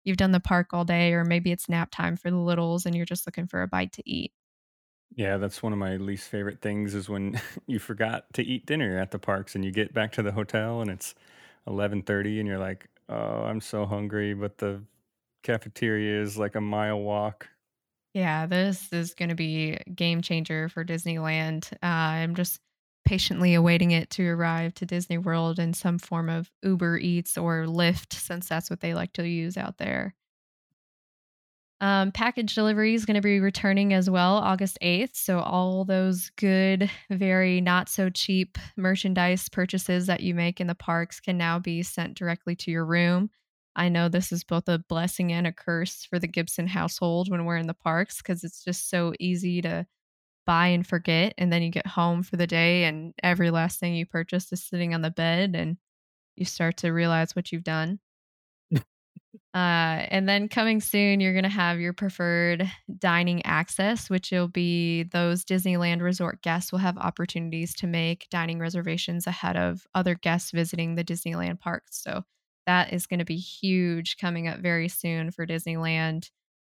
you've 0.06 0.18
done 0.18 0.32
the 0.32 0.40
park 0.40 0.74
all 0.74 0.86
day, 0.86 1.14
or 1.14 1.26
maybe 1.26 1.52
it's 1.52 1.70
nap 1.70 1.90
time 1.92 2.18
for 2.18 2.32
the 2.32 2.38
littles 2.38 2.86
and 2.86 2.96
you're 2.96 3.06
just 3.06 3.28
looking 3.28 3.48
for 3.48 3.62
a 3.62 3.68
bite 3.68 3.94
to 3.94 4.04
eat. 4.10 4.32
Yeah, 5.16 5.38
that's 5.38 5.64
one 5.64 5.74
of 5.74 5.80
my 5.80 5.98
least 5.98 6.30
favorite 6.30 6.62
things 6.62 6.94
is 6.94 7.10
when 7.10 7.40
you 7.68 7.80
forgot 7.80 8.32
to 8.34 8.44
eat 8.44 8.66
dinner 8.66 8.98
at 8.98 9.12
the 9.12 9.20
parks 9.20 9.56
and 9.56 9.64
you 9.66 9.72
get 9.72 9.94
back 9.94 10.12
to 10.14 10.24
the 10.24 10.32
hotel 10.32 10.82
and 10.82 10.90
it's 10.90 11.16
11:30 11.68 12.40
and 12.40 12.48
you're 12.48 12.60
like, 12.60 12.88
"Oh, 13.10 13.44
I'm 13.44 13.62
so 13.62 13.86
hungry," 13.86 14.34
but 14.34 14.58
the 14.58 14.84
cafeteria 15.44 16.22
is 16.22 16.38
like 16.38 16.56
a 16.56 16.62
mile 16.62 17.00
walk. 17.00 17.50
Yeah, 18.14 18.48
this 18.48 18.92
is 18.92 19.14
going 19.14 19.30
to 19.30 19.36
be 19.36 19.78
game 19.94 20.22
changer 20.22 20.70
for 20.70 20.84
Disneyland. 20.84 21.72
Uh, 21.84 21.86
I'm 21.86 22.36
just 22.36 22.60
patiently 23.06 23.54
awaiting 23.54 23.92
it 23.92 24.10
to 24.12 24.28
arrive 24.28 24.74
to 24.76 24.86
Disney 24.86 25.18
World 25.18 25.60
in 25.60 25.74
some 25.74 26.00
form 26.00 26.30
of 26.30 26.52
Uber 26.64 26.98
Eats 26.98 27.38
or 27.38 27.66
Lyft, 27.66 28.14
since 28.14 28.50
that's 28.50 28.70
what 28.70 28.82
they 28.82 28.94
like 28.94 29.14
to 29.14 29.28
use 29.28 29.56
out 29.56 29.78
there. 29.78 30.16
Um, 31.80 32.12
package 32.12 32.56
delivery 32.56 32.96
is 32.96 33.06
going 33.06 33.16
to 33.16 33.22
be 33.22 33.40
returning 33.40 33.94
as 33.94 34.10
well 34.10 34.38
August 34.38 34.80
8th. 34.82 35.16
So, 35.16 35.40
all 35.40 35.86
those 35.86 36.32
good, 36.36 36.90
very 37.10 37.62
not 37.62 37.88
so 37.88 38.10
cheap 38.10 38.58
merchandise 38.76 39.48
purchases 39.50 40.08
that 40.08 40.22
you 40.22 40.34
make 40.34 40.60
in 40.60 40.68
the 40.68 40.76
parks 40.76 41.20
can 41.20 41.38
now 41.38 41.60
be 41.60 41.84
sent 41.84 42.18
directly 42.18 42.56
to 42.56 42.72
your 42.72 42.86
room. 42.86 43.30
I 43.76 43.90
know 43.90 44.10
this 44.10 44.32
is 44.32 44.44
both 44.44 44.68
a 44.68 44.80
blessing 44.80 45.32
and 45.32 45.46
a 45.46 45.52
curse 45.52 46.04
for 46.10 46.18
the 46.18 46.28
Gibson 46.28 46.66
household 46.66 47.30
when 47.30 47.46
we're 47.46 47.58
in 47.58 47.68
the 47.68 47.76
parks 47.76 48.18
because 48.18 48.44
it's 48.44 48.64
just 48.64 48.90
so 48.90 49.14
easy 49.20 49.62
to 49.62 49.86
buy 50.48 50.68
and 50.68 50.86
forget. 50.88 51.36
And 51.38 51.54
then 51.54 51.62
you 51.62 51.70
get 51.70 51.86
home 51.86 52.24
for 52.24 52.38
the 52.38 52.48
day, 52.48 52.86
and 52.86 53.14
every 53.22 53.52
last 53.52 53.80
thing 53.80 53.94
you 53.94 54.08
purchased 54.08 54.52
is 54.52 54.64
sitting 54.64 54.96
on 54.96 55.04
the 55.04 55.12
bed, 55.12 55.56
and 55.56 55.78
you 56.36 56.46
start 56.46 56.78
to 56.78 56.90
realize 56.90 57.36
what 57.36 57.52
you've 57.52 57.64
done. 57.64 58.00
Uh, 59.58 60.06
and 60.12 60.30
then 60.30 60.48
coming 60.48 60.80
soon, 60.80 61.20
you're 61.20 61.34
going 61.34 61.42
to 61.42 61.50
have 61.50 61.80
your 61.80 61.92
preferred 61.92 62.72
dining 63.00 63.44
access, 63.44 64.08
which 64.08 64.30
will 64.32 64.48
be 64.48 65.02
those 65.02 65.44
Disneyland 65.44 66.02
resort 66.04 66.44
guests 66.44 66.72
will 66.72 66.78
have 66.78 66.96
opportunities 67.00 67.74
to 67.78 67.88
make 67.88 68.28
dining 68.30 68.60
reservations 68.60 69.26
ahead 69.26 69.58
of 69.58 69.88
other 69.96 70.14
guests 70.14 70.52
visiting 70.52 70.94
the 70.94 71.04
Disneyland 71.04 71.60
parks. 71.60 72.04
So 72.04 72.22
that 72.68 72.94
is 72.94 73.08
going 73.08 73.18
to 73.18 73.26
be 73.26 73.38
huge 73.38 74.18
coming 74.18 74.48
up 74.48 74.60
very 74.60 74.90
soon 74.90 75.32
for 75.32 75.48
Disneyland. 75.48 76.30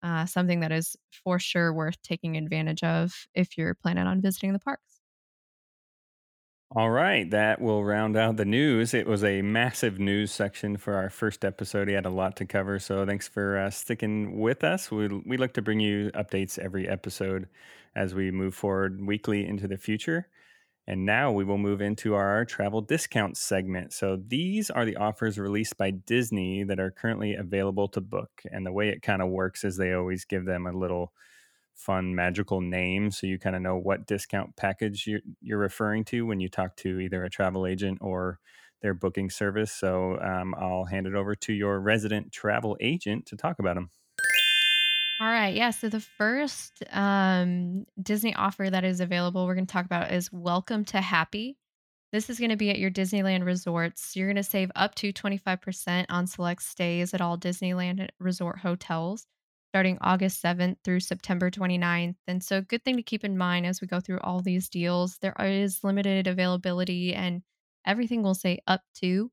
Uh, 0.03 0.25
something 0.25 0.61
that 0.61 0.73
is 0.73 0.97
for 1.23 1.38
sure 1.38 1.75
worth 1.75 2.01
taking 2.01 2.38
advantage 2.38 2.83
of 2.83 3.27
if 3.35 3.59
you're 3.59 3.75
planning 3.75 4.07
on 4.07 4.23
visiting 4.23 4.55
the 4.55 4.59
parks. 4.59 5.00
All 6.72 6.90
right, 6.90 7.28
that 7.30 7.61
will 7.61 7.83
round 7.85 8.16
out 8.16 8.37
the 8.37 8.44
news. 8.44 8.94
It 8.94 9.06
was 9.06 9.24
a 9.24 9.42
massive 9.42 9.98
news 9.98 10.30
section 10.30 10.76
for 10.76 10.94
our 10.94 11.11
first 11.11 11.44
episode. 11.44 11.88
He 11.88 11.94
had 11.94 12.06
a 12.06 12.11
lot 12.11 12.37
to 12.37 12.46
cover, 12.46 12.78
so 12.78 13.04
thanks 13.04 13.26
for 13.26 13.59
uh, 13.59 13.70
sticking 13.70 14.38
with 14.38 14.62
us. 14.62 14.88
We 14.90 15.09
we 15.09 15.37
look 15.37 15.52
to 15.54 15.62
bring 15.62 15.80
you 15.80 16.11
updates 16.12 16.59
every 16.61 16.88
episode 16.88 17.48
as 17.96 18.14
we 18.14 18.30
move 18.30 18.54
forward 18.54 19.04
weekly 19.04 19.44
into 19.46 19.66
the 19.66 19.76
future. 19.78 20.28
And 20.87 21.06
now 21.06 21.33
we 21.33 21.44
will 21.44 21.59
move 21.59 21.80
into 21.80 22.14
our 22.14 22.44
travel 22.44 22.83
discount 22.83 23.37
segment. 23.38 23.92
So 23.92 24.16
these 24.28 24.70
are 24.70 24.85
the 24.85 24.96
offers 24.96 25.38
released 25.38 25.76
by 25.78 25.92
Disney 25.92 26.64
that 26.64 26.80
are 26.80 26.90
currently 26.90 27.35
available 27.37 27.88
to 27.88 28.00
book. 28.00 28.30
And 28.52 28.66
the 28.66 28.72
way 28.72 28.90
it 28.90 29.02
kind 29.02 29.22
of 29.22 29.28
works 29.30 29.64
is 29.64 29.76
they 29.76 29.94
always 29.94 30.24
give 30.26 30.44
them 30.46 30.66
a 30.66 30.72
little 30.72 31.12
fun 31.74 32.14
magical 32.14 32.61
name 32.61 33.11
so 33.11 33.26
you 33.26 33.38
kind 33.38 33.56
of 33.56 33.62
know 33.62 33.76
what 33.76 34.06
discount 34.06 34.54
package 34.56 35.06
you're, 35.06 35.20
you're 35.40 35.59
referring 35.59 36.04
to 36.04 36.26
when 36.26 36.40
you 36.40 36.48
talk 36.48 36.76
to 36.76 37.00
either 37.00 37.24
a 37.24 37.30
travel 37.30 37.66
agent 37.66 37.98
or 38.00 38.38
their 38.83 38.94
booking 38.94 39.30
service. 39.30 39.72
So 39.72 40.18
um, 40.20 40.54
I'll 40.59 40.85
hand 40.85 41.06
it 41.06 41.14
over 41.14 41.35
to 41.37 41.52
your 41.52 41.80
resident 41.80 42.33
travel 42.33 42.76
agent 42.80 43.26
to 43.26 43.37
talk 43.37 43.59
about 43.59 43.74
them. 43.74 43.90
All 45.20 45.26
right. 45.26 45.54
Yeah. 45.54 45.70
So 45.70 45.90
the 45.90 46.00
first 46.00 46.83
um, 46.92 47.85
Disney 48.02 48.35
offer 48.35 48.70
that 48.70 48.85
is 48.85 49.00
available, 49.00 49.46
we're 49.46 49.54
going 49.54 49.66
to 49.66 49.72
talk 49.72 49.85
about 49.85 50.12
is 50.12 50.33
Welcome 50.33 50.85
to 50.87 51.00
Happy. 51.00 51.59
This 52.11 52.30
is 52.30 52.38
going 52.38 52.50
to 52.50 52.56
be 52.56 52.70
at 52.70 52.78
your 52.78 52.90
Disneyland 52.90 53.44
resorts. 53.44 54.16
You're 54.16 54.26
going 54.26 54.37
to 54.37 54.42
save 54.42 54.70
up 54.74 54.94
to 54.96 55.12
25% 55.12 56.06
on 56.09 56.26
select 56.26 56.62
stays 56.62 57.12
at 57.14 57.20
all 57.20 57.38
Disneyland 57.38 58.09
resort 58.18 58.59
hotels 58.59 59.26
starting 59.70 59.98
August 60.00 60.42
7th 60.42 60.76
through 60.85 61.00
September 61.00 61.50
29th. 61.50 62.16
And 62.26 62.42
so, 62.42 62.61
good 62.61 62.85
thing 62.85 62.96
to 62.96 63.02
keep 63.02 63.24
in 63.24 63.38
mind 63.38 63.66
as 63.66 63.80
we 63.80 63.87
go 63.87 64.00
through 64.00 64.20
all 64.20 64.42
these 64.42 64.68
deals, 64.68 65.18
there 65.18 65.35
is 65.40 65.85
limited 65.85 66.26
availability 66.26 67.14
and 67.14 67.42
everything 67.87 68.22
will 68.22 68.35
say 68.35 68.59
up 68.66 68.83
to. 68.96 69.30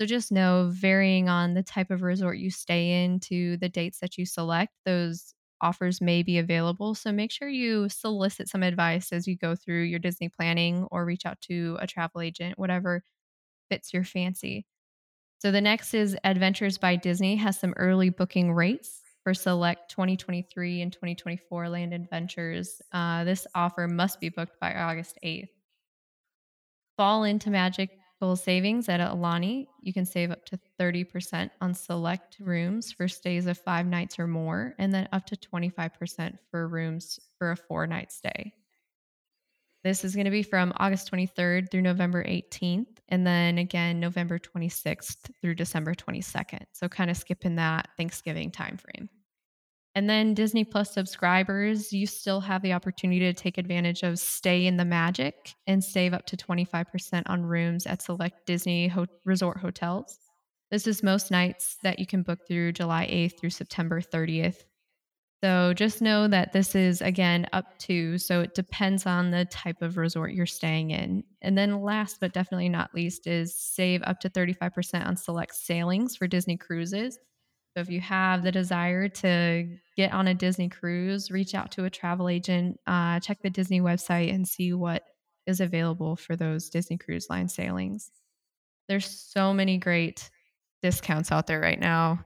So 0.00 0.06
just 0.06 0.32
know, 0.32 0.70
varying 0.72 1.28
on 1.28 1.54
the 1.54 1.62
type 1.62 1.90
of 1.90 2.02
resort 2.02 2.38
you 2.38 2.50
stay 2.50 3.04
in 3.04 3.20
to 3.20 3.56
the 3.58 3.68
dates 3.68 4.00
that 4.00 4.18
you 4.18 4.26
select, 4.26 4.72
those 4.84 5.34
offers 5.60 6.00
may 6.00 6.22
be 6.22 6.38
available. 6.38 6.94
So 6.94 7.12
make 7.12 7.30
sure 7.30 7.48
you 7.48 7.88
solicit 7.88 8.48
some 8.48 8.64
advice 8.64 9.12
as 9.12 9.28
you 9.28 9.36
go 9.36 9.54
through 9.54 9.82
your 9.84 10.00
Disney 10.00 10.28
planning 10.28 10.86
or 10.90 11.04
reach 11.04 11.24
out 11.24 11.40
to 11.42 11.78
a 11.80 11.86
travel 11.86 12.20
agent, 12.20 12.58
whatever 12.58 13.02
fits 13.70 13.94
your 13.94 14.04
fancy. 14.04 14.66
So 15.38 15.52
the 15.52 15.60
next 15.60 15.94
is 15.94 16.16
Adventures 16.24 16.78
by 16.78 16.96
Disney 16.96 17.36
has 17.36 17.58
some 17.58 17.74
early 17.76 18.10
booking 18.10 18.52
rates 18.52 19.03
for 19.24 19.34
select 19.34 19.90
2023 19.90 20.82
and 20.82 20.92
2024 20.92 21.68
land 21.70 21.94
adventures. 21.94 22.80
Uh, 22.92 23.24
this 23.24 23.46
offer 23.54 23.88
must 23.88 24.20
be 24.20 24.28
booked 24.28 24.60
by 24.60 24.74
August 24.74 25.18
8th. 25.24 25.48
Fall 26.96 27.24
into 27.24 27.50
Magical 27.50 28.36
Savings 28.36 28.88
at 28.88 29.00
Aulani. 29.00 29.66
You 29.80 29.92
can 29.92 30.04
save 30.04 30.30
up 30.30 30.44
to 30.46 30.60
30% 30.78 31.50
on 31.60 31.74
select 31.74 32.36
rooms 32.38 32.92
for 32.92 33.08
stays 33.08 33.46
of 33.46 33.58
five 33.58 33.86
nights 33.86 34.18
or 34.18 34.26
more, 34.26 34.74
and 34.78 34.92
then 34.92 35.08
up 35.10 35.26
to 35.26 35.36
25% 35.36 36.38
for 36.50 36.68
rooms 36.68 37.18
for 37.38 37.50
a 37.50 37.56
four 37.56 37.86
night 37.86 38.12
stay. 38.12 38.52
This 39.84 40.02
is 40.02 40.14
going 40.14 40.24
to 40.24 40.30
be 40.30 40.42
from 40.42 40.72
August 40.78 41.12
23rd 41.12 41.70
through 41.70 41.82
November 41.82 42.24
18th, 42.24 42.86
and 43.10 43.26
then 43.26 43.58
again 43.58 44.00
November 44.00 44.38
26th 44.38 45.30
through 45.42 45.54
December 45.56 45.94
22nd. 45.94 46.64
So 46.72 46.88
kind 46.88 47.10
of 47.10 47.18
skipping 47.18 47.56
that 47.56 47.88
Thanksgiving 47.98 48.50
timeframe. 48.50 49.10
And 49.94 50.08
then 50.08 50.32
Disney 50.32 50.64
Plus 50.64 50.90
subscribers, 50.90 51.92
you 51.92 52.06
still 52.06 52.40
have 52.40 52.62
the 52.62 52.72
opportunity 52.72 53.20
to 53.20 53.34
take 53.34 53.58
advantage 53.58 54.02
of 54.02 54.18
Stay 54.18 54.66
in 54.66 54.78
the 54.78 54.86
Magic 54.86 55.54
and 55.66 55.84
save 55.84 56.14
up 56.14 56.24
to 56.26 56.36
25% 56.36 57.22
on 57.26 57.44
rooms 57.44 57.86
at 57.86 58.00
select 58.00 58.46
Disney 58.46 58.88
ho- 58.88 59.06
resort 59.26 59.58
hotels. 59.58 60.18
This 60.70 60.86
is 60.86 61.02
most 61.02 61.30
nights 61.30 61.76
that 61.82 61.98
you 61.98 62.06
can 62.06 62.22
book 62.22 62.40
through 62.48 62.72
July 62.72 63.06
8th 63.06 63.38
through 63.38 63.50
September 63.50 64.00
30th. 64.00 64.64
So 65.44 65.74
just 65.74 66.00
know 66.00 66.26
that 66.26 66.54
this 66.54 66.74
is 66.74 67.02
again 67.02 67.46
up 67.52 67.78
to, 67.80 68.16
so 68.16 68.40
it 68.40 68.54
depends 68.54 69.04
on 69.04 69.30
the 69.30 69.44
type 69.44 69.82
of 69.82 69.98
resort 69.98 70.32
you're 70.32 70.46
staying 70.46 70.90
in. 70.90 71.22
And 71.42 71.58
then 71.58 71.82
last 71.82 72.16
but 72.18 72.32
definitely 72.32 72.70
not 72.70 72.94
least 72.94 73.26
is 73.26 73.54
save 73.54 74.02
up 74.04 74.20
to 74.20 74.30
35% 74.30 75.06
on 75.06 75.18
select 75.18 75.54
sailings 75.54 76.16
for 76.16 76.26
Disney 76.26 76.56
cruises. 76.56 77.18
So 77.76 77.82
if 77.82 77.90
you 77.90 78.00
have 78.00 78.42
the 78.42 78.52
desire 78.52 79.06
to 79.06 79.68
get 79.98 80.14
on 80.14 80.28
a 80.28 80.34
Disney 80.34 80.70
cruise, 80.70 81.30
reach 81.30 81.54
out 81.54 81.70
to 81.72 81.84
a 81.84 81.90
travel 81.90 82.30
agent, 82.30 82.80
uh, 82.86 83.20
check 83.20 83.42
the 83.42 83.50
Disney 83.50 83.82
website 83.82 84.32
and 84.32 84.48
see 84.48 84.72
what 84.72 85.02
is 85.46 85.60
available 85.60 86.16
for 86.16 86.36
those 86.36 86.70
Disney 86.70 86.96
Cruise 86.96 87.26
Line 87.28 87.50
sailings. 87.50 88.10
There's 88.88 89.04
so 89.04 89.52
many 89.52 89.76
great 89.76 90.30
discounts 90.80 91.30
out 91.30 91.46
there 91.46 91.60
right 91.60 91.78
now. 91.78 92.24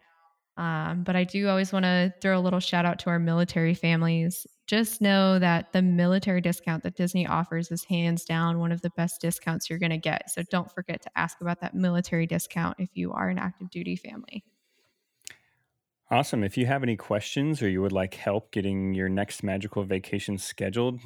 Um, 0.58 1.04
but 1.04 1.14
I 1.14 1.22
do 1.22 1.48
always 1.48 1.72
want 1.72 1.84
to 1.84 2.12
throw 2.20 2.36
a 2.36 2.42
little 2.42 2.58
shout 2.58 2.84
out 2.84 2.98
to 3.00 3.10
our 3.10 3.20
military 3.20 3.74
families. 3.74 4.44
Just 4.66 5.00
know 5.00 5.38
that 5.38 5.72
the 5.72 5.82
military 5.82 6.40
discount 6.40 6.82
that 6.82 6.96
Disney 6.96 7.28
offers 7.28 7.70
is 7.70 7.84
hands 7.84 8.24
down 8.24 8.58
one 8.58 8.72
of 8.72 8.82
the 8.82 8.90
best 8.90 9.20
discounts 9.20 9.70
you're 9.70 9.78
going 9.78 9.90
to 9.90 9.98
get. 9.98 10.30
So 10.30 10.42
don't 10.50 10.70
forget 10.72 11.00
to 11.02 11.10
ask 11.14 11.40
about 11.40 11.60
that 11.60 11.74
military 11.74 12.26
discount 12.26 12.76
if 12.80 12.90
you 12.94 13.12
are 13.12 13.28
an 13.28 13.38
active 13.38 13.70
duty 13.70 13.94
family. 13.94 14.42
Awesome. 16.10 16.42
If 16.42 16.56
you 16.58 16.66
have 16.66 16.82
any 16.82 16.96
questions 16.96 17.62
or 17.62 17.68
you 17.68 17.80
would 17.80 17.92
like 17.92 18.14
help 18.14 18.50
getting 18.50 18.94
your 18.94 19.08
next 19.08 19.44
magical 19.44 19.84
vacation 19.84 20.38
scheduled, 20.38 20.98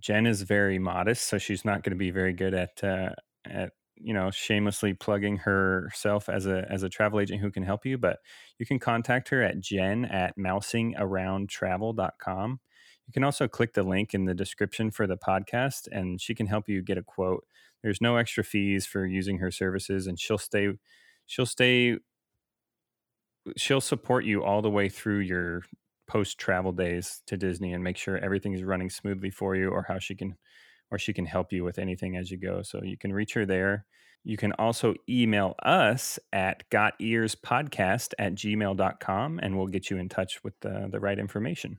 Jen 0.00 0.26
is 0.26 0.42
very 0.42 0.80
modest, 0.80 1.28
so 1.28 1.38
she's 1.38 1.64
not 1.64 1.84
going 1.84 1.92
to 1.92 1.96
be 1.96 2.10
very 2.10 2.32
good 2.32 2.54
at 2.54 2.82
uh, 2.82 3.10
at 3.44 3.72
you 4.02 4.14
know 4.14 4.30
shamelessly 4.30 4.94
plugging 4.94 5.38
herself 5.38 6.28
as 6.28 6.46
a 6.46 6.66
as 6.70 6.82
a 6.82 6.88
travel 6.88 7.20
agent 7.20 7.40
who 7.40 7.50
can 7.50 7.62
help 7.62 7.86
you. 7.86 7.98
But 7.98 8.18
you 8.58 8.66
can 8.66 8.78
contact 8.78 9.28
her 9.30 9.42
at 9.42 9.60
jen 9.60 10.04
at 10.04 10.36
mousingaroundtravel.com. 10.38 12.60
You 13.06 13.12
can 13.12 13.24
also 13.24 13.48
click 13.48 13.74
the 13.74 13.82
link 13.82 14.14
in 14.14 14.24
the 14.24 14.34
description 14.34 14.90
for 14.90 15.06
the 15.06 15.16
podcast, 15.16 15.88
and 15.90 16.20
she 16.20 16.34
can 16.34 16.46
help 16.46 16.68
you 16.68 16.82
get 16.82 16.98
a 16.98 17.02
quote. 17.02 17.44
There's 17.82 18.00
no 18.00 18.16
extra 18.16 18.44
fees 18.44 18.86
for 18.86 19.06
using 19.06 19.38
her 19.38 19.50
services, 19.50 20.06
and 20.06 20.18
she'll 20.18 20.38
stay 20.38 20.68
she'll 21.26 21.46
stay 21.46 21.98
she'll 23.56 23.80
support 23.80 24.24
you 24.24 24.44
all 24.44 24.62
the 24.62 24.70
way 24.70 24.88
through 24.88 25.20
your 25.20 25.62
post 26.06 26.38
travel 26.38 26.72
days 26.72 27.22
to 27.26 27.36
Disney 27.36 27.72
and 27.72 27.84
make 27.84 27.96
sure 27.96 28.18
everything 28.18 28.52
is 28.52 28.64
running 28.64 28.90
smoothly 28.90 29.30
for 29.30 29.54
you 29.54 29.70
or 29.70 29.84
how 29.88 29.98
she 29.98 30.14
can 30.14 30.36
or 30.90 30.98
she 30.98 31.12
can 31.12 31.26
help 31.26 31.52
you 31.52 31.64
with 31.64 31.78
anything 31.78 32.16
as 32.16 32.30
you 32.30 32.36
go. 32.36 32.62
So 32.62 32.82
you 32.82 32.96
can 32.96 33.12
reach 33.12 33.34
her 33.34 33.46
there. 33.46 33.86
You 34.22 34.36
can 34.36 34.52
also 34.52 34.94
email 35.08 35.54
us 35.62 36.18
at 36.32 36.68
gotearspodcast 36.70 38.12
at 38.18 38.34
gmail.com 38.34 39.40
and 39.42 39.56
we'll 39.56 39.66
get 39.68 39.88
you 39.88 39.96
in 39.96 40.08
touch 40.08 40.44
with 40.44 40.54
the, 40.60 40.88
the 40.90 41.00
right 41.00 41.18
information. 41.18 41.78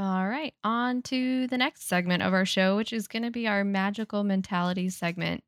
All 0.00 0.28
right, 0.28 0.54
on 0.62 1.02
to 1.02 1.48
the 1.48 1.58
next 1.58 1.88
segment 1.88 2.22
of 2.22 2.32
our 2.32 2.44
show, 2.44 2.76
which 2.76 2.92
is 2.92 3.08
going 3.08 3.24
to 3.24 3.32
be 3.32 3.48
our 3.48 3.64
magical 3.64 4.22
mentality 4.22 4.90
segment. 4.90 5.42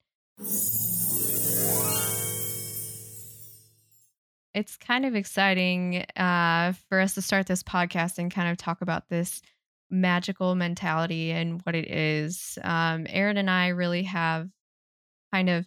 It's 4.52 4.76
kind 4.76 5.06
of 5.06 5.14
exciting 5.14 6.04
uh, 6.16 6.72
for 6.88 6.98
us 6.98 7.14
to 7.14 7.22
start 7.22 7.46
this 7.46 7.62
podcast 7.62 8.18
and 8.18 8.32
kind 8.32 8.50
of 8.50 8.56
talk 8.56 8.82
about 8.82 9.08
this 9.08 9.40
magical 9.90 10.55
mentality 10.55 11.31
and 11.31 11.61
what 11.62 11.74
it 11.74 11.90
is. 11.90 12.59
Um, 12.62 13.07
Aaron 13.09 13.37
and 13.37 13.50
I 13.50 13.68
really 13.68 14.05
have 14.05 14.48
kind 15.33 15.50
of 15.50 15.66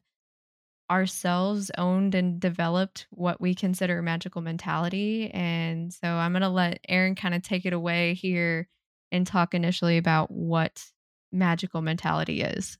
ourselves 0.89 1.71
owned 1.77 2.13
and 2.13 2.39
developed 2.39 3.07
what 3.09 3.41
we 3.41 3.55
consider 3.55 4.01
magical 4.01 4.41
mentality. 4.41 5.31
And 5.31 5.93
so 5.93 6.07
I'm 6.07 6.33
going 6.33 6.41
to 6.41 6.49
let 6.49 6.79
Aaron 6.87 7.15
kind 7.15 7.33
of 7.33 7.41
take 7.41 7.65
it 7.65 7.73
away 7.73 8.13
here 8.13 8.67
and 9.11 9.25
talk 9.25 9.53
initially 9.53 9.97
about 9.97 10.31
what 10.31 10.83
magical 11.31 11.81
mentality 11.81 12.41
is. 12.41 12.77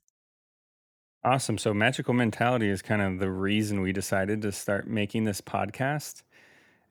Awesome. 1.24 1.56
So, 1.56 1.72
magical 1.72 2.12
mentality 2.12 2.68
is 2.68 2.82
kind 2.82 3.00
of 3.00 3.18
the 3.18 3.30
reason 3.30 3.80
we 3.80 3.92
decided 3.92 4.42
to 4.42 4.52
start 4.52 4.86
making 4.86 5.24
this 5.24 5.40
podcast. 5.40 6.22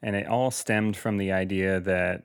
And 0.01 0.15
it 0.15 0.27
all 0.27 0.49
stemmed 0.49 0.97
from 0.97 1.17
the 1.17 1.31
idea 1.31 1.79
that 1.81 2.23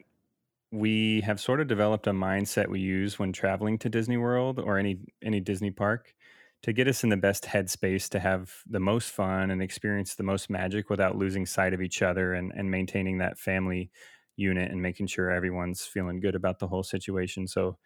we 0.70 1.22
have 1.22 1.40
sort 1.40 1.60
of 1.60 1.66
developed 1.66 2.06
a 2.06 2.12
mindset 2.12 2.68
we 2.68 2.80
use 2.80 3.18
when 3.18 3.32
traveling 3.32 3.78
to 3.78 3.88
Disney 3.88 4.16
World 4.16 4.58
or 4.58 4.78
any 4.78 4.98
any 5.22 5.40
Disney 5.40 5.70
park 5.70 6.14
to 6.62 6.72
get 6.72 6.88
us 6.88 7.04
in 7.04 7.10
the 7.10 7.16
best 7.16 7.44
headspace 7.44 8.08
to 8.10 8.18
have 8.18 8.52
the 8.66 8.80
most 8.80 9.10
fun 9.10 9.50
and 9.50 9.62
experience 9.62 10.14
the 10.14 10.24
most 10.24 10.50
magic 10.50 10.90
without 10.90 11.16
losing 11.16 11.46
sight 11.46 11.72
of 11.72 11.80
each 11.80 12.02
other 12.02 12.34
and, 12.34 12.52
and 12.56 12.70
maintaining 12.70 13.18
that 13.18 13.38
family 13.38 13.90
unit 14.36 14.70
and 14.70 14.82
making 14.82 15.06
sure 15.06 15.30
everyone's 15.30 15.82
feeling 15.82 16.20
good 16.20 16.34
about 16.34 16.58
the 16.58 16.66
whole 16.66 16.82
situation. 16.82 17.46
So 17.46 17.78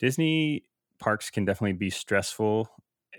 Disney 0.00 0.64
parks 0.98 1.30
can 1.30 1.44
definitely 1.44 1.74
be 1.74 1.90
stressful 1.90 2.68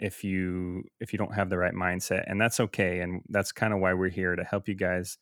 if 0.02 0.24
you 0.24 0.84
if 1.00 1.14
you 1.14 1.20
don't 1.20 1.36
have 1.36 1.50
the 1.50 1.58
right 1.58 1.74
mindset 1.74 2.24
and 2.28 2.40
that's 2.42 2.60
okay 2.60 3.00
and 3.00 3.22
that's 3.30 3.54
kind 3.54 3.74
of 3.74 3.80
why 3.80 3.94
we're 3.94 4.10
here 4.10 4.36
to 4.36 4.44
help 4.44 4.68
you 4.68 4.76
guys 4.76 5.18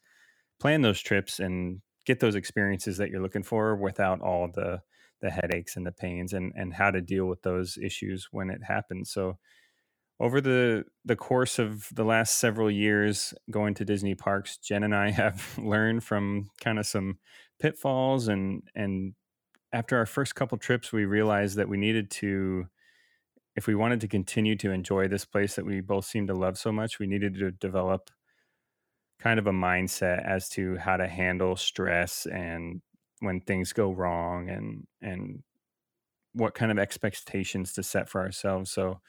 plan 0.59 0.81
those 0.81 0.99
trips 0.99 1.39
and 1.39 1.81
get 2.05 2.19
those 2.19 2.35
experiences 2.35 2.97
that 2.97 3.09
you're 3.09 3.21
looking 3.21 3.43
for 3.43 3.75
without 3.75 4.21
all 4.21 4.49
the 4.53 4.81
the 5.21 5.29
headaches 5.29 5.77
and 5.77 5.85
the 5.85 5.91
pains 5.91 6.33
and 6.33 6.51
and 6.55 6.73
how 6.73 6.91
to 6.91 7.01
deal 7.01 7.25
with 7.25 7.41
those 7.43 7.77
issues 7.77 8.27
when 8.31 8.49
it 8.49 8.61
happens. 8.63 9.09
So 9.09 9.37
over 10.19 10.41
the 10.41 10.85
the 11.05 11.15
course 11.15 11.59
of 11.59 11.87
the 11.93 12.03
last 12.03 12.37
several 12.37 12.69
years 12.69 13.33
going 13.49 13.73
to 13.75 13.85
Disney 13.85 14.15
parks, 14.15 14.57
Jen 14.57 14.83
and 14.83 14.95
I 14.95 15.11
have 15.23 15.57
learned 15.57 16.03
from 16.03 16.49
kind 16.61 16.79
of 16.79 16.85
some 16.85 17.19
pitfalls 17.59 18.27
and 18.27 18.63
and 18.75 19.13
after 19.71 19.97
our 19.97 20.05
first 20.05 20.35
couple 20.35 20.57
trips 20.57 20.91
we 20.91 21.05
realized 21.05 21.57
that 21.57 21.69
we 21.69 21.77
needed 21.77 22.11
to 22.11 22.67
if 23.55 23.67
we 23.67 23.75
wanted 23.75 24.01
to 24.01 24.07
continue 24.07 24.55
to 24.57 24.71
enjoy 24.71 25.07
this 25.07 25.25
place 25.25 25.55
that 25.55 25.65
we 25.65 25.79
both 25.79 26.05
seem 26.05 26.27
to 26.27 26.33
love 26.33 26.57
so 26.57 26.71
much, 26.71 26.99
we 26.99 27.07
needed 27.07 27.35
to 27.35 27.51
develop 27.51 28.09
kind 29.23 29.39
of 29.39 29.47
a 29.47 29.51
mindset 29.51 30.23
as 30.25 30.49
to 30.49 30.75
how 30.75 30.97
to 30.97 31.07
handle 31.07 31.55
stress 31.55 32.25
and 32.25 32.81
when 33.19 33.39
things 33.39 33.71
go 33.71 33.89
wrong 33.89 34.49
and 34.49 34.85
and 35.01 35.41
what 36.33 36.53
kind 36.53 36.71
of 36.71 36.77
expectations 36.77 37.71
to 37.73 37.83
set 37.83 38.09
for 38.09 38.19
ourselves. 38.19 38.69
So 38.69 38.99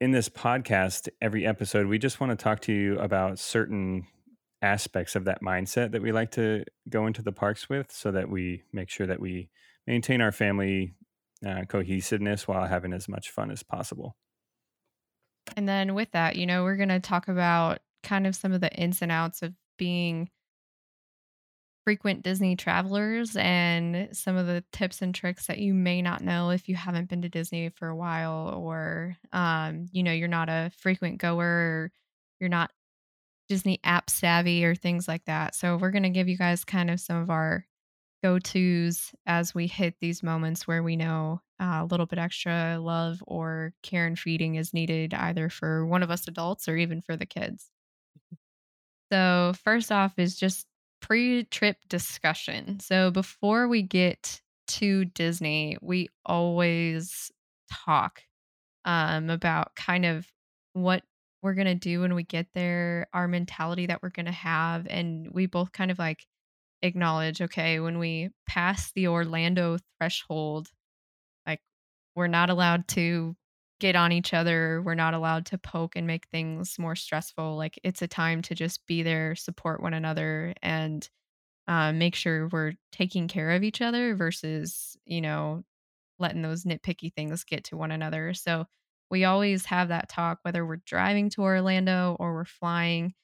in 0.00 0.10
this 0.10 0.28
podcast, 0.28 1.08
every 1.22 1.46
episode, 1.46 1.86
we 1.86 1.98
just 1.98 2.20
want 2.20 2.30
to 2.30 2.36
talk 2.36 2.60
to 2.62 2.72
you 2.72 2.98
about 2.98 3.38
certain 3.38 4.06
aspects 4.60 5.16
of 5.16 5.24
that 5.24 5.40
mindset 5.40 5.92
that 5.92 6.02
we 6.02 6.12
like 6.12 6.32
to 6.32 6.64
go 6.88 7.06
into 7.06 7.22
the 7.22 7.32
parks 7.32 7.68
with 7.68 7.90
so 7.90 8.10
that 8.10 8.28
we 8.28 8.64
make 8.72 8.90
sure 8.90 9.06
that 9.06 9.20
we 9.20 9.48
maintain 9.86 10.20
our 10.20 10.32
family 10.32 10.94
uh, 11.46 11.62
cohesiveness 11.68 12.46
while 12.46 12.66
having 12.66 12.92
as 12.92 13.08
much 13.08 13.30
fun 13.30 13.50
as 13.50 13.62
possible. 13.62 14.16
And 15.56 15.68
then 15.68 15.94
with 15.94 16.10
that, 16.10 16.36
you 16.36 16.44
know, 16.44 16.64
we're 16.64 16.76
going 16.76 16.88
to 16.90 17.00
talk 17.00 17.28
about 17.28 17.78
kind 18.02 18.26
of 18.26 18.36
some 18.36 18.52
of 18.52 18.60
the 18.60 18.72
ins 18.72 19.02
and 19.02 19.12
outs 19.12 19.42
of 19.42 19.54
being 19.78 20.28
frequent 21.84 22.22
Disney 22.22 22.54
travelers 22.54 23.34
and 23.36 24.10
some 24.12 24.36
of 24.36 24.46
the 24.46 24.62
tips 24.72 25.00
and 25.00 25.14
tricks 25.14 25.46
that 25.46 25.58
you 25.58 25.72
may 25.72 26.02
not 26.02 26.20
know 26.20 26.50
if 26.50 26.68
you 26.68 26.76
haven't 26.76 27.08
been 27.08 27.22
to 27.22 27.30
Disney 27.30 27.70
for 27.70 27.88
a 27.88 27.96
while 27.96 28.52
or 28.54 29.16
um, 29.32 29.86
you 29.90 30.02
know, 30.02 30.12
you're 30.12 30.28
not 30.28 30.50
a 30.50 30.70
frequent 30.76 31.18
goer 31.18 31.42
or 31.44 31.92
you're 32.40 32.50
not 32.50 32.70
Disney 33.48 33.80
app 33.84 34.10
savvy 34.10 34.66
or 34.66 34.74
things 34.74 35.08
like 35.08 35.24
that. 35.24 35.54
So 35.54 35.78
we're 35.78 35.90
going 35.90 36.02
to 36.02 36.10
give 36.10 36.28
you 36.28 36.36
guys 36.36 36.64
kind 36.64 36.90
of 36.90 37.00
some 37.00 37.16
of 37.16 37.30
our 37.30 37.64
go-tos 38.22 39.12
as 39.26 39.54
we 39.54 39.66
hit 39.66 39.94
these 40.00 40.22
moments 40.22 40.66
where 40.66 40.82
we 40.82 40.96
know 40.96 41.40
uh, 41.60 41.80
a 41.80 41.88
little 41.90 42.06
bit 42.06 42.18
extra 42.18 42.78
love 42.78 43.22
or 43.26 43.72
care 43.82 44.06
and 44.06 44.18
feeding 44.18 44.56
is 44.56 44.74
needed 44.74 45.14
either 45.14 45.48
for 45.48 45.86
one 45.86 46.02
of 46.02 46.10
us 46.10 46.28
adults 46.28 46.68
or 46.68 46.76
even 46.76 47.00
for 47.00 47.16
the 47.16 47.26
kids. 47.26 47.70
So, 49.12 49.54
first 49.64 49.90
off 49.92 50.18
is 50.18 50.36
just 50.36 50.66
pre 51.00 51.44
trip 51.44 51.76
discussion. 51.88 52.80
So, 52.80 53.10
before 53.10 53.68
we 53.68 53.82
get 53.82 54.40
to 54.68 55.06
Disney, 55.06 55.76
we 55.80 56.08
always 56.26 57.30
talk 57.72 58.22
um, 58.84 59.30
about 59.30 59.74
kind 59.76 60.04
of 60.04 60.26
what 60.72 61.02
we're 61.42 61.54
going 61.54 61.66
to 61.66 61.74
do 61.74 62.00
when 62.00 62.14
we 62.14 62.24
get 62.24 62.46
there, 62.54 63.06
our 63.12 63.28
mentality 63.28 63.86
that 63.86 64.02
we're 64.02 64.10
going 64.10 64.26
to 64.26 64.32
have. 64.32 64.86
And 64.88 65.28
we 65.32 65.46
both 65.46 65.72
kind 65.72 65.90
of 65.90 65.98
like 65.98 66.26
acknowledge 66.82 67.40
okay, 67.40 67.80
when 67.80 67.98
we 67.98 68.30
pass 68.46 68.92
the 68.92 69.08
Orlando 69.08 69.78
threshold, 69.98 70.68
like 71.46 71.60
we're 72.14 72.26
not 72.26 72.50
allowed 72.50 72.88
to 72.88 73.36
get 73.80 73.96
on 73.96 74.12
each 74.12 74.34
other. 74.34 74.82
We're 74.82 74.94
not 74.94 75.14
allowed 75.14 75.46
to 75.46 75.58
poke 75.58 75.96
and 75.96 76.06
make 76.06 76.26
things 76.28 76.78
more 76.78 76.96
stressful. 76.96 77.56
Like 77.56 77.78
it's 77.84 78.02
a 78.02 78.08
time 78.08 78.42
to 78.42 78.54
just 78.54 78.86
be 78.86 79.02
there, 79.02 79.34
support 79.34 79.82
one 79.82 79.94
another, 79.94 80.54
and 80.62 81.08
uh, 81.66 81.92
make 81.92 82.14
sure 82.14 82.48
we're 82.48 82.72
taking 82.92 83.28
care 83.28 83.50
of 83.52 83.62
each 83.62 83.80
other 83.80 84.14
versus, 84.14 84.96
you 85.04 85.20
know, 85.20 85.64
letting 86.18 86.42
those 86.42 86.64
nitpicky 86.64 87.12
things 87.12 87.44
get 87.44 87.64
to 87.64 87.76
one 87.76 87.90
another. 87.90 88.34
So 88.34 88.66
we 89.10 89.24
always 89.24 89.66
have 89.66 89.88
that 89.88 90.08
talk, 90.08 90.38
whether 90.42 90.66
we're 90.66 90.82
driving 90.84 91.30
to 91.30 91.42
Orlando 91.42 92.16
or 92.18 92.34
we're 92.34 92.44
flying. 92.44 93.14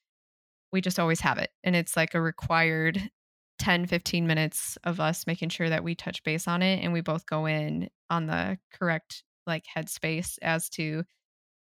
We 0.72 0.80
just 0.80 0.98
always 0.98 1.20
have 1.20 1.38
it. 1.38 1.50
And 1.62 1.74
it's 1.74 1.96
like 1.96 2.14
a 2.14 2.20
required 2.20 3.10
10, 3.58 3.86
15 3.86 4.26
minutes 4.26 4.78
of 4.84 5.00
us 5.00 5.26
making 5.26 5.48
sure 5.48 5.68
that 5.68 5.84
we 5.84 5.94
touch 5.94 6.22
base 6.22 6.48
on 6.48 6.62
it 6.62 6.82
and 6.82 6.92
we 6.92 7.00
both 7.00 7.26
go 7.26 7.46
in 7.46 7.88
on 8.10 8.26
the 8.26 8.58
correct 8.72 9.22
like 9.46 9.64
headspace 9.76 10.38
as 10.42 10.68
to 10.70 11.04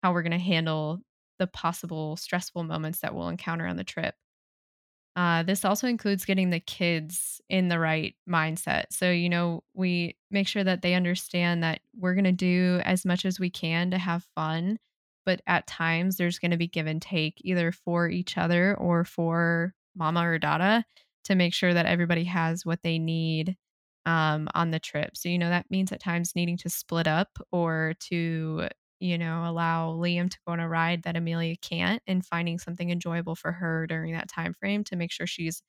how 0.03 0.13
we're 0.13 0.23
going 0.23 0.31
to 0.31 0.37
handle 0.37 0.99
the 1.39 1.47
possible 1.47 2.17
stressful 2.17 2.63
moments 2.63 2.99
that 2.99 3.15
we'll 3.15 3.29
encounter 3.29 3.65
on 3.65 3.77
the 3.77 3.83
trip. 3.83 4.15
Uh, 5.15 5.43
this 5.43 5.65
also 5.65 5.87
includes 5.87 6.23
getting 6.23 6.49
the 6.49 6.59
kids 6.59 7.41
in 7.49 7.67
the 7.67 7.79
right 7.79 8.15
mindset. 8.29 8.85
So, 8.91 9.11
you 9.11 9.27
know, 9.27 9.63
we 9.73 10.15
make 10.31 10.47
sure 10.47 10.63
that 10.63 10.81
they 10.81 10.93
understand 10.93 11.63
that 11.63 11.81
we're 11.97 12.13
going 12.13 12.23
to 12.25 12.31
do 12.31 12.79
as 12.85 13.05
much 13.05 13.25
as 13.25 13.39
we 13.39 13.49
can 13.49 13.91
to 13.91 13.97
have 13.97 14.27
fun, 14.35 14.79
but 15.25 15.41
at 15.47 15.67
times 15.67 16.17
there's 16.17 16.39
going 16.39 16.51
to 16.51 16.57
be 16.57 16.67
give 16.67 16.87
and 16.87 17.01
take 17.01 17.41
either 17.43 17.71
for 17.71 18.07
each 18.07 18.37
other 18.37 18.75
or 18.75 19.03
for 19.03 19.73
mama 19.95 20.21
or 20.21 20.37
dada 20.37 20.85
to 21.25 21.35
make 21.35 21.53
sure 21.53 21.73
that 21.73 21.85
everybody 21.85 22.23
has 22.23 22.65
what 22.65 22.81
they 22.81 22.97
need 22.97 23.57
um, 24.05 24.47
on 24.55 24.71
the 24.71 24.79
trip. 24.79 25.15
So, 25.15 25.29
you 25.29 25.37
know, 25.37 25.49
that 25.49 25.69
means 25.69 25.91
at 25.91 26.01
times 26.01 26.33
needing 26.35 26.57
to 26.57 26.69
split 26.69 27.07
up 27.07 27.29
or 27.51 27.95
to, 28.09 28.67
you 28.99 29.17
know, 29.17 29.45
allow 29.45 29.91
Liam 29.93 30.29
to 30.29 30.37
go 30.45 30.53
on 30.53 30.59
a 30.59 30.67
ride 30.67 31.03
that 31.03 31.15
Amelia 31.15 31.55
can't 31.61 32.01
and 32.07 32.25
finding 32.25 32.59
something 32.59 32.89
enjoyable 32.89 33.35
for 33.35 33.51
her 33.51 33.87
during 33.87 34.13
that 34.13 34.29
time 34.29 34.53
frame 34.53 34.83
to 34.85 34.95
make 34.95 35.11
sure 35.11 35.27
she's 35.27 35.61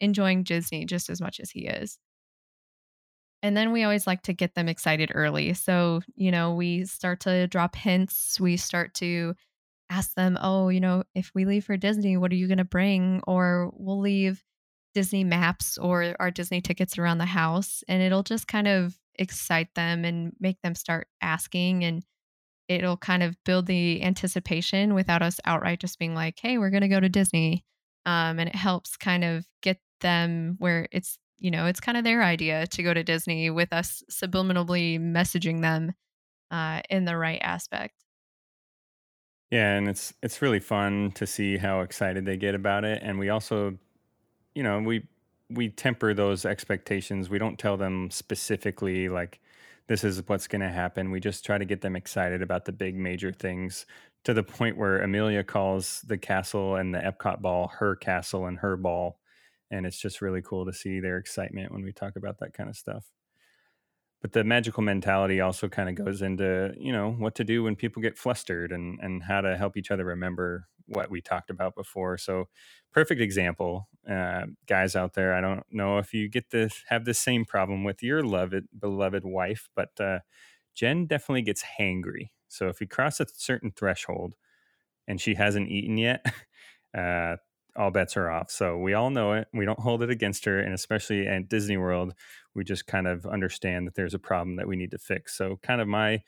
enjoying 0.00 0.42
Disney 0.44 0.84
just 0.84 1.10
as 1.10 1.20
much 1.20 1.40
as 1.40 1.50
he 1.50 1.66
is. 1.66 1.98
And 3.42 3.56
then 3.56 3.72
we 3.72 3.84
always 3.84 4.06
like 4.06 4.22
to 4.22 4.34
get 4.34 4.54
them 4.54 4.68
excited 4.68 5.12
early. 5.14 5.54
So, 5.54 6.02
you 6.14 6.30
know, 6.30 6.54
we 6.54 6.84
start 6.84 7.20
to 7.20 7.46
drop 7.48 7.74
hints. 7.74 8.38
We 8.38 8.56
start 8.58 8.92
to 8.94 9.34
ask 9.88 10.14
them, 10.14 10.38
oh, 10.40 10.68
you 10.68 10.80
know, 10.80 11.04
if 11.14 11.32
we 11.34 11.46
leave 11.46 11.64
for 11.64 11.76
Disney, 11.76 12.16
what 12.16 12.32
are 12.32 12.36
you 12.36 12.48
going 12.48 12.58
to 12.58 12.64
bring? 12.64 13.22
Or 13.26 13.70
we'll 13.74 14.00
leave 14.00 14.42
Disney 14.94 15.24
maps 15.24 15.78
or 15.78 16.14
our 16.18 16.30
Disney 16.30 16.60
tickets 16.60 16.98
around 16.98 17.18
the 17.18 17.26
house, 17.26 17.82
and 17.88 18.02
it'll 18.02 18.22
just 18.22 18.48
kind 18.48 18.68
of 18.68 18.96
excite 19.16 19.74
them 19.74 20.04
and 20.04 20.32
make 20.40 20.60
them 20.62 20.74
start 20.74 21.08
asking 21.20 21.84
and 21.84 22.02
it'll 22.68 22.96
kind 22.96 23.22
of 23.24 23.36
build 23.44 23.66
the 23.66 24.02
anticipation 24.02 24.94
without 24.94 25.22
us 25.22 25.40
outright 25.44 25.80
just 25.80 25.98
being 25.98 26.14
like, 26.14 26.38
"Hey, 26.40 26.56
we're 26.56 26.70
going 26.70 26.82
to 26.82 26.88
go 26.88 27.00
to 27.00 27.08
Disney." 27.08 27.64
Um, 28.06 28.38
and 28.38 28.48
it 28.48 28.54
helps 28.54 28.96
kind 28.96 29.24
of 29.24 29.44
get 29.62 29.78
them 30.00 30.56
where 30.58 30.88
it's 30.92 31.18
you 31.38 31.50
know 31.50 31.66
it's 31.66 31.80
kind 31.80 31.98
of 31.98 32.04
their 32.04 32.22
idea 32.22 32.66
to 32.68 32.82
go 32.82 32.94
to 32.94 33.02
Disney 33.02 33.50
with 33.50 33.72
us 33.72 34.02
subliminally 34.10 35.00
messaging 35.00 35.62
them 35.62 35.92
uh, 36.50 36.80
in 36.88 37.04
the 37.04 37.16
right 37.16 37.40
aspect. 37.42 37.94
Yeah, 39.50 39.74
and 39.74 39.88
it's 39.88 40.14
it's 40.22 40.40
really 40.40 40.60
fun 40.60 41.10
to 41.16 41.26
see 41.26 41.56
how 41.56 41.80
excited 41.80 42.24
they 42.24 42.36
get 42.36 42.54
about 42.54 42.84
it, 42.84 43.00
and 43.02 43.18
we 43.18 43.30
also 43.30 43.78
you 44.54 44.62
know, 44.62 44.80
we 44.80 45.06
we 45.50 45.68
temper 45.68 46.14
those 46.14 46.44
expectations. 46.44 47.28
We 47.28 47.38
don't 47.38 47.58
tell 47.58 47.76
them 47.76 48.10
specifically 48.10 49.08
like 49.08 49.40
this 49.88 50.04
is 50.04 50.22
what's 50.28 50.46
going 50.46 50.60
to 50.60 50.68
happen. 50.68 51.10
We 51.10 51.18
just 51.20 51.44
try 51.44 51.58
to 51.58 51.64
get 51.64 51.80
them 51.80 51.96
excited 51.96 52.42
about 52.42 52.64
the 52.64 52.72
big 52.72 52.94
major 52.94 53.32
things 53.32 53.86
to 54.24 54.34
the 54.34 54.42
point 54.44 54.76
where 54.76 55.00
Amelia 55.02 55.42
calls 55.42 56.02
the 56.02 56.18
castle 56.18 56.76
and 56.76 56.94
the 56.94 57.00
Epcot 57.00 57.40
ball 57.40 57.68
her 57.78 57.96
castle 57.96 58.46
and 58.46 58.58
her 58.58 58.76
ball. 58.76 59.18
And 59.70 59.86
it's 59.86 59.98
just 59.98 60.20
really 60.20 60.42
cool 60.42 60.66
to 60.66 60.72
see 60.72 61.00
their 61.00 61.16
excitement 61.18 61.72
when 61.72 61.82
we 61.82 61.92
talk 61.92 62.16
about 62.16 62.38
that 62.40 62.54
kind 62.54 62.68
of 62.68 62.76
stuff 62.76 63.04
but 64.20 64.32
the 64.32 64.44
magical 64.44 64.82
mentality 64.82 65.40
also 65.40 65.68
kind 65.68 65.88
of 65.88 65.94
goes 65.94 66.22
into 66.22 66.74
you 66.78 66.92
know 66.92 67.12
what 67.12 67.34
to 67.34 67.44
do 67.44 67.62
when 67.62 67.76
people 67.76 68.02
get 68.02 68.18
flustered 68.18 68.72
and 68.72 68.98
and 69.00 69.22
how 69.22 69.40
to 69.40 69.56
help 69.56 69.76
each 69.76 69.90
other 69.90 70.04
remember 70.04 70.66
what 70.86 71.10
we 71.10 71.20
talked 71.20 71.50
about 71.50 71.74
before 71.74 72.18
so 72.18 72.48
perfect 72.92 73.20
example 73.20 73.88
uh, 74.10 74.42
guys 74.66 74.96
out 74.96 75.14
there 75.14 75.34
i 75.34 75.40
don't 75.40 75.64
know 75.70 75.98
if 75.98 76.12
you 76.12 76.28
get 76.28 76.50
to 76.50 76.68
have 76.88 77.04
the 77.04 77.14
same 77.14 77.44
problem 77.44 77.84
with 77.84 78.02
your 78.02 78.22
loved 78.22 78.64
beloved 78.78 79.24
wife 79.24 79.68
but 79.74 79.90
uh, 80.00 80.18
jen 80.74 81.06
definitely 81.06 81.42
gets 81.42 81.64
hangry 81.78 82.30
so 82.48 82.68
if 82.68 82.80
you 82.80 82.86
cross 82.86 83.20
a 83.20 83.26
certain 83.28 83.70
threshold 83.70 84.34
and 85.06 85.20
she 85.20 85.34
hasn't 85.34 85.68
eaten 85.68 85.96
yet 85.96 86.24
uh, 86.96 87.36
all 87.76 87.90
bets 87.90 88.16
are 88.16 88.30
off. 88.30 88.50
So 88.50 88.78
we 88.78 88.94
all 88.94 89.10
know 89.10 89.32
it. 89.34 89.48
We 89.52 89.64
don't 89.64 89.78
hold 89.78 90.02
it 90.02 90.10
against 90.10 90.44
her. 90.44 90.58
And 90.58 90.74
especially 90.74 91.26
at 91.26 91.48
Disney 91.48 91.76
World, 91.76 92.14
we 92.54 92.64
just 92.64 92.86
kind 92.86 93.06
of 93.06 93.26
understand 93.26 93.86
that 93.86 93.94
there's 93.94 94.14
a 94.14 94.18
problem 94.18 94.56
that 94.56 94.68
we 94.68 94.76
need 94.76 94.90
to 94.92 94.98
fix. 94.98 95.36
So, 95.36 95.58
kind 95.62 95.80
of 95.80 95.88
my 95.88 96.22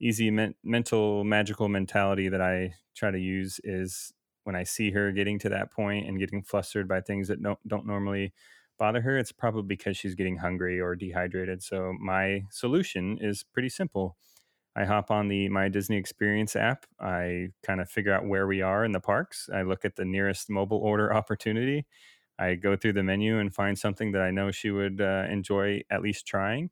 easy 0.00 0.30
men- 0.30 0.54
mental, 0.64 1.24
magical 1.24 1.68
mentality 1.68 2.28
that 2.28 2.40
I 2.40 2.74
try 2.94 3.10
to 3.10 3.18
use 3.18 3.60
is 3.64 4.12
when 4.44 4.56
I 4.56 4.64
see 4.64 4.90
her 4.92 5.12
getting 5.12 5.38
to 5.40 5.48
that 5.50 5.72
point 5.72 6.06
and 6.06 6.18
getting 6.18 6.42
flustered 6.42 6.88
by 6.88 7.00
things 7.00 7.28
that 7.28 7.42
don't, 7.42 7.58
don't 7.66 7.86
normally 7.86 8.32
bother 8.78 9.00
her, 9.02 9.16
it's 9.18 9.32
probably 9.32 9.62
because 9.62 9.96
she's 9.96 10.14
getting 10.14 10.36
hungry 10.38 10.80
or 10.80 10.96
dehydrated. 10.96 11.62
So, 11.62 11.94
my 12.00 12.44
solution 12.50 13.18
is 13.20 13.42
pretty 13.44 13.68
simple 13.70 14.16
I 14.76 14.84
hop 14.84 15.10
on 15.10 15.28
the 15.28 15.48
My 15.48 15.68
Disney 15.68 15.96
Experience 15.96 16.56
app. 16.56 16.86
I 17.00 17.48
kind 17.62 17.80
of 17.80 17.88
figure 17.88 18.12
out 18.12 18.26
where 18.26 18.46
we 18.46 18.60
are 18.60 18.84
in 18.84 18.92
the 18.92 19.00
parks. 19.00 19.48
I 19.52 19.62
look 19.62 19.84
at 19.84 19.96
the 19.96 20.04
nearest 20.04 20.50
mobile 20.50 20.78
order 20.78 21.14
opportunity. 21.14 21.86
I 22.38 22.54
go 22.56 22.76
through 22.76 22.94
the 22.94 23.02
menu 23.02 23.38
and 23.38 23.54
find 23.54 23.78
something 23.78 24.12
that 24.12 24.22
I 24.22 24.30
know 24.30 24.50
she 24.50 24.70
would 24.70 25.00
uh, 25.00 25.26
enjoy 25.30 25.82
at 25.90 26.02
least 26.02 26.26
trying, 26.26 26.70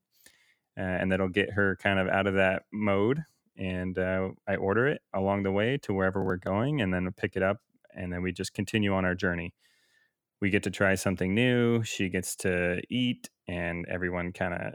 uh, 0.79 0.83
and 0.83 1.13
that'll 1.13 1.29
get 1.29 1.53
her 1.53 1.77
kind 1.77 1.99
of 1.99 2.09
out 2.09 2.27
of 2.27 2.35
that 2.35 2.65
mode. 2.73 3.25
and 3.57 3.99
uh, 3.99 4.31
I 4.49 4.57
order 4.57 4.89
it 4.89 5.03
along 5.15 5.43
the 5.45 5.53
way 5.53 5.79
to 5.83 5.95
wherever 5.95 6.25
we're 6.25 6.37
going, 6.39 6.81
and 6.81 6.93
then 6.95 7.09
pick 7.17 7.37
it 7.37 7.43
up, 7.43 7.59
and 7.95 8.13
then 8.13 8.23
we 8.23 8.33
just 8.33 8.55
continue 8.55 8.95
on 8.95 9.05
our 9.05 9.15
journey. 9.15 9.55
We 10.41 10.51
get 10.51 10.65
to 10.65 10.71
try 10.71 10.95
something 10.97 11.35
new. 11.35 11.83
She 11.85 12.09
gets 12.09 12.35
to 12.37 12.81
eat, 12.91 13.31
and 13.49 13.87
everyone 13.89 14.33
kind 14.33 14.55
of 14.55 14.75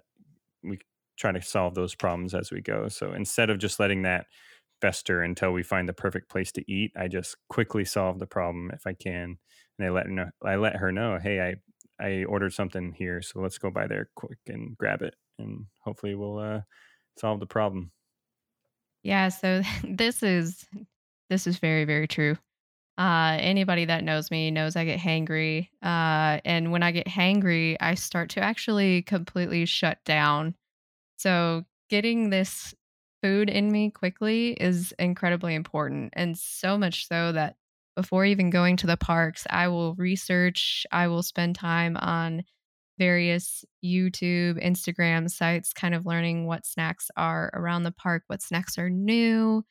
we 0.63 0.79
try 1.17 1.31
to 1.31 1.41
solve 1.41 1.75
those 1.75 1.95
problems 1.95 2.33
as 2.35 2.51
we 2.51 2.61
go. 2.61 2.88
So 2.89 3.13
instead 3.13 3.49
of 3.49 3.59
just 3.59 3.79
letting 3.79 4.03
that 4.03 4.27
fester 4.81 5.21
until 5.21 5.51
we 5.53 5.63
find 5.63 5.89
the 5.89 5.93
perfect 5.93 6.29
place 6.29 6.51
to 6.53 6.71
eat, 6.71 6.91
I 6.97 7.07
just 7.07 7.35
quickly 7.49 7.85
solve 7.85 8.19
the 8.19 8.27
problem 8.27 8.71
if 8.73 8.88
I 8.88 8.93
can, 8.93 9.38
and 9.78 9.88
I 9.88 9.91
let 9.91 10.07
know, 10.07 10.30
I 10.43 10.55
let 10.55 10.75
her 10.78 10.91
know, 10.91 11.19
hey, 11.21 11.41
I 11.41 11.55
I 12.03 12.23
ordered 12.25 12.53
something 12.53 12.93
here, 12.93 13.21
so 13.21 13.39
let's 13.39 13.57
go 13.57 13.71
by 13.71 13.88
there 13.88 14.09
quick 14.15 14.39
and 14.47 14.78
grab 14.78 15.01
it, 15.01 15.15
and 15.39 15.65
hopefully 15.84 16.15
we'll 16.15 16.39
uh, 16.39 16.61
solve 17.17 17.39
the 17.39 17.47
problem. 17.47 17.91
Yeah, 19.03 19.30
so 19.30 19.61
this 19.84 20.23
is 20.23 20.65
this 21.30 21.47
is 21.47 21.59
very, 21.59 21.86
very 21.86 22.07
true. 22.07 22.38
Uh, 22.97 23.38
anybody 23.39 23.86
that 23.86 24.03
knows 24.03 24.32
me 24.32 24.49
knows 24.49 24.75
I 24.75 24.86
get 24.86 24.99
hangry. 24.99 25.69
Uh, 25.84 26.41
and 26.43 26.71
when 26.71 26.82
I 26.82 26.91
get 26.91 27.07
hangry, 27.07 27.78
I 27.80 27.93
start 27.93 28.30
to 28.32 28.41
actually 28.41 29.03
completely 29.03 29.65
shut 29.65 30.03
down. 30.03 30.55
So 31.17 31.65
getting 31.89 32.32
this 32.32 32.73
food 33.21 33.49
in 33.49 33.71
me 33.71 33.91
quickly 33.91 34.53
is 34.53 34.93
incredibly 34.99 35.55
important. 35.55 36.13
And 36.13 36.38
so 36.38 36.78
much 36.78 37.07
so 37.07 37.32
that 37.34 37.57
before 37.98 38.24
even 38.26 38.52
going 38.52 38.78
to 38.78 38.88
the 38.88 38.95
parks, 38.95 39.48
I 39.50 39.68
will 39.68 39.95
research, 39.95 40.86
I 40.91 41.08
will 41.08 41.24
spend 41.24 41.56
time 41.56 41.98
on 41.98 42.43
various 43.00 43.66
YouTube, 43.84 44.64
Instagram 44.64 45.30
sites, 45.30 45.74
kind 45.74 45.95
of 45.95 46.06
learning 46.06 46.45
what 46.45 46.66
snacks 46.66 47.10
are 47.18 47.50
around 47.54 47.84
the 47.84 47.91
park, 47.91 48.24
what 48.28 48.43
snacks 48.43 48.78
are 48.78 48.89
new, 48.89 49.66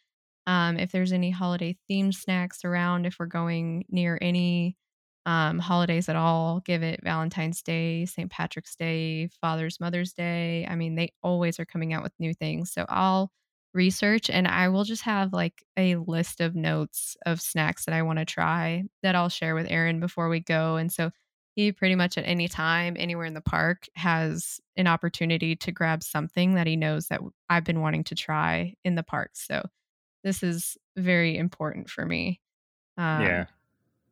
um, 0.47 0.77
if 0.77 0.93
there's 0.93 1.13
any 1.13 1.31
holiday 1.31 1.77
themed 1.91 2.15
snacks 2.15 2.65
around, 2.65 3.07
if 3.07 3.17
we're 3.19 3.27
going 3.27 3.85
near 3.89 4.19
any 4.21 4.77
um, 5.25 5.59
holidays 5.59 6.09
at 6.09 6.17
all, 6.17 6.61
give 6.61 6.83
it 6.83 7.01
Valentine's 7.03 7.63
Day, 7.63 8.07
St. 8.07 8.31
Patrick's 8.31 8.77
Day, 8.77 9.29
Father's 9.41 9.81
Mother's 9.81 10.13
Day. 10.13 10.67
I 10.69 10.77
mean, 10.77 10.95
they 10.95 11.13
always 11.23 11.59
are 11.59 11.65
coming 11.65 11.93
out 11.93 12.05
with 12.05 12.13
new 12.19 12.35
things. 12.35 12.73
So 12.73 12.87
I'll 12.89 13.31
research 13.77 14.31
and 14.31 14.49
I 14.49 14.69
will 14.71 14.85
just 14.85 15.03
have 15.03 15.33
like 15.33 15.65
a 15.77 15.97
list 15.97 16.41
of 16.41 16.57
notes 16.57 17.17
of 17.27 17.41
snacks 17.41 17.85
that 17.87 17.95
I 17.95 18.03
want 18.03 18.19
to 18.19 18.25
try 18.25 18.85
that 19.03 19.15
I'll 19.15 19.29
share 19.29 19.55
with 19.55 19.69
Aaron 19.71 20.01
before 20.01 20.29
we 20.29 20.41
go. 20.41 20.77
And 20.77 20.93
so 20.93 21.13
he 21.55 21.73
pretty 21.73 21.95
much 21.95 22.19
at 22.19 22.25
any 22.27 22.49
time, 22.49 22.97
anywhere 22.99 23.27
in 23.27 23.35
the 23.35 23.41
park, 23.41 23.87
has 23.95 24.61
an 24.77 24.87
opportunity 24.87 25.57
to 25.57 25.73
grab 25.73 26.03
something 26.03 26.55
that 26.55 26.67
he 26.67 26.77
knows 26.77 27.09
that 27.09 27.21
I've 27.49 27.65
been 27.65 27.81
wanting 27.81 28.05
to 28.05 28.15
try 28.15 28.75
in 28.85 28.95
the 28.97 29.03
park. 29.05 29.31
So 29.35 29.67
this 30.25 30.43
is 30.43 30.77
very 30.97 31.37
important 31.39 31.91
for 31.91 32.05
me. 32.07 32.41
Yeah, 33.17 33.47
Um, 33.47 33.49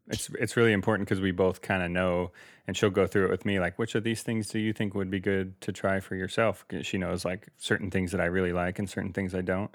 it's 0.09 0.29
it's 0.39 0.57
really 0.57 0.73
important 0.73 1.09
because 1.09 1.21
we 1.21 1.31
both 1.33 1.63
kind 1.63 1.83
of 1.83 1.91
know, 1.91 2.33
and 2.67 2.77
she'll 2.77 2.91
go 2.91 3.07
through 3.07 3.27
it 3.27 3.31
with 3.31 3.45
me, 3.47 3.59
like 3.61 3.79
which 3.79 3.95
of 3.95 4.05
these 4.05 4.23
things 4.23 4.49
do 4.49 4.59
you 4.59 4.73
think 4.73 4.95
would 4.95 5.11
be 5.11 5.21
good 5.21 5.61
to 5.63 5.73
try 5.73 6.01
for 6.01 6.15
yourself? 6.15 6.65
she 6.83 6.99
knows 6.99 7.25
like 7.25 7.49
certain 7.57 7.91
things 7.91 8.13
that 8.13 8.21
I 8.21 8.27
really 8.27 8.53
like 8.53 8.79
and 8.79 8.89
certain 8.89 9.13
things 9.13 9.35
I 9.35 9.41
don't, 9.43 9.75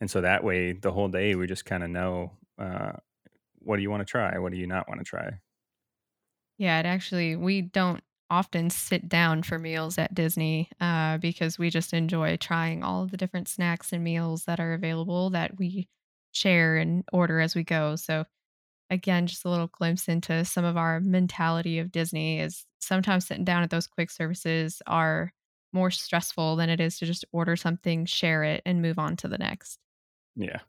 and 0.00 0.10
so 0.10 0.20
that 0.20 0.44
way 0.44 0.72
the 0.72 0.92
whole 0.92 1.08
day 1.08 1.34
we 1.34 1.46
just 1.46 1.64
kind 1.64 1.82
of 1.84 1.90
know 1.90 2.32
uh, 2.58 2.92
what 3.60 3.76
do 3.76 3.82
you 3.82 3.90
want 3.90 4.02
to 4.02 4.10
try, 4.10 4.38
what 4.38 4.52
do 4.52 4.58
you 4.58 4.66
not 4.66 4.88
want 4.88 5.00
to 5.00 5.04
try. 5.04 5.40
yeah, 6.58 6.78
it 6.80 6.86
actually 6.86 7.36
we 7.36 7.62
don't 7.62 8.02
often 8.30 8.70
sit 8.70 9.08
down 9.08 9.42
for 9.42 9.58
meals 9.58 9.98
at 9.98 10.14
Disney 10.14 10.70
uh, 10.80 11.18
because 11.18 11.58
we 11.58 11.70
just 11.70 11.92
enjoy 11.92 12.36
trying 12.36 12.82
all 12.82 13.06
the 13.06 13.16
different 13.16 13.48
snacks 13.48 13.92
and 13.92 14.02
meals 14.02 14.44
that 14.44 14.60
are 14.60 14.72
available 14.72 15.30
that 15.30 15.58
we 15.58 15.88
share 16.32 16.76
and 16.76 17.04
order 17.12 17.40
as 17.40 17.54
we 17.54 17.64
go. 17.64 17.96
So 17.96 18.24
again, 18.90 19.26
just 19.26 19.44
a 19.44 19.50
little 19.50 19.68
glimpse 19.68 20.08
into 20.08 20.44
some 20.44 20.64
of 20.64 20.76
our 20.76 21.00
mentality 21.00 21.78
of 21.78 21.92
Disney 21.92 22.40
is 22.40 22.66
sometimes 22.80 23.26
sitting 23.26 23.44
down 23.44 23.62
at 23.62 23.70
those 23.70 23.86
quick 23.86 24.10
services 24.10 24.82
are 24.86 25.32
more 25.72 25.90
stressful 25.90 26.56
than 26.56 26.70
it 26.70 26.80
is 26.80 26.98
to 26.98 27.06
just 27.06 27.24
order 27.32 27.56
something, 27.56 28.06
share 28.06 28.44
it, 28.44 28.62
and 28.64 28.82
move 28.82 28.98
on 28.98 29.16
to 29.16 29.28
the 29.28 29.38
next. 29.38 29.78
Yeah, 30.36 30.60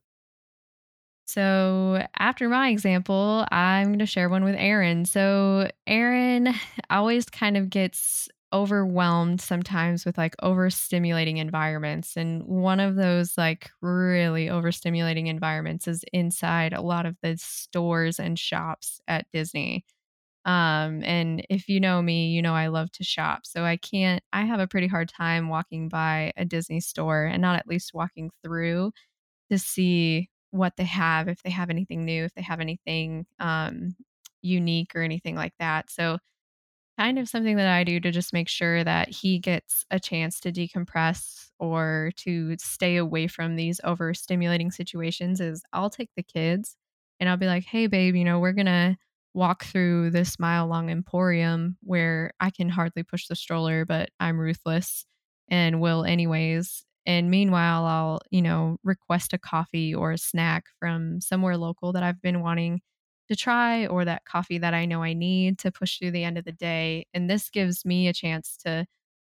So, 1.28 2.06
after 2.18 2.48
my 2.50 2.70
example, 2.70 3.46
I'm 3.52 3.88
going 3.88 4.00
to 4.00 4.06
share 4.06 4.30
one 4.30 4.44
with 4.44 4.56
Aaron. 4.58 5.06
So, 5.06 5.70
Aaron 5.88 6.54
always 6.90 7.26
kind 7.26 7.58
of 7.58 7.70
gets 7.70 8.30
overwhelmed 8.56 9.42
sometimes 9.42 10.06
with 10.06 10.18
like 10.18 10.36
overstimulating 10.42 11.38
environments. 11.38 12.16
And 12.18 12.44
one 12.44 12.80
of 12.80 12.96
those 12.96 13.38
like 13.38 13.70
really 13.82 14.48
overstimulating 14.48 15.28
environments 15.28 15.88
is 15.88 16.06
inside 16.14 16.74
a 16.74 16.82
lot 16.82 17.06
of 17.06 17.18
the 17.22 17.38
stores 17.38 18.20
and 18.20 18.40
shops 18.40 19.02
at 19.08 19.28
Disney. 19.34 19.86
Um, 20.46 21.04
and 21.04 21.46
if 21.50 21.70
you 21.70 21.80
know 21.80 22.02
me, 22.02 22.30
you 22.30 22.42
know 22.42 22.54
I 22.56 22.68
love 22.68 22.92
to 22.94 23.04
shop. 23.04 23.42
So 23.46 23.64
I 23.66 23.78
can't, 23.78 24.24
I 24.34 24.44
have 24.46 24.60
a 24.60 24.68
pretty 24.68 24.88
hard 24.88 25.10
time 25.10 25.50
walking 25.50 25.90
by 25.90 26.34
a 26.38 26.46
Disney 26.46 26.80
store 26.82 27.26
and 27.26 27.42
not 27.42 27.58
at 27.58 27.68
least 27.68 27.94
walking 27.94 28.32
through 28.44 28.92
to 29.52 29.60
see 29.60 30.30
what 30.52 30.74
they 30.78 30.86
have, 30.86 31.28
if 31.28 31.44
they 31.44 31.50
have 31.52 31.70
anything 31.70 32.06
new, 32.06 32.24
if 32.26 32.34
they 32.36 32.42
have 32.42 32.60
anything 32.60 33.26
um, 33.40 33.96
unique 34.42 34.94
or 34.96 35.02
anything 35.02 35.36
like 35.36 35.54
that. 35.60 35.90
So 35.92 36.20
kind 36.98 37.20
of 37.20 37.28
something 37.28 37.58
that 37.58 37.68
I 37.68 37.84
do 37.84 38.00
to 38.00 38.12
just 38.12 38.34
make 38.34 38.48
sure 38.48 38.84
that 38.84 39.10
he 39.10 39.40
gets 39.40 39.86
a 39.92 40.00
chance 40.00 40.40
to 40.42 40.52
decompress 40.52 41.50
or 41.60 42.12
to 42.18 42.56
stay 42.58 42.96
away 42.98 43.28
from 43.28 43.56
these 43.56 43.82
overstimulating 43.84 44.72
situations 44.74 45.42
is 45.42 45.64
I'll 45.74 45.90
take 45.90 46.10
the 46.16 46.24
kids 46.24 46.76
and 47.20 47.30
I'll 47.30 47.38
be 47.38 47.48
like, 47.48 47.66
"Hey 47.66 47.88
babe, 47.88 48.16
you 48.16 48.24
know, 48.24 48.40
we're 48.40 48.54
going 48.54 48.66
to 48.68 48.98
walk 49.34 49.66
through 49.66 50.12
this 50.12 50.40
mile 50.40 50.68
long 50.68 50.90
emporium 50.90 51.78
where 51.82 52.32
I 52.40 52.50
can 52.52 52.70
hardly 52.70 53.04
push 53.04 53.28
the 53.28 53.36
stroller, 53.36 53.86
but 53.86 54.10
I'm 54.20 54.40
ruthless 54.40 55.06
and 55.50 55.82
will 55.82 56.04
anyways." 56.06 56.86
And 57.08 57.30
meanwhile, 57.30 57.86
I'll, 57.86 58.20
you 58.32 58.42
know, 58.42 58.78
request 58.84 59.34
a 59.34 59.38
coffee 59.38 59.94
or 59.94 60.12
a 60.12 60.18
snack 60.18 60.66
from 60.80 61.22
somewhere 61.22 61.58
local 61.58 61.94
that 61.94 62.04
I've 62.04 62.22
been 62.22 62.42
wanting 62.42 62.82
to 63.30 63.36
try 63.36 63.88
or 63.88 64.06
that 64.06 64.26
coffee 64.26 64.58
that 64.60 64.74
I 64.74 64.86
know 64.86 65.04
I 65.04 65.14
need 65.14 65.60
to 65.60 65.72
push 65.72 65.98
through 65.98 66.12
the 66.12 66.24
end 66.24 66.38
of 66.38 66.46
the 66.46 66.52
day. 66.52 67.08
And 67.14 67.30
this 67.30 67.50
gives 67.50 67.86
me 67.86 68.08
a 68.08 68.14
chance 68.14 68.58
to 68.66 68.86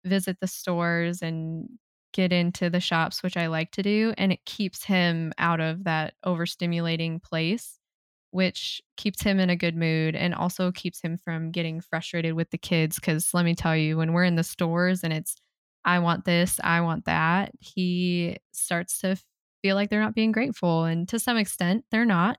visit 0.04 0.38
the 0.40 0.46
stores 0.46 1.22
and 1.22 1.68
get 2.12 2.32
into 2.32 2.70
the 2.70 2.80
shops, 2.80 3.22
which 3.22 3.36
I 3.36 3.46
like 3.48 3.70
to 3.72 3.82
do. 3.82 4.14
And 4.18 4.32
it 4.32 4.44
keeps 4.44 4.84
him 4.84 5.32
out 5.38 5.60
of 5.60 5.84
that 5.84 6.14
overstimulating 6.24 7.22
place, 7.22 7.78
which 8.30 8.82
keeps 8.96 9.22
him 9.22 9.38
in 9.40 9.50
a 9.50 9.56
good 9.56 9.76
mood 9.76 10.16
and 10.16 10.34
also 10.34 10.72
keeps 10.72 11.00
him 11.00 11.18
from 11.18 11.50
getting 11.50 11.80
frustrated 11.80 12.34
with 12.34 12.50
the 12.50 12.58
kids. 12.58 12.98
Cause 12.98 13.30
let 13.34 13.44
me 13.44 13.54
tell 13.54 13.76
you, 13.76 13.96
when 13.96 14.12
we're 14.12 14.24
in 14.24 14.36
the 14.36 14.44
stores 14.44 15.04
and 15.04 15.12
it's, 15.12 15.36
I 15.84 15.98
want 15.98 16.24
this, 16.24 16.60
I 16.62 16.80
want 16.80 17.04
that, 17.04 17.52
he 17.60 18.38
starts 18.52 18.98
to 19.00 19.16
feel 19.62 19.76
like 19.76 19.90
they're 19.90 20.00
not 20.00 20.14
being 20.14 20.32
grateful. 20.32 20.84
And 20.84 21.08
to 21.08 21.18
some 21.18 21.36
extent, 21.36 21.84
they're 21.90 22.04
not 22.04 22.38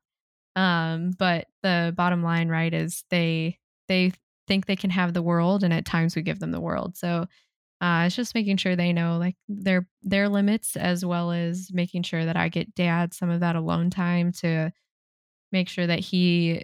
um, 0.55 1.11
but 1.17 1.47
the 1.63 1.93
bottom 1.95 2.23
line, 2.23 2.49
right, 2.49 2.73
is 2.73 3.03
they 3.09 3.59
they 3.87 4.13
think 4.47 4.65
they 4.65 4.75
can 4.75 4.89
have 4.91 5.13
the 5.13 5.21
world, 5.21 5.63
and 5.63 5.73
at 5.73 5.85
times 5.85 6.15
we 6.15 6.21
give 6.21 6.39
them 6.39 6.51
the 6.51 6.61
world. 6.61 6.97
So 6.97 7.27
uh, 7.81 8.05
it's 8.07 8.15
just 8.15 8.35
making 8.35 8.57
sure 8.57 8.75
they 8.75 8.93
know 8.93 9.17
like 9.17 9.35
their 9.49 9.87
their 10.03 10.29
limits, 10.29 10.75
as 10.77 11.05
well 11.05 11.31
as 11.31 11.69
making 11.73 12.03
sure 12.03 12.25
that 12.25 12.37
I 12.37 12.49
get 12.49 12.75
dad 12.75 13.13
some 13.13 13.29
of 13.29 13.41
that 13.41 13.55
alone 13.57 13.89
time 13.91 14.31
to 14.33 14.71
make 15.51 15.69
sure 15.69 15.87
that 15.87 15.99
he 15.99 16.63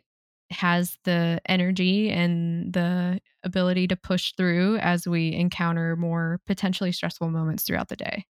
has 0.51 0.97
the 1.05 1.41
energy 1.45 2.09
and 2.11 2.73
the 2.73 3.19
ability 3.43 3.87
to 3.87 3.95
push 3.95 4.33
through 4.35 4.77
as 4.77 5.07
we 5.07 5.33
encounter 5.33 5.95
more 5.95 6.41
potentially 6.45 6.91
stressful 6.91 7.29
moments 7.29 7.63
throughout 7.63 7.87
the 7.89 7.95
day. 7.95 8.25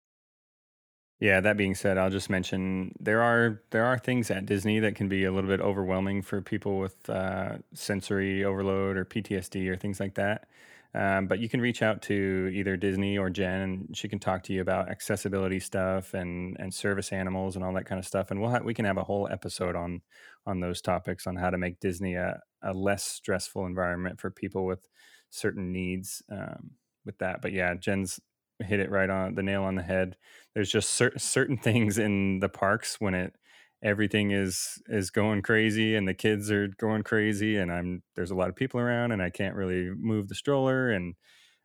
Yeah, 1.21 1.41
that 1.41 1.57
being 1.57 1.75
said, 1.75 1.99
I'll 1.99 2.11
just 2.11 2.31
mention 2.31 2.95
there 3.01 3.23
are 3.23 3.61
there 3.71 3.85
are 3.85 3.99
things 3.99 4.31
at 4.31 4.47
Disney 4.47 4.79
that 4.81 4.95
can 4.95 5.09
be 5.09 5.25
a 5.25 5.33
little 5.33 5.51
bit 5.51 5.61
overwhelming 5.61 6.23
for 6.23 6.41
people 6.41 6.79
with 6.79 7.09
uh, 7.11 7.59
sensory 7.75 8.45
overload 8.45 8.97
or 8.97 9.05
PTSD 9.05 9.69
or 9.69 9.77
things 9.77 9.99
like 9.99 10.15
that. 10.15 10.49
Um, 10.95 11.27
but 11.27 11.41
you 11.41 11.49
can 11.49 11.61
reach 11.61 11.83
out 11.83 12.03
to 12.03 12.51
either 12.55 12.77
Disney 12.77 13.19
or 13.19 13.31
Jen, 13.31 13.61
and 13.61 13.97
she 13.97 14.09
can 14.09 14.19
talk 14.21 14.45
to 14.45 14.53
you 14.53 14.61
about 14.63 14.89
accessibility 14.91 15.59
stuff 15.59 16.15
and 16.15 16.57
and 16.61 16.73
service 16.73 17.13
animals 17.13 17.57
and 17.57 17.65
all 17.65 17.73
that 17.75 17.87
kind 17.87 17.99
of 17.99 18.07
stuff. 18.07 18.31
And 18.31 18.41
we'll 18.41 18.51
ha- 18.51 18.61
we 18.65 18.75
can 18.75 18.85
have 18.85 18.97
a 18.97 19.05
whole 19.05 19.29
episode 19.31 19.75
on 19.75 20.03
on 20.47 20.61
those 20.61 20.81
topics 20.81 21.27
on 21.27 21.35
how 21.37 21.51
to 21.51 21.59
make 21.59 21.81
Disney 21.81 22.15
a, 22.15 22.41
a 22.63 22.73
less 22.73 23.03
stressful 23.05 23.67
environment 23.67 24.21
for 24.21 24.31
people 24.31 24.65
with 24.65 24.89
certain 25.31 25.73
needs 25.73 26.23
um, 26.31 26.71
with 27.05 27.19
that. 27.19 27.43
But 27.43 27.53
yeah, 27.53 27.75
Jen's 27.75 28.21
hit 28.61 28.81
it 28.81 28.91
right 28.91 29.11
on 29.11 29.35
the 29.35 29.43
nail 29.43 29.65
on 29.65 29.75
the 29.77 29.83
head 29.83 30.17
there's 30.55 30.71
just 30.71 30.91
cer- 30.91 31.19
certain 31.19 31.57
things 31.57 31.99
in 31.99 32.41
the 32.41 32.49
parks 32.49 33.01
when 33.01 33.15
it 33.15 33.35
everything 33.83 34.33
is 34.33 34.83
is 34.89 35.11
going 35.11 35.41
crazy 35.43 35.95
and 35.95 36.09
the 36.09 36.15
kids 36.15 36.51
are 36.51 36.69
going 36.79 37.03
crazy 37.03 37.57
and 37.57 37.71
I'm 37.73 38.03
there's 38.17 38.33
a 38.33 38.35
lot 38.35 38.49
of 38.49 38.57
people 38.57 38.81
around 38.81 39.13
and 39.13 39.23
I 39.23 39.31
can't 39.31 39.55
really 39.55 39.91
move 39.91 40.29
the 40.29 40.35
stroller 40.35 40.91
and 40.91 41.15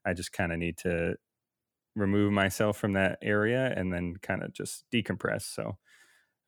I 0.05 0.13
just 0.13 0.33
kind 0.33 0.51
of 0.53 0.59
need 0.59 0.77
to 0.79 1.17
remove 1.95 2.31
myself 2.33 2.77
from 2.77 2.93
that 2.93 3.19
area 3.21 3.73
and 3.75 3.93
then 3.93 4.15
kind 4.21 4.43
of 4.43 4.53
just 4.53 4.85
decompress. 4.91 5.43
So, 5.43 5.77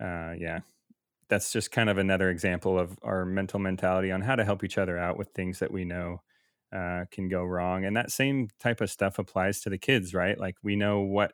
uh, 0.04 0.34
yeah, 0.38 0.62
that's 1.30 1.52
just 1.52 1.72
kind 1.72 1.89
of 1.89 1.98
another 1.98 2.30
example 2.30 2.80
of 2.80 3.00
our 3.04 3.26
mental 3.26 3.60
mentality 3.60 4.12
on 4.12 4.22
how 4.22 4.36
to 4.36 4.46
help 4.46 4.64
each 4.64 4.78
other 4.78 4.98
out 4.98 5.18
with 5.18 5.30
things 5.30 5.60
that 5.60 5.72
we 5.72 5.86
know 5.86 6.22
uh, 6.76 7.05
can 7.11 7.30
go 7.30 7.43
wrong. 7.45 7.86
And 7.86 7.97
that 7.97 8.11
same 8.11 8.49
type 8.59 8.82
of 8.82 8.91
stuff 8.91 9.19
applies 9.19 9.61
to 9.61 9.71
the 9.71 9.80
kids, 9.80 10.13
right? 10.15 10.39
Like 10.39 10.57
we 10.63 10.76
know 10.78 11.01
what 11.01 11.34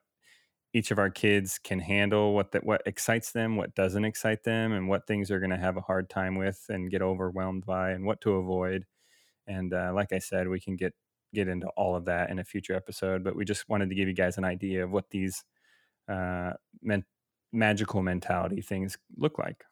each 0.74 0.92
of 0.92 1.00
our 1.00 1.10
kids 1.10 1.60
can 1.60 1.80
handle, 1.80 2.34
what 2.34 2.52
that 2.54 2.66
what 2.66 2.82
excites 2.86 3.32
them, 3.34 3.58
what 3.58 3.76
doesn't 3.76 4.06
excite 4.06 4.44
them, 4.44 4.72
and 4.74 4.88
what 4.90 5.08
things 5.08 5.28
they're 5.30 5.40
going 5.40 5.50
to 5.52 5.58
have 5.58 5.78
a 5.78 5.82
hard 5.82 6.10
time 6.10 6.36
with 6.36 6.66
and 6.70 6.92
get 6.92 7.02
overwhelmed 7.02 7.66
by, 7.66 7.92
and 7.92 8.06
what 8.06 8.22
to 8.22 8.34
avoid. 8.34 8.86
And 9.48 9.74
uh, 9.74 9.92
like 9.96 10.14
I 10.14 10.20
said, 10.20 10.48
we 10.50 10.60
can 10.62 10.76
get 10.78 10.94
get 11.34 11.48
into 11.48 11.68
all 11.78 11.96
of 11.96 12.06
that 12.06 12.30
in 12.30 12.40
a 12.40 12.44
future 12.46 12.76
episode. 12.76 13.24
But 13.24 13.36
we 13.36 13.46
just 13.46 13.70
wanted 13.70 13.90
to 13.90 13.96
give 13.96 14.08
you 14.08 14.14
guys 14.16 14.38
an 14.38 14.46
idea 14.46 14.84
of 14.86 14.92
what 14.92 15.10
these 15.12 15.44
uh, 16.10 16.54
men- 16.82 17.06
magical 17.54 18.04
mentality 18.04 18.62
things 18.62 18.98
look 19.18 19.40
like. 19.40 19.66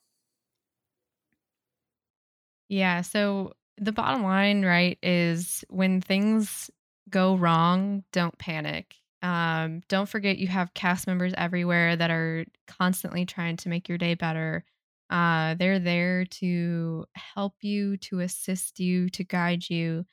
Yeah. 2.68 3.02
So 3.02 3.54
the 3.80 3.92
bottom 3.92 4.24
line, 4.24 4.64
right, 4.64 4.98
is 5.02 5.64
when 5.70 6.02
things 6.02 6.70
go 7.10 7.36
wrong, 7.36 8.04
don't 8.12 8.38
panic. 8.38 8.96
Um, 9.22 9.82
don't 9.90 10.08
forget 10.08 10.38
you 10.38 10.48
have 10.48 10.74
cast 10.74 11.08
members 11.08 11.34
everywhere 11.38 11.96
that 11.96 12.12
are 12.12 12.46
constantly 12.68 13.26
trying 13.26 13.58
to 13.58 13.70
make 13.70 13.90
your 13.90 13.98
day 13.98 14.14
better. 14.14 14.64
Uh, 15.10 15.56
they're 15.56 15.80
there 15.80 16.26
to 16.26 17.06
help 17.14 17.56
you, 17.62 17.98
to 17.98 18.20
assist 18.20 18.80
you, 18.80 19.10
to 19.10 19.24
guide 19.24 19.70
you. 19.70 20.06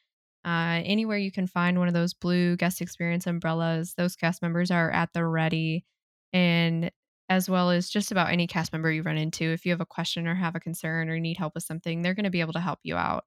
Uh, 0.44 0.80
anywhere 0.84 1.18
you 1.18 1.30
can 1.30 1.46
find 1.46 1.78
one 1.78 1.88
of 1.88 1.94
those 1.94 2.14
blue 2.14 2.56
guest 2.56 2.80
experience 2.80 3.26
umbrellas, 3.26 3.94
those 3.96 4.16
cast 4.16 4.42
members 4.42 4.70
are 4.70 4.90
at 4.90 5.12
the 5.12 5.24
ready. 5.24 5.84
And 6.32 6.90
as 7.28 7.50
well 7.50 7.70
as 7.70 7.88
just 7.88 8.12
about 8.12 8.30
any 8.30 8.46
cast 8.46 8.72
member 8.72 8.90
you 8.90 9.02
run 9.02 9.16
into. 9.16 9.44
If 9.44 9.66
you 9.66 9.72
have 9.72 9.80
a 9.80 9.86
question 9.86 10.26
or 10.26 10.34
have 10.34 10.54
a 10.54 10.60
concern 10.60 11.08
or 11.08 11.18
need 11.18 11.36
help 11.36 11.54
with 11.54 11.64
something, 11.64 12.02
they're 12.02 12.14
going 12.14 12.24
to 12.24 12.30
be 12.30 12.40
able 12.40 12.52
to 12.52 12.60
help 12.60 12.78
you 12.82 12.96
out. 12.96 13.24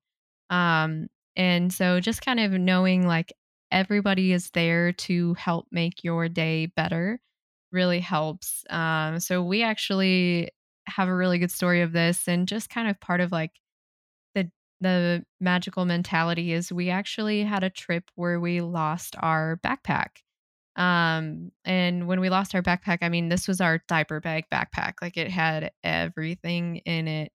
Um, 0.50 1.08
and 1.36 1.72
so 1.74 2.00
just 2.00 2.24
kind 2.24 2.40
of 2.40 2.52
knowing 2.52 3.08
like 3.08 3.34
everybody 3.72 4.32
is 4.32 4.50
there 4.52 4.92
to 4.94 5.34
help 5.36 5.68
make 5.72 6.04
your 6.04 6.28
day 6.28 6.66
better 6.68 7.20
really 7.72 8.00
helps. 8.00 8.64
Um, 8.70 9.20
so 9.20 9.44
we 9.44 9.64
actually 9.64 10.50
have 10.88 11.08
a 11.08 11.16
really 11.16 11.38
good 11.38 11.52
story 11.52 11.82
of 11.82 11.92
this 11.92 12.28
and 12.28 12.48
just 12.48 12.70
kind 12.70 12.90
of 12.90 13.00
part 13.00 13.22
of 13.22 13.32
like 13.32 13.52
the 14.34 14.50
the 14.82 15.24
magical 15.40 15.86
mentality 15.86 16.52
is 16.52 16.72
we 16.72 16.90
actually 16.90 17.44
had 17.44 17.64
a 17.64 17.70
trip 17.70 18.06
where 18.16 18.40
we 18.40 18.62
lost 18.62 19.16
our 19.20 19.60
backpack 19.64 20.22
um, 20.80 21.52
and 21.66 22.08
when 22.08 22.22
we 22.22 22.30
lost 22.30 22.56
our 22.56 22.62
backpack, 22.62 23.00
I 23.02 23.10
mean, 23.10 23.28
this 23.28 23.50
was 23.50 23.60
our 23.60 23.82
diaper 23.90 24.22
bag 24.22 24.46
backpack. 24.52 24.94
Like 25.02 25.18
it 25.18 25.30
had 25.30 25.72
everything 25.84 26.78
in 26.78 27.08
it, 27.10 27.34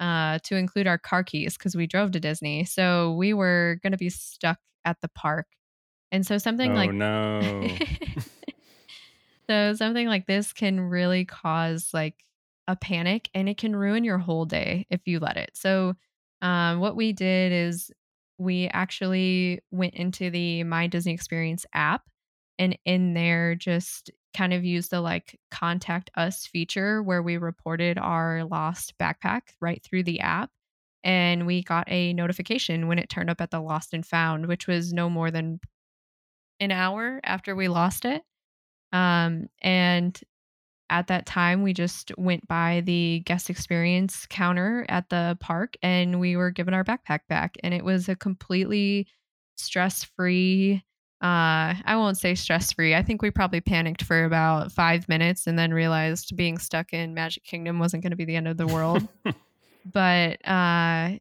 uh, 0.00 0.38
to 0.44 0.56
include 0.56 0.86
our 0.86 0.98
car 0.98 1.24
keys 1.24 1.56
because 1.56 1.74
we 1.74 1.86
drove 1.86 2.12
to 2.12 2.20
Disney. 2.20 2.64
So 2.64 3.12
we 3.12 3.32
were 3.34 3.78
going 3.82 3.92
to 3.92 3.98
be 3.98 4.10
stuck 4.10 4.58
at 4.84 4.98
the 5.00 5.08
park. 5.08 5.46
And 6.12 6.26
so 6.26 6.38
something 6.38 6.70
Oh 6.70 6.74
like 6.74 6.92
no. 6.92 7.68
So 9.48 9.74
something 9.74 10.08
like 10.08 10.26
this 10.26 10.52
can 10.52 10.80
really 10.80 11.24
cause 11.24 11.90
like 11.94 12.14
a 12.66 12.76
panic 12.76 13.30
and 13.32 13.48
it 13.48 13.56
can 13.58 13.76
ruin 13.76 14.02
your 14.02 14.18
whole 14.18 14.44
day 14.44 14.86
if 14.90 15.06
you 15.06 15.20
let 15.20 15.36
it. 15.36 15.50
So 15.54 15.94
um, 16.42 16.80
what 16.80 16.96
we 16.96 17.12
did 17.12 17.52
is 17.52 17.90
we 18.38 18.68
actually 18.68 19.60
went 19.70 19.94
into 19.94 20.30
the 20.30 20.64
My 20.64 20.88
Disney 20.88 21.12
Experience 21.12 21.64
app 21.72 22.02
and 22.58 22.78
in 22.84 23.14
there 23.14 23.54
just 23.54 24.10
kind 24.34 24.52
of 24.52 24.64
used 24.64 24.90
the 24.90 25.00
like 25.00 25.38
contact 25.50 26.10
us 26.16 26.46
feature 26.46 27.02
where 27.02 27.22
we 27.22 27.36
reported 27.36 27.98
our 27.98 28.44
lost 28.44 28.94
backpack 28.98 29.42
right 29.60 29.82
through 29.82 30.02
the 30.02 30.20
app 30.20 30.50
and 31.04 31.46
we 31.46 31.62
got 31.62 31.90
a 31.90 32.12
notification 32.12 32.88
when 32.88 32.98
it 32.98 33.08
turned 33.08 33.30
up 33.30 33.40
at 33.40 33.50
the 33.50 33.60
lost 33.60 33.94
and 33.94 34.04
found 34.04 34.46
which 34.46 34.66
was 34.66 34.92
no 34.92 35.08
more 35.08 35.30
than 35.30 35.58
an 36.60 36.70
hour 36.70 37.20
after 37.24 37.54
we 37.54 37.68
lost 37.68 38.04
it 38.04 38.22
um, 38.92 39.48
and 39.62 40.20
at 40.88 41.08
that 41.08 41.26
time, 41.26 41.62
we 41.62 41.72
just 41.72 42.12
went 42.16 42.46
by 42.46 42.82
the 42.84 43.22
guest 43.24 43.50
experience 43.50 44.26
counter 44.26 44.86
at 44.88 45.08
the 45.08 45.36
park 45.40 45.76
and 45.82 46.20
we 46.20 46.36
were 46.36 46.50
given 46.50 46.74
our 46.74 46.84
backpack 46.84 47.20
back. 47.28 47.56
And 47.62 47.74
it 47.74 47.84
was 47.84 48.08
a 48.08 48.16
completely 48.16 49.08
stress 49.56 50.04
free, 50.04 50.84
uh, 51.26 51.74
I 51.84 51.96
won't 51.96 52.16
say 52.16 52.36
stress 52.36 52.72
free. 52.72 52.94
I 52.94 53.02
think 53.02 53.20
we 53.20 53.32
probably 53.32 53.60
panicked 53.60 54.04
for 54.04 54.22
about 54.22 54.70
five 54.70 55.08
minutes 55.08 55.48
and 55.48 55.58
then 55.58 55.74
realized 55.74 56.36
being 56.36 56.56
stuck 56.56 56.92
in 56.92 57.14
Magic 57.14 57.42
Kingdom 57.42 57.80
wasn't 57.80 58.04
going 58.04 58.12
to 58.12 58.16
be 58.16 58.24
the 58.24 58.36
end 58.36 58.46
of 58.46 58.56
the 58.56 58.66
world. 58.68 59.08
but, 59.92 60.48
uh, 60.48 61.16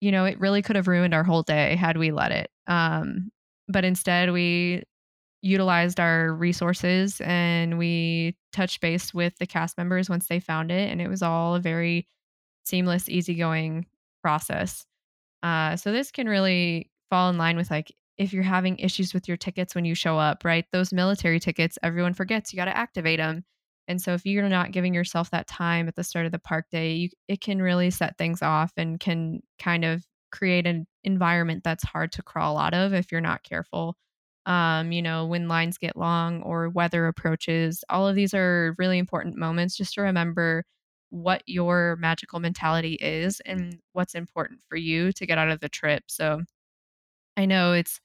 you 0.00 0.10
know, 0.10 0.24
it 0.24 0.40
really 0.40 0.60
could 0.60 0.74
have 0.74 0.88
ruined 0.88 1.14
our 1.14 1.22
whole 1.22 1.44
day 1.44 1.76
had 1.76 1.96
we 1.96 2.10
let 2.10 2.32
it. 2.32 2.50
Um, 2.66 3.30
but 3.68 3.84
instead, 3.84 4.32
we 4.32 4.82
utilized 5.40 6.00
our 6.00 6.32
resources 6.32 7.20
and 7.20 7.78
we 7.78 8.34
touched 8.52 8.80
base 8.80 9.14
with 9.14 9.38
the 9.38 9.46
cast 9.46 9.78
members 9.78 10.10
once 10.10 10.26
they 10.26 10.40
found 10.40 10.72
it 10.72 10.90
and 10.90 11.00
it 11.00 11.08
was 11.08 11.22
all 11.22 11.54
a 11.54 11.60
very 11.60 12.08
seamless 12.64 13.08
easygoing 13.08 13.86
process 14.20 14.84
uh, 15.44 15.76
so 15.76 15.92
this 15.92 16.10
can 16.10 16.28
really 16.28 16.90
fall 17.10 17.30
in 17.30 17.38
line 17.38 17.56
with 17.56 17.70
like 17.70 17.92
if 18.18 18.32
you're 18.32 18.42
having 18.42 18.78
issues 18.78 19.12
with 19.12 19.28
your 19.28 19.36
tickets 19.36 19.74
when 19.74 19.84
you 19.84 19.94
show 19.94 20.18
up 20.18 20.44
right 20.44 20.66
those 20.72 20.92
military 20.92 21.40
tickets 21.40 21.78
everyone 21.82 22.14
forgets 22.14 22.52
you 22.52 22.56
got 22.56 22.66
to 22.66 22.76
activate 22.76 23.18
them 23.18 23.44
and 23.88 24.00
so 24.00 24.14
if 24.14 24.26
you're 24.26 24.48
not 24.48 24.72
giving 24.72 24.94
yourself 24.94 25.30
that 25.30 25.46
time 25.46 25.86
at 25.86 25.94
the 25.94 26.04
start 26.04 26.26
of 26.26 26.32
the 26.32 26.38
park 26.38 26.66
day 26.70 26.94
you, 26.94 27.08
it 27.28 27.40
can 27.40 27.62
really 27.62 27.90
set 27.90 28.18
things 28.18 28.42
off 28.42 28.72
and 28.76 29.00
can 29.00 29.40
kind 29.58 29.84
of 29.84 30.04
create 30.32 30.66
an 30.66 30.86
environment 31.04 31.62
that's 31.64 31.84
hard 31.84 32.12
to 32.12 32.22
crawl 32.22 32.58
out 32.58 32.74
of 32.74 32.92
if 32.92 33.12
you're 33.12 33.20
not 33.20 33.42
careful 33.42 33.96
um, 34.46 34.92
you 34.92 35.02
know, 35.02 35.26
when 35.26 35.48
lines 35.48 35.76
get 35.76 35.96
long 35.96 36.40
or 36.42 36.68
weather 36.68 37.08
approaches. 37.08 37.84
All 37.90 38.06
of 38.06 38.14
these 38.14 38.32
are 38.32 38.74
really 38.78 38.98
important 38.98 39.36
moments 39.36 39.76
just 39.76 39.94
to 39.94 40.02
remember 40.02 40.64
what 41.10 41.42
your 41.46 41.96
magical 41.96 42.38
mentality 42.40 42.94
is 42.94 43.40
and 43.40 43.78
what's 43.92 44.14
important 44.14 44.60
for 44.68 44.76
you 44.76 45.12
to 45.12 45.26
get 45.26 45.38
out 45.38 45.50
of 45.50 45.60
the 45.60 45.68
trip. 45.68 46.04
So 46.06 46.42
I 47.36 47.46
know 47.46 47.72
it's 47.72 48.00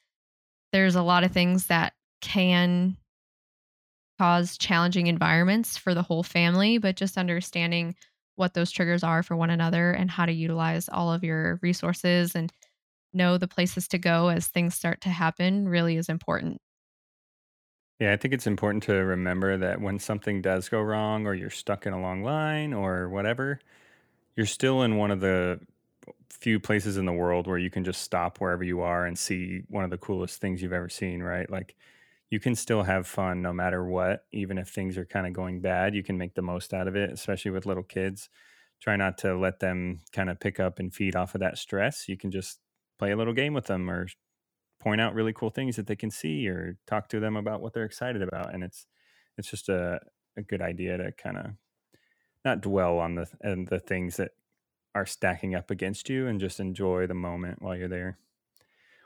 there's 0.72 0.96
a 0.96 1.02
lot 1.04 1.24
of 1.24 1.32
things 1.32 1.68
that 1.68 1.94
can 2.22 2.98
cause 4.18 4.58
challenging 4.58 5.08
environments 5.08 5.78
for 5.78 5.94
the 5.94 6.04
whole 6.04 6.24
family, 6.24 6.78
but 6.78 6.96
just 6.96 7.18
understanding 7.18 7.96
what 8.36 8.54
those 8.54 8.72
triggers 8.72 9.04
are 9.04 9.24
for 9.24 9.36
one 9.36 9.50
another 9.50 9.92
and 9.92 10.10
how 10.10 10.26
to 10.26 10.32
utilize 10.32 10.88
all 10.90 11.12
of 11.12 11.24
your 11.24 11.60
resources 11.62 12.36
and 12.36 12.54
know 13.14 13.38
the 13.38 13.48
places 13.48 13.88
to 13.90 13.98
go 13.98 14.30
as 14.30 14.48
things 14.48 14.76
start 14.76 15.02
to 15.02 15.10
happen 15.10 15.68
really 15.68 15.98
is 15.98 16.10
important. 16.10 16.60
Yeah, 18.00 18.14
I 18.14 18.18
think 18.18 18.34
it's 18.34 18.48
important 18.48 18.84
to 18.84 18.94
remember 18.94 19.58
that 19.58 19.80
when 19.80 20.00
something 20.00 20.42
does 20.42 20.70
go 20.70 20.82
wrong 20.82 21.28
or 21.28 21.36
you're 21.36 21.52
stuck 21.52 21.86
in 21.86 21.94
a 21.94 22.02
long 22.02 22.24
line 22.24 22.74
or 22.74 23.08
whatever, 23.10 23.60
you're 24.36 24.48
still 24.48 24.84
in 24.84 24.98
one 24.98 25.12
of 25.12 25.22
the 25.22 25.62
few 26.32 26.60
places 26.60 26.98
in 26.98 27.06
the 27.06 27.14
world 27.14 27.48
where 27.48 27.58
you 27.58 27.70
can 27.70 27.84
just 27.84 28.02
stop 28.02 28.40
wherever 28.40 28.64
you 28.64 28.82
are 28.82 29.06
and 29.06 29.18
see 29.18 29.64
one 29.68 29.84
of 29.84 29.90
the 29.90 29.98
coolest 29.98 30.40
things 30.42 30.62
you've 30.62 30.74
ever 30.74 30.90
seen, 30.90 31.22
right? 31.22 31.50
Like 31.50 31.76
you 32.30 32.40
can 32.40 32.56
still 32.56 32.84
have 32.84 33.08
fun 33.08 33.42
no 33.42 33.54
matter 33.54 33.86
what, 33.86 34.26
even 34.32 34.58
if 34.58 34.70
things 34.70 34.98
are 34.98 35.06
kind 35.06 35.28
of 35.28 35.34
going 35.34 35.62
bad, 35.62 35.94
you 35.94 36.04
can 36.04 36.18
make 36.18 36.34
the 36.34 36.42
most 36.42 36.74
out 36.74 36.88
of 36.88 36.96
it, 36.96 37.12
especially 37.12 37.52
with 37.52 37.66
little 37.66 37.84
kids. 37.84 38.30
Try 38.80 38.96
not 38.96 39.18
to 39.20 39.38
let 39.38 39.60
them 39.60 40.00
kind 40.12 40.30
of 40.30 40.40
pick 40.40 40.60
up 40.60 40.80
and 40.80 40.94
feed 40.94 41.16
off 41.16 41.36
of 41.36 41.42
that 41.42 41.58
stress. 41.58 42.08
You 42.08 42.18
can 42.18 42.32
just 42.32 42.60
play 42.98 43.12
a 43.12 43.18
little 43.18 43.34
game 43.34 43.54
with 43.54 43.66
them 43.66 43.90
or 43.90 44.08
point 44.80 45.00
out 45.00 45.14
really 45.14 45.34
cool 45.34 45.50
things 45.50 45.76
that 45.76 45.88
they 45.88 45.96
can 45.96 46.10
see 46.10 46.48
or 46.48 46.78
talk 46.88 47.08
to 47.10 47.20
them 47.20 47.36
about 47.36 47.62
what 47.62 47.74
they're 47.74 47.86
excited 47.86 48.22
about 48.22 48.54
and 48.54 48.64
it's 48.64 48.88
it's 49.38 49.50
just 49.50 49.70
a, 49.70 50.00
a 50.38 50.42
good 50.42 50.62
idea 50.62 50.98
to 50.98 51.12
kind 51.12 51.38
of 51.38 51.52
not 52.44 52.62
dwell 52.62 52.98
on 52.98 53.16
the 53.16 53.28
and 53.42 53.68
the 53.68 53.80
things 53.80 54.18
that 54.18 54.32
are 54.96 55.06
stacking 55.06 55.56
up 55.56 55.72
against 55.72 56.10
you 56.10 56.28
and 56.28 56.40
just 56.40 56.60
enjoy 56.60 57.08
the 57.08 57.14
moment 57.14 57.62
while 57.62 57.76
you're 57.76 57.88
there 57.88 58.20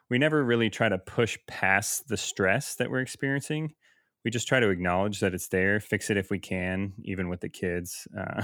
we 0.09 0.17
never 0.17 0.43
really 0.43 0.69
try 0.69 0.89
to 0.89 0.97
push 0.97 1.37
past 1.47 2.07
the 2.07 2.17
stress 2.17 2.75
that 2.75 2.89
we're 2.91 3.01
experiencing 3.01 3.73
we 4.23 4.31
just 4.31 4.47
try 4.47 4.59
to 4.59 4.69
acknowledge 4.69 5.19
that 5.19 5.33
it's 5.33 5.49
there 5.49 5.79
fix 5.79 6.09
it 6.09 6.17
if 6.17 6.29
we 6.29 6.39
can 6.39 6.93
even 7.03 7.29
with 7.29 7.41
the 7.41 7.49
kids 7.49 8.07
uh, 8.17 8.43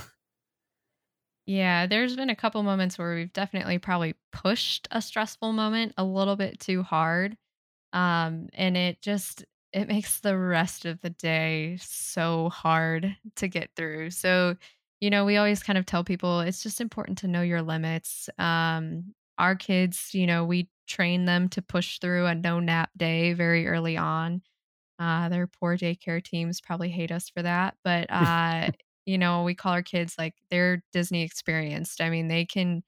Yeah, 1.46 1.88
there's 1.88 2.16
been 2.16 2.30
a 2.30 2.36
couple 2.36 2.62
moments 2.64 2.98
where 2.98 3.16
we've 3.16 3.34
definitely 3.34 3.80
probably 3.80 4.16
pushed 4.32 4.88
a 4.92 5.02
stressful 5.02 5.54
moment 5.54 5.94
a 5.98 6.04
little 6.04 6.36
bit 6.36 6.60
too 6.60 6.84
hard. 6.84 7.38
Um, 7.94 8.50
and 8.54 8.78
it 8.78 9.02
just 9.02 9.46
it 9.74 9.88
makes 9.88 10.20
the 10.22 10.38
rest 10.38 10.86
of 10.86 11.02
the 11.02 11.12
day 11.12 11.78
so 11.82 12.50
hard 12.50 13.18
to 13.38 13.48
get 13.50 13.72
through. 13.76 14.12
So, 14.12 14.58
you 15.02 15.10
know, 15.10 15.26
we 15.26 15.38
always 15.38 15.64
kind 15.64 15.78
of 15.80 15.86
tell 15.86 16.04
people 16.04 16.41
it's 16.41 16.64
just 16.64 16.82
important 16.82 17.18
to 17.20 17.28
know 17.28 17.41
your 17.41 17.62
limits. 17.64 18.30
Um, 18.39 19.16
our 19.39 19.56
kids, 19.56 20.14
you 20.14 20.28
know, 20.28 20.45
we 20.45 20.70
train 20.88 21.26
them 21.26 21.49
to 21.49 21.62
push 21.62 21.99
through 21.99 22.28
a 22.28 22.36
no 22.36 22.60
nap 22.60 22.91
day 22.97 23.34
very 23.34 23.68
early 23.68 23.97
on 23.97 24.41
Uh, 24.99 25.30
their 25.30 25.47
poor 25.47 25.78
daycare 25.78 26.24
teams 26.24 26.62
probably 26.62 26.89
hate 26.89 27.12
us 27.12 27.30
for 27.30 27.41
that, 27.43 27.78
but, 27.84 28.08
uh, 28.12 28.72
you 29.08 29.18
know, 29.18 29.43
we 29.43 29.56
call 29.56 29.74
our 29.74 29.84
kids, 29.84 30.16
like, 30.20 30.36
they're 30.52 30.84
Disney 30.93 31.24
experienced. 31.24 32.02
I 32.02 32.10
mean, 32.12 32.30
they 32.30 32.45
can 32.45 32.84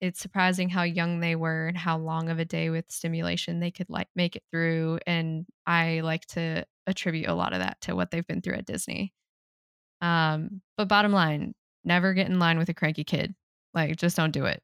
it's 0.00 0.20
surprising 0.20 0.68
how 0.68 0.82
young 0.82 1.20
they 1.20 1.36
were 1.36 1.66
and 1.68 1.76
how 1.78 1.96
long 1.98 2.28
of 2.28 2.38
a 2.38 2.44
day 2.44 2.68
with 2.70 2.90
stimulation 2.90 3.60
they 3.60 3.70
could, 3.70 3.88
like, 3.88 4.08
make 4.14 4.36
it 4.36 4.42
through, 4.50 4.98
and 5.06 5.46
I 5.66 6.00
like 6.00 6.26
to 6.28 6.66
attribute 6.86 7.28
a 7.28 7.34
lot 7.34 7.52
of 7.54 7.60
that 7.60 7.80
to 7.82 7.94
what 7.96 8.10
they've 8.10 8.26
been 8.26 8.42
through 8.42 8.56
at 8.56 8.66
Disney. 8.66 9.14
Um, 10.00 10.62
but 10.76 10.88
bottom 10.88 11.12
line, 11.12 11.54
never 11.84 12.14
get 12.14 12.28
in 12.28 12.38
line 12.38 12.58
with 12.58 12.68
a 12.68 12.74
cranky 12.74 13.04
kid. 13.04 13.34
Like, 13.74 13.96
just 13.96 14.16
don't 14.16 14.32
do 14.32 14.44
it. 14.46 14.62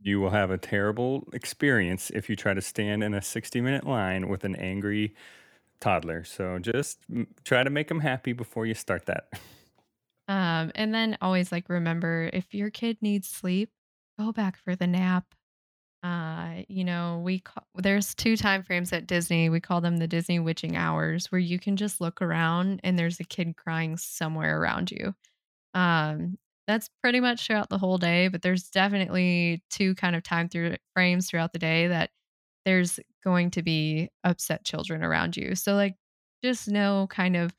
You 0.00 0.20
will 0.20 0.30
have 0.30 0.50
a 0.50 0.58
terrible 0.58 1.28
experience 1.32 2.10
if 2.10 2.28
you 2.28 2.34
try 2.36 2.54
to 2.54 2.60
stand 2.60 3.04
in 3.04 3.14
a 3.14 3.20
60-minute 3.20 3.86
line 3.86 4.28
with 4.28 4.44
an 4.44 4.56
angry 4.56 5.14
toddler, 5.80 6.24
so 6.24 6.58
just 6.58 7.00
try 7.44 7.62
to 7.62 7.70
make 7.70 7.88
them 7.88 8.00
happy 8.00 8.32
before 8.32 8.66
you 8.66 8.74
start 8.74 9.06
that. 9.06 9.28
Um, 10.28 10.72
and 10.74 10.94
then 10.94 11.18
always, 11.20 11.52
like, 11.52 11.68
remember 11.68 12.30
if 12.32 12.54
your 12.54 12.70
kid 12.70 12.98
needs 13.00 13.28
sleep, 13.28 13.70
go 14.18 14.32
back 14.32 14.56
for 14.56 14.76
the 14.76 14.86
nap. 14.86 15.34
Uh, 16.02 16.62
you 16.68 16.82
know, 16.84 17.20
we 17.24 17.38
ca 17.40 17.62
there's 17.76 18.14
2 18.16 18.36
time 18.36 18.62
frames 18.64 18.92
at 18.92 19.06
Disney, 19.06 19.48
we 19.48 19.60
call 19.60 19.80
them 19.80 19.98
the 19.98 20.08
Disney 20.08 20.40
witching 20.40 20.76
hours, 20.76 21.30
where 21.30 21.38
you 21.38 21.58
can 21.60 21.76
just 21.76 22.00
look 22.00 22.20
around 22.20 22.80
and 22.82 22.98
there's 22.98 23.20
a 23.20 23.24
kid 23.24 23.56
crying 23.56 23.96
somewhere 23.96 24.60
around 24.60 24.90
you. 24.90 25.14
Um, 25.74 26.38
that's 26.68 26.88
pretty 27.02 27.20
much 27.20 27.46
throughout 27.46 27.70
the 27.70 27.78
whole 27.78 27.98
day, 27.98 28.28
but 28.28 28.42
there's 28.42 28.70
definitely 28.70 29.62
2 29.70 29.94
kind 29.96 30.16
of 30.16 30.22
time 30.24 30.48
through 30.48 30.76
frames 30.94 31.28
throughout 31.30 31.52
the 31.52 31.58
day 31.60 31.88
that 31.88 32.10
there's 32.66 33.00
going 33.24 33.50
to 33.52 33.62
be 33.62 34.10
upset 34.24 34.64
children 34.64 35.04
around 35.04 35.36
you. 35.36 35.54
So, 35.56 35.74
like, 35.74 35.96
just 36.44 36.68
know 36.68 37.06
kind 37.10 37.36
of 37.36 37.54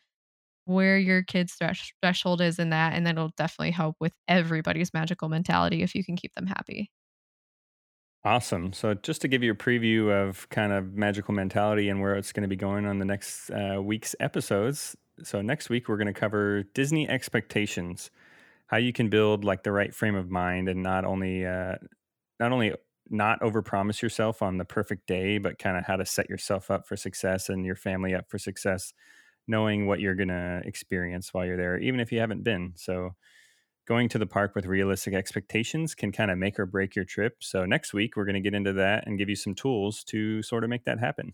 where 0.66 0.98
your 1.00 1.24
kid's 1.24 1.54
thresh 1.56 1.94
threshold 2.04 2.42
is 2.42 2.60
in 2.60 2.72
that, 2.72 2.94
and 2.94 3.08
that'll 3.08 3.32
definitely 3.38 3.72
help 3.72 3.98
with 4.02 4.14
everybody's 4.28 4.94
magical 4.94 5.30
mentality 5.30 5.84
if 5.84 5.96
you 5.96 6.04
can 6.06 6.16
keep 6.18 6.34
them 6.36 6.48
happy. 6.48 6.92
Awesome. 8.26 8.72
So 8.72 8.94
just 8.94 9.22
to 9.22 9.28
give 9.28 9.44
you 9.44 9.52
a 9.52 9.56
preview 9.56 10.10
of 10.10 10.48
kind 10.50 10.72
of 10.72 10.94
magical 10.94 11.34
mentality 11.34 11.90
and 11.90 12.00
where 12.02 12.16
it's 12.16 12.32
going 12.32 12.44
to 12.44 12.48
be 12.48 12.56
going 12.56 12.86
on 12.86 12.98
the 13.00 13.06
next 13.06 13.50
uh, 13.50 13.82
week's 13.82 14.16
episodes. 14.20 14.96
So 15.24 15.42
next 15.42 15.70
week 15.70 15.90
we're 15.90 15.98
going 15.98 16.14
to 16.14 16.18
cover 16.20 16.64
Disney 16.74 17.08
expectations, 17.10 18.12
how 18.68 18.78
you 18.78 18.94
can 18.94 19.10
build 19.10 19.44
like 19.44 19.64
the 19.64 19.72
right 19.74 19.94
frame 19.94 20.16
of 20.16 20.30
mind 20.32 20.70
and 20.70 20.84
not 20.84 21.06
only 21.06 21.46
uh, 21.46 21.76
not 22.40 22.52
only 22.52 22.74
not 23.10 23.42
overpromise 23.42 24.02
yourself 24.02 24.42
on 24.42 24.58
the 24.58 24.66
perfect 24.66 25.08
day, 25.08 25.38
but 25.38 25.60
kind 25.60 25.78
of 25.78 25.86
how 25.86 25.98
to 25.98 26.06
set 26.06 26.30
yourself 26.30 26.72
up 26.72 26.88
for 26.88 26.98
success 26.98 27.50
and 27.50 27.66
your 27.66 27.76
family 27.76 28.16
up 28.16 28.30
for 28.30 28.40
success, 28.40 28.94
knowing 29.48 29.88
what 29.88 30.00
you're 30.00 30.16
going 30.16 30.30
to 30.30 30.62
experience 30.66 31.34
while 31.34 31.46
you're 31.46 31.58
there, 31.58 31.78
even 31.80 32.00
if 32.00 32.12
you 32.12 32.20
haven't 32.20 32.44
been. 32.44 32.74
So 32.76 33.16
going 33.88 34.10
to 34.10 34.18
the 34.18 34.26
park 34.26 34.56
with 34.56 34.66
realistic 34.66 35.14
expectations 35.14 35.96
can 35.96 36.12
kind 36.12 36.32
of 36.32 36.38
make 36.38 36.60
or 36.60 36.66
break 36.66 36.96
your 36.96 37.06
trip. 37.06 37.38
So 37.42 37.66
next 37.66 37.94
week 37.94 38.16
we're 38.16 38.26
going 38.26 38.36
to 38.36 38.42
get 38.42 38.54
into 38.54 38.74
that 38.74 39.06
and 39.06 39.18
give 39.18 39.30
you 39.30 39.36
some 39.36 39.56
tools 39.56 40.04
to 40.06 40.42
sort 40.42 40.64
of 40.64 40.70
make 40.70 40.86
that 40.86 41.00
happen. 41.00 41.34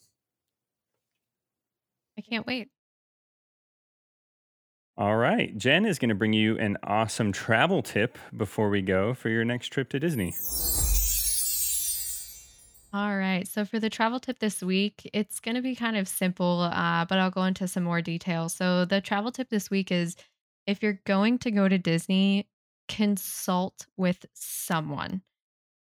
I 2.17 2.21
can't 2.21 2.45
wait. 2.45 2.69
All 4.97 5.15
right, 5.15 5.57
Jen 5.57 5.85
is 5.85 5.97
going 5.97 6.09
to 6.09 6.15
bring 6.15 6.33
you 6.33 6.57
an 6.57 6.75
awesome 6.83 7.31
travel 7.31 7.81
tip 7.81 8.17
before 8.35 8.69
we 8.69 8.81
go 8.81 9.13
for 9.13 9.29
your 9.29 9.45
next 9.45 9.69
trip 9.69 9.89
to 9.91 9.99
Disney. 9.99 10.35
All 12.91 13.15
right. 13.15 13.47
So 13.47 13.65
for 13.65 13.79
the 13.79 13.89
travel 13.89 14.19
tip 14.19 14.39
this 14.39 14.63
week, 14.63 15.07
it's 15.13 15.39
going 15.39 15.53
to 15.55 15.61
be 15.61 15.75
kind 15.75 15.95
of 15.95 16.07
simple, 16.07 16.61
uh, 16.61 17.05
but 17.05 17.19
I'll 17.19 17.29
go 17.29 17.43
into 17.43 17.67
some 17.67 17.83
more 17.83 18.01
detail. 18.01 18.49
So 18.49 18.83
the 18.83 18.99
travel 18.99 19.31
tip 19.31 19.49
this 19.49 19.69
week 19.69 19.91
is 19.91 20.15
if 20.69 20.83
you're 20.83 21.01
going 21.05 21.39
to 21.39 21.49
go 21.49 21.67
to 21.67 21.79
Disney, 21.79 22.47
consult 22.87 23.87
with 23.97 24.23
someone. 24.33 25.23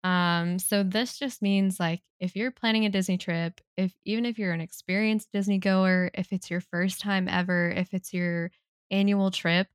Um, 0.03 0.59
so 0.59 0.83
this 0.83 1.19
just 1.19 1.43
means 1.43 1.79
like 1.79 2.01
if 2.21 2.35
you're 2.35 2.51
planning 2.51 2.87
a 2.87 2.89
Disney 2.89 3.19
trip, 3.19 3.61
if 3.77 3.93
even 4.07 4.25
if 4.25 4.39
you're 4.39 4.53
an 4.53 4.63
experienced 4.63 5.29
Disney 5.31 5.59
goer, 5.59 6.11
if 6.15 6.33
it's 6.33 6.51
your 6.51 6.63
first 6.63 7.01
time 7.03 7.29
ever, 7.29 7.69
if 7.69 7.93
it's 7.93 8.15
your 8.15 8.51
annual 8.91 9.31
trip, 9.31 9.69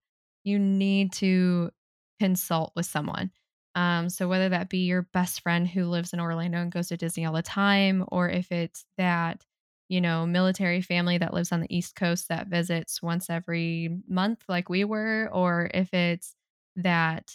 you 0.44 0.58
need 0.58 1.14
to 1.14 1.70
consult 2.20 2.72
with 2.76 2.88
someone. 2.88 3.30
Um, 3.76 4.10
so 4.10 4.28
whether 4.28 4.50
that 4.50 4.70
be 4.70 4.80
your 4.80 5.04
best 5.14 5.42
friend 5.42 5.68
who 5.68 5.86
lives 5.86 6.14
in 6.14 6.20
Orlando 6.20 6.60
and 6.60 6.72
goes 6.72 6.88
to 6.88 6.98
Disney 6.98 7.26
all 7.26 7.34
the 7.34 7.44
time, 7.44 8.04
or 8.08 8.30
if 8.30 8.52
it's 8.52 8.86
that, 8.98 9.46
you 9.94 10.02
know, 10.02 10.26
military 10.26 10.82
family 10.82 11.20
that 11.20 11.36
lives 11.36 11.52
on 11.52 11.62
the 11.62 11.76
East 11.76 11.96
Coast 11.96 12.30
that 12.30 12.48
visits 12.48 13.02
once 13.04 13.30
every 13.30 14.00
month 14.10 14.44
like 14.50 14.68
we 14.70 14.84
were, 14.84 15.30
or 15.32 15.70
if 15.72 15.94
it's 15.94 16.36
that 16.78 17.32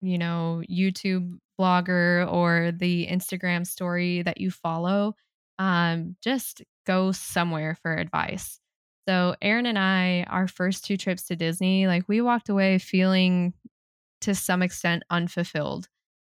you 0.00 0.18
know, 0.18 0.62
YouTube 0.68 1.38
blogger 1.60 2.30
or 2.30 2.72
the 2.76 3.06
Instagram 3.06 3.64
story 3.64 4.22
that 4.22 4.40
you 4.40 4.50
follow, 4.50 5.14
um, 5.60 6.16
just 6.20 6.62
go 6.86 7.12
somewhere 7.12 7.76
for 7.82 7.94
advice. 7.94 8.58
So, 9.08 9.36
Aaron 9.40 9.66
and 9.66 9.78
I, 9.78 10.24
our 10.28 10.48
first 10.48 10.84
two 10.84 10.96
trips 10.96 11.24
to 11.28 11.36
Disney, 11.36 11.86
like 11.86 12.08
we 12.08 12.20
walked 12.20 12.48
away 12.48 12.78
feeling 12.78 13.54
to 14.22 14.34
some 14.34 14.62
extent 14.62 15.04
unfulfilled. 15.10 15.88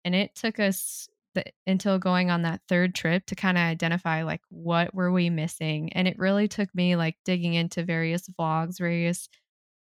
And 0.05 0.15
it 0.15 0.35
took 0.35 0.59
us 0.59 1.07
the, 1.33 1.43
until 1.67 1.99
going 1.99 2.31
on 2.31 2.43
that 2.43 2.61
third 2.67 2.95
trip 2.95 3.25
to 3.27 3.35
kind 3.35 3.57
of 3.57 3.61
identify 3.63 4.23
like 4.23 4.41
what 4.49 4.93
were 4.93 5.11
we 5.11 5.29
missing. 5.29 5.91
And 5.93 6.07
it 6.07 6.17
really 6.19 6.47
took 6.47 6.73
me 6.75 6.95
like 6.95 7.17
digging 7.25 7.53
into 7.53 7.83
various 7.83 8.27
vlogs, 8.29 8.79
various 8.79 9.27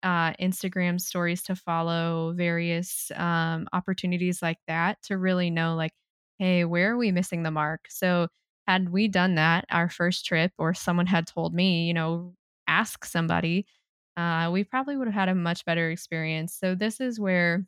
uh, 0.02 0.34
Instagram 0.34 1.00
stories 1.00 1.42
to 1.44 1.56
follow, 1.56 2.34
various 2.36 3.10
um, 3.16 3.66
opportunities 3.72 4.42
like 4.42 4.58
that 4.68 5.02
to 5.04 5.16
really 5.18 5.50
know, 5.50 5.74
like, 5.76 5.92
hey, 6.38 6.64
where 6.64 6.92
are 6.92 6.96
we 6.98 7.10
missing 7.10 7.42
the 7.42 7.50
mark? 7.50 7.86
So, 7.88 8.28
had 8.68 8.90
we 8.90 9.08
done 9.08 9.34
that 9.36 9.66
our 9.70 9.88
first 9.90 10.24
trip, 10.26 10.52
or 10.58 10.74
someone 10.74 11.06
had 11.06 11.26
told 11.26 11.54
me, 11.54 11.86
you 11.86 11.94
know, 11.94 12.34
ask 12.66 13.04
somebody, 13.04 13.66
uh, 14.16 14.50
we 14.52 14.64
probably 14.64 14.96
would 14.96 15.08
have 15.08 15.14
had 15.14 15.28
a 15.28 15.34
much 15.34 15.64
better 15.64 15.90
experience. 15.90 16.54
So, 16.54 16.74
this 16.74 17.00
is 17.00 17.18
where 17.20 17.66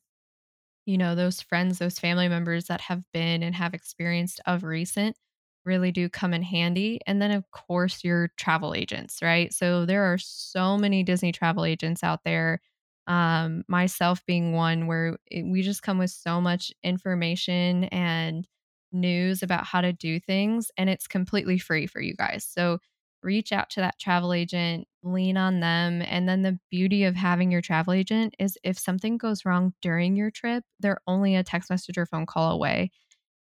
you 0.86 0.98
know, 0.98 1.14
those 1.14 1.40
friends, 1.40 1.78
those 1.78 1.98
family 1.98 2.28
members 2.28 2.66
that 2.66 2.80
have 2.82 3.02
been 3.12 3.42
and 3.42 3.54
have 3.54 3.74
experienced 3.74 4.40
of 4.46 4.64
recent 4.64 5.16
really 5.64 5.90
do 5.90 6.08
come 6.08 6.32
in 6.32 6.42
handy. 6.42 7.00
And 7.06 7.20
then, 7.20 7.32
of 7.32 7.50
course, 7.50 8.04
your 8.04 8.28
travel 8.36 8.74
agents, 8.74 9.20
right? 9.22 9.52
So 9.52 9.84
there 9.84 10.04
are 10.04 10.18
so 10.18 10.78
many 10.78 11.02
Disney 11.02 11.32
travel 11.32 11.64
agents 11.64 12.04
out 12.04 12.20
there. 12.24 12.60
Um, 13.08 13.64
myself 13.68 14.24
being 14.26 14.52
one 14.52 14.86
where 14.88 15.16
it, 15.30 15.44
we 15.44 15.62
just 15.62 15.82
come 15.82 15.98
with 15.98 16.10
so 16.10 16.40
much 16.40 16.72
information 16.82 17.84
and 17.84 18.46
news 18.92 19.42
about 19.42 19.64
how 19.64 19.80
to 19.80 19.92
do 19.92 20.18
things, 20.20 20.70
and 20.76 20.88
it's 20.90 21.06
completely 21.06 21.58
free 21.58 21.86
for 21.86 22.00
you 22.00 22.14
guys. 22.14 22.44
So 22.48 22.78
reach 23.26 23.52
out 23.52 23.68
to 23.70 23.80
that 23.80 23.98
travel 23.98 24.32
agent, 24.32 24.88
lean 25.02 25.36
on 25.36 25.60
them. 25.60 26.02
And 26.02 26.28
then 26.28 26.42
the 26.42 26.58
beauty 26.70 27.04
of 27.04 27.16
having 27.16 27.52
your 27.52 27.60
travel 27.60 27.92
agent 27.92 28.34
is 28.38 28.58
if 28.64 28.78
something 28.78 29.18
goes 29.18 29.44
wrong 29.44 29.74
during 29.82 30.16
your 30.16 30.30
trip, 30.30 30.64
they're 30.80 31.00
only 31.06 31.36
a 31.36 31.44
text 31.44 31.68
message 31.70 31.98
or 31.98 32.06
phone 32.06 32.26
call 32.26 32.52
away. 32.52 32.92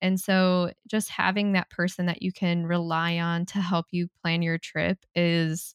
And 0.03 0.21
so 0.21 0.73
just 0.89 1.11
having 1.11 1.53
that 1.53 1.71
person 1.71 2.07
that 2.07 2.23
you 2.23 2.33
can 2.33 2.67
rely 2.67 3.19
on 3.19 3.47
to 3.47 3.61
help 3.61 3.87
you 3.93 4.09
plan 4.23 4.43
your 4.43 4.59
trip 4.59 4.99
is 5.15 5.75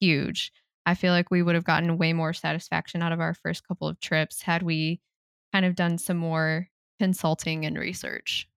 huge. 0.00 0.52
I 0.86 0.94
feel 0.94 1.12
like 1.12 1.30
we 1.30 1.42
would 1.42 1.54
have 1.54 1.64
gotten 1.64 1.98
way 1.98 2.12
more 2.12 2.32
satisfaction 2.32 3.02
out 3.02 3.12
of 3.12 3.20
our 3.20 3.34
first 3.34 3.66
couple 3.66 3.88
of 3.88 4.00
trips 4.00 4.42
had 4.42 4.62
we 4.62 5.00
kind 5.52 5.66
of 5.66 5.74
done 5.74 5.98
some 5.98 6.16
more 6.16 6.68
consulting 6.98 7.66
and 7.66 7.78
research. 7.78 8.48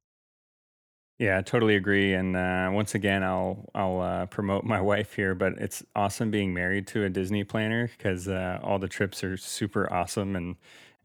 Yeah, 1.22 1.38
I 1.38 1.42
totally 1.44 1.76
agree. 1.76 2.14
And 2.14 2.36
uh, 2.36 2.70
once 2.74 2.96
again, 2.96 3.24
I'll 3.24 3.70
I'll 3.76 4.00
uh, 4.02 4.26
promote 4.28 4.64
my 4.66 4.82
wife 4.82 5.14
here, 5.14 5.36
but 5.36 5.54
it's 5.60 5.84
awesome 5.96 6.32
being 6.32 6.54
married 6.54 6.88
to 6.88 7.04
a 7.04 7.10
Disney 7.10 7.44
planner 7.44 7.88
because 7.88 8.28
uh, 8.28 8.60
all 8.64 8.80
the 8.80 8.88
trips 8.88 9.24
are 9.24 9.38
super 9.38 9.92
awesome 9.94 10.36
and 10.36 10.56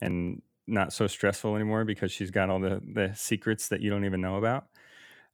and 0.00 0.42
not 0.66 0.92
so 0.92 1.06
stressful 1.06 1.54
anymore 1.54 1.84
because 1.84 2.10
she's 2.12 2.30
got 2.30 2.48
all 2.50 2.60
the 2.60 2.80
the 2.94 3.12
secrets 3.14 3.68
that 3.68 3.80
you 3.80 3.90
don't 3.90 4.04
even 4.06 4.20
know 4.22 4.36
about. 4.36 4.66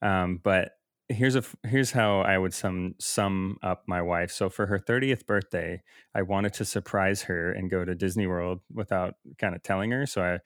Um, 0.03 0.39
but 0.43 0.73
here's 1.09 1.37
a 1.37 1.45
here's 1.65 1.93
how 1.93 2.21
I 2.21 2.39
would 2.39 2.55
sum 2.55 2.95
sum 3.01 3.59
up 3.63 3.85
my 3.87 4.03
wife. 4.03 4.33
So 4.33 4.51
for 4.51 4.67
her 4.67 4.79
30th 4.79 5.27
birthday, 5.27 5.83
I 6.15 6.23
wanted 6.23 6.55
to 6.55 6.65
surprise 6.65 7.23
her 7.23 7.53
and 7.53 7.71
go 7.71 7.85
to 7.85 7.95
Disney 7.95 8.27
World 8.27 8.61
without 8.73 9.15
kind 9.39 9.55
of 9.55 9.63
telling 9.63 9.91
her. 9.93 10.07
So 10.07 10.23
I 10.23 10.39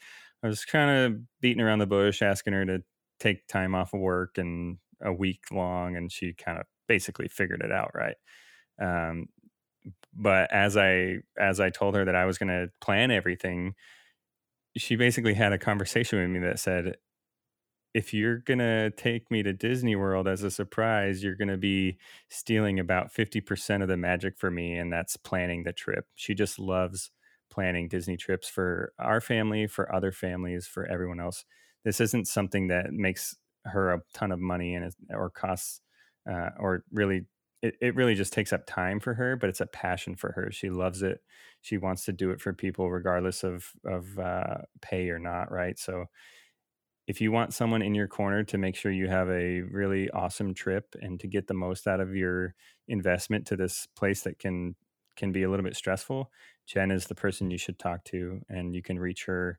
I 0.42 0.48
was 0.48 0.64
kind 0.64 0.90
of 1.14 1.20
beating 1.40 1.62
around 1.62 1.78
the 1.80 1.86
bush, 1.86 2.22
asking 2.22 2.52
her 2.52 2.64
to 2.66 2.82
take 3.20 3.46
time 3.48 3.74
off 3.74 3.94
of 3.94 4.00
work 4.00 4.38
and 4.38 4.78
a 5.02 5.12
week 5.12 5.44
long, 5.52 5.96
and 5.96 6.10
she 6.12 6.32
kind 6.34 6.58
of 6.58 6.66
basically 6.88 7.28
figured 7.28 7.62
it 7.62 7.72
out, 7.72 7.92
right? 7.94 8.16
Um, 8.80 9.28
but 10.14 10.52
as 10.52 10.76
I 10.76 11.18
as 11.38 11.60
I 11.60 11.70
told 11.70 11.94
her 11.96 12.04
that 12.04 12.16
I 12.16 12.26
was 12.26 12.38
going 12.38 12.48
to 12.48 12.70
plan 12.80 13.10
everything, 13.10 13.74
she 14.76 14.96
basically 14.96 15.34
had 15.34 15.52
a 15.52 15.58
conversation 15.58 16.18
with 16.20 16.30
me 16.30 16.38
that 16.40 16.58
said, 16.58 16.96
if 17.94 18.12
you're 18.12 18.38
going 18.38 18.58
to 18.58 18.90
take 18.92 19.30
me 19.30 19.42
to 19.42 19.52
Disney 19.52 19.96
World 19.96 20.28
as 20.28 20.42
a 20.42 20.50
surprise, 20.50 21.24
you're 21.24 21.36
going 21.36 21.48
to 21.48 21.56
be 21.56 21.98
stealing 22.28 22.78
about 22.78 23.12
50% 23.12 23.82
of 23.82 23.88
the 23.88 23.96
magic 23.96 24.38
for 24.38 24.50
me. 24.50 24.76
And 24.76 24.92
that's 24.92 25.16
planning 25.16 25.64
the 25.64 25.72
trip. 25.72 26.06
She 26.14 26.34
just 26.34 26.58
loves 26.58 27.10
planning 27.50 27.88
Disney 27.88 28.16
trips 28.18 28.48
for 28.48 28.92
our 28.98 29.20
family, 29.20 29.66
for 29.66 29.94
other 29.94 30.12
families, 30.12 30.66
for 30.66 30.86
everyone 30.86 31.20
else. 31.20 31.44
This 31.86 32.02
isn't 32.02 32.28
something 32.28 32.68
that 32.68 32.92
makes 32.92 33.36
her 33.64 33.94
a 33.94 34.02
ton 34.12 34.32
of 34.32 34.40
money 34.40 34.74
and 34.74 34.92
or 35.10 35.30
costs 35.30 35.80
uh, 36.30 36.50
or 36.58 36.84
really 36.92 37.26
it, 37.62 37.76
it 37.80 37.96
really 37.96 38.16
just 38.16 38.34
takes 38.34 38.52
up 38.52 38.66
time 38.66 39.00
for 39.00 39.14
her 39.14 39.36
but 39.36 39.48
it's 39.48 39.62
a 39.62 39.66
passion 39.66 40.16
for 40.16 40.32
her. 40.32 40.50
She 40.52 40.68
loves 40.70 41.02
it. 41.02 41.20
She 41.62 41.78
wants 41.78 42.04
to 42.06 42.12
do 42.12 42.30
it 42.32 42.42
for 42.42 42.52
people 42.52 42.90
regardless 42.90 43.44
of 43.44 43.70
of 43.86 44.18
uh, 44.18 44.58
pay 44.82 45.10
or 45.10 45.20
not 45.20 45.52
right? 45.52 45.78
So 45.78 46.06
if 47.06 47.20
you 47.20 47.30
want 47.30 47.54
someone 47.54 47.82
in 47.82 47.94
your 47.94 48.08
corner 48.08 48.42
to 48.44 48.58
make 48.58 48.74
sure 48.76 48.90
you 48.90 49.08
have 49.08 49.30
a 49.30 49.62
really 49.62 50.10
awesome 50.10 50.54
trip 50.54 50.94
and 51.00 51.20
to 51.20 51.28
get 51.28 51.46
the 51.46 51.54
most 51.54 51.86
out 51.86 52.00
of 52.00 52.16
your 52.16 52.54
investment 52.88 53.46
to 53.48 53.56
this 53.56 53.86
place 53.96 54.22
that 54.22 54.38
can 54.38 54.74
can 55.16 55.32
be 55.32 55.44
a 55.44 55.50
little 55.50 55.64
bit 55.64 55.76
stressful 55.76 56.30
jen 56.66 56.90
is 56.90 57.06
the 57.06 57.14
person 57.14 57.50
you 57.50 57.58
should 57.58 57.78
talk 57.78 58.04
to 58.04 58.40
and 58.50 58.74
you 58.74 58.82
can 58.82 58.98
reach 58.98 59.24
her 59.26 59.58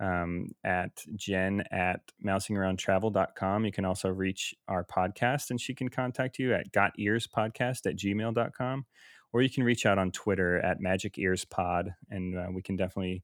um, 0.00 0.48
at 0.64 1.04
jen 1.16 1.62
at 1.70 2.00
mousingaroundtravel.com 2.24 3.64
you 3.64 3.72
can 3.72 3.84
also 3.84 4.08
reach 4.08 4.54
our 4.68 4.84
podcast 4.84 5.50
and 5.50 5.60
she 5.60 5.74
can 5.74 5.88
contact 5.88 6.38
you 6.38 6.54
at 6.54 6.70
gotearspodcast 6.72 6.92
ears 6.98 7.26
podcast 7.26 7.86
at 7.86 7.96
gmail.com 7.96 8.86
or 9.32 9.42
you 9.42 9.50
can 9.50 9.64
reach 9.64 9.86
out 9.86 9.98
on 9.98 10.10
twitter 10.10 10.58
at 10.58 10.80
magic 10.80 11.18
ears 11.18 11.44
pod 11.44 11.94
and 12.10 12.36
uh, 12.36 12.46
we 12.52 12.62
can 12.62 12.76
definitely 12.76 13.22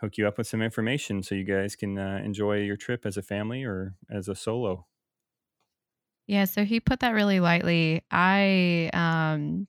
hook 0.00 0.18
you 0.18 0.26
up 0.26 0.38
with 0.38 0.46
some 0.46 0.62
information 0.62 1.22
so 1.22 1.34
you 1.34 1.44
guys 1.44 1.74
can 1.74 1.98
uh, 1.98 2.20
enjoy 2.22 2.58
your 2.58 2.76
trip 2.76 3.06
as 3.06 3.16
a 3.16 3.22
family 3.22 3.64
or 3.64 3.94
as 4.10 4.28
a 4.28 4.34
solo. 4.34 4.86
Yeah, 6.26 6.44
so 6.44 6.64
he 6.64 6.80
put 6.80 7.00
that 7.00 7.14
really 7.14 7.40
lightly. 7.40 8.02
I 8.10 8.90
um 8.92 9.68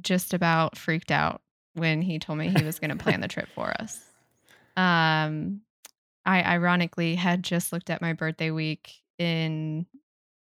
just 0.00 0.34
about 0.34 0.78
freaked 0.78 1.10
out 1.10 1.42
when 1.74 2.02
he 2.02 2.18
told 2.18 2.38
me 2.38 2.48
he 2.48 2.64
was 2.64 2.78
going 2.78 2.90
to 2.90 3.02
plan 3.02 3.20
the 3.20 3.28
trip 3.28 3.48
for 3.54 3.70
us. 3.80 4.09
Um 4.76 5.62
I 6.24 6.42
ironically 6.42 7.14
had 7.14 7.42
just 7.42 7.72
looked 7.72 7.90
at 7.90 8.02
my 8.02 8.12
birthday 8.12 8.50
week 8.50 8.92
in 9.18 9.86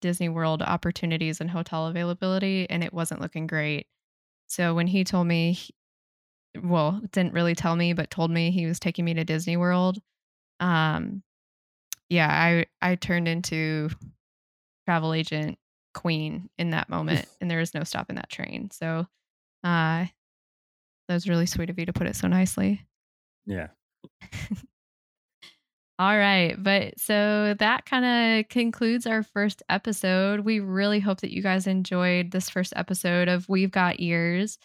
Disney 0.01 0.29
World 0.29 0.61
opportunities 0.61 1.41
and 1.41 1.49
hotel 1.49 1.87
availability 1.87 2.69
and 2.69 2.83
it 2.83 2.93
wasn't 2.93 3.21
looking 3.21 3.47
great. 3.47 3.87
So 4.47 4.73
when 4.73 4.87
he 4.87 5.03
told 5.03 5.27
me 5.27 5.57
well, 6.63 7.01
didn't 7.11 7.33
really 7.33 7.55
tell 7.55 7.75
me, 7.75 7.93
but 7.93 8.09
told 8.09 8.31
me 8.31 8.51
he 8.51 8.65
was 8.65 8.79
taking 8.79 9.05
me 9.05 9.13
to 9.13 9.23
Disney 9.23 9.57
World. 9.57 9.99
Um, 10.59 11.23
yeah, 12.09 12.27
I 12.27 12.65
I 12.81 12.95
turned 12.95 13.27
into 13.27 13.89
travel 14.85 15.13
agent 15.13 15.57
queen 15.93 16.49
in 16.57 16.71
that 16.71 16.89
moment, 16.89 17.27
and 17.41 17.49
there 17.49 17.59
was 17.59 17.73
no 17.73 17.83
stopping 17.83 18.15
that 18.15 18.29
train. 18.29 18.71
So, 18.71 19.07
uh, 19.63 20.05
that 21.07 21.13
was 21.13 21.29
really 21.29 21.45
sweet 21.45 21.69
of 21.69 21.79
you 21.79 21.85
to 21.85 21.93
put 21.93 22.07
it 22.07 22.15
so 22.15 22.27
nicely. 22.27 22.85
Yeah. 23.45 23.67
All 25.99 26.17
right. 26.17 26.55
But 26.57 26.97
so 26.97 27.55
that 27.59 27.85
kind 27.85 28.05
of 28.05 28.49
concludes 28.49 29.05
our 29.05 29.21
first 29.21 29.61
episode. 29.67 30.39
We 30.39 30.61
really 30.61 31.01
hope 31.01 31.19
that 31.21 31.33
you 31.33 31.43
guys 31.43 31.67
enjoyed 31.67 32.31
this 32.31 32.49
first 32.49 32.71
episode 32.77 33.27
of 33.27 33.49
We've 33.49 33.71
Got 33.71 33.99
Ears. 33.99 34.57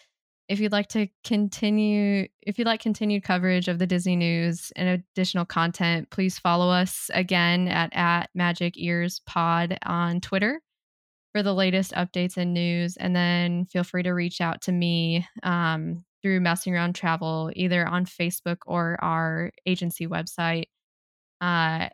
If 0.47 0.61
you'd 0.61 0.71
like 0.71 0.87
to 0.89 1.07
continue, 1.25 2.27
if 2.41 2.57
you'd 2.57 2.67
like 2.67 2.79
continued 2.79 3.23
coverage 3.23 3.67
of 3.67 3.79
the 3.79 3.87
Disney 3.87 4.15
news 4.15 4.71
and 4.77 4.87
additional 4.87 5.43
content, 5.43 6.09
please 6.09 6.39
follow 6.39 6.69
us 6.69 7.11
again 7.13 7.67
at, 7.67 7.93
at 7.93 8.29
Magic 8.33 8.75
Ears 8.77 9.21
Pod 9.25 9.77
on 9.85 10.21
Twitter 10.21 10.61
for 11.33 11.43
the 11.43 11.53
latest 11.53 11.91
updates 11.93 12.37
and 12.37 12.53
news. 12.53 12.95
And 12.95 13.13
then 13.13 13.65
feel 13.65 13.83
free 13.83 14.03
to 14.03 14.11
reach 14.11 14.39
out 14.39 14.61
to 14.61 14.71
me 14.71 15.27
um, 15.43 16.04
through 16.25 16.39
Mousing 16.39 16.73
Around 16.73 16.95
Travel, 16.95 17.51
either 17.55 17.85
on 17.85 18.03
Facebook 18.03 18.57
or 18.65 18.97
our 18.99 19.51
agency 19.67 20.07
website. 20.07 20.63
Uh, 21.39 21.89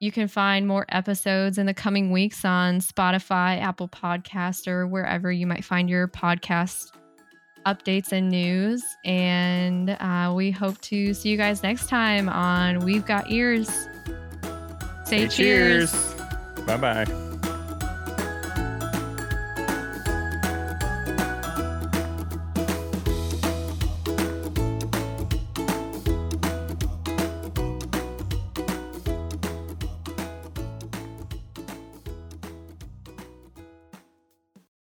you 0.00 0.10
can 0.10 0.26
find 0.26 0.66
more 0.66 0.86
episodes 0.88 1.58
in 1.58 1.66
the 1.66 1.74
coming 1.74 2.10
weeks 2.10 2.46
on 2.46 2.78
Spotify, 2.80 3.60
Apple 3.60 3.86
Podcast, 3.88 4.66
or 4.68 4.86
wherever 4.86 5.30
you 5.30 5.46
might 5.46 5.66
find 5.66 5.90
your 5.90 6.08
podcast 6.08 6.92
updates 7.66 8.10
and 8.10 8.30
news. 8.30 8.82
And 9.04 9.90
uh, 9.90 10.32
we 10.34 10.50
hope 10.50 10.80
to 10.82 11.12
see 11.12 11.28
you 11.28 11.36
guys 11.36 11.62
next 11.62 11.90
time 11.90 12.30
on 12.30 12.78
We've 12.78 13.04
Got 13.04 13.30
Ears. 13.30 13.68
Say, 15.04 15.28
Say 15.28 15.28
cheers. 15.28 15.92
cheers. 15.92 16.14
Bye 16.64 16.78
bye. 16.78 17.37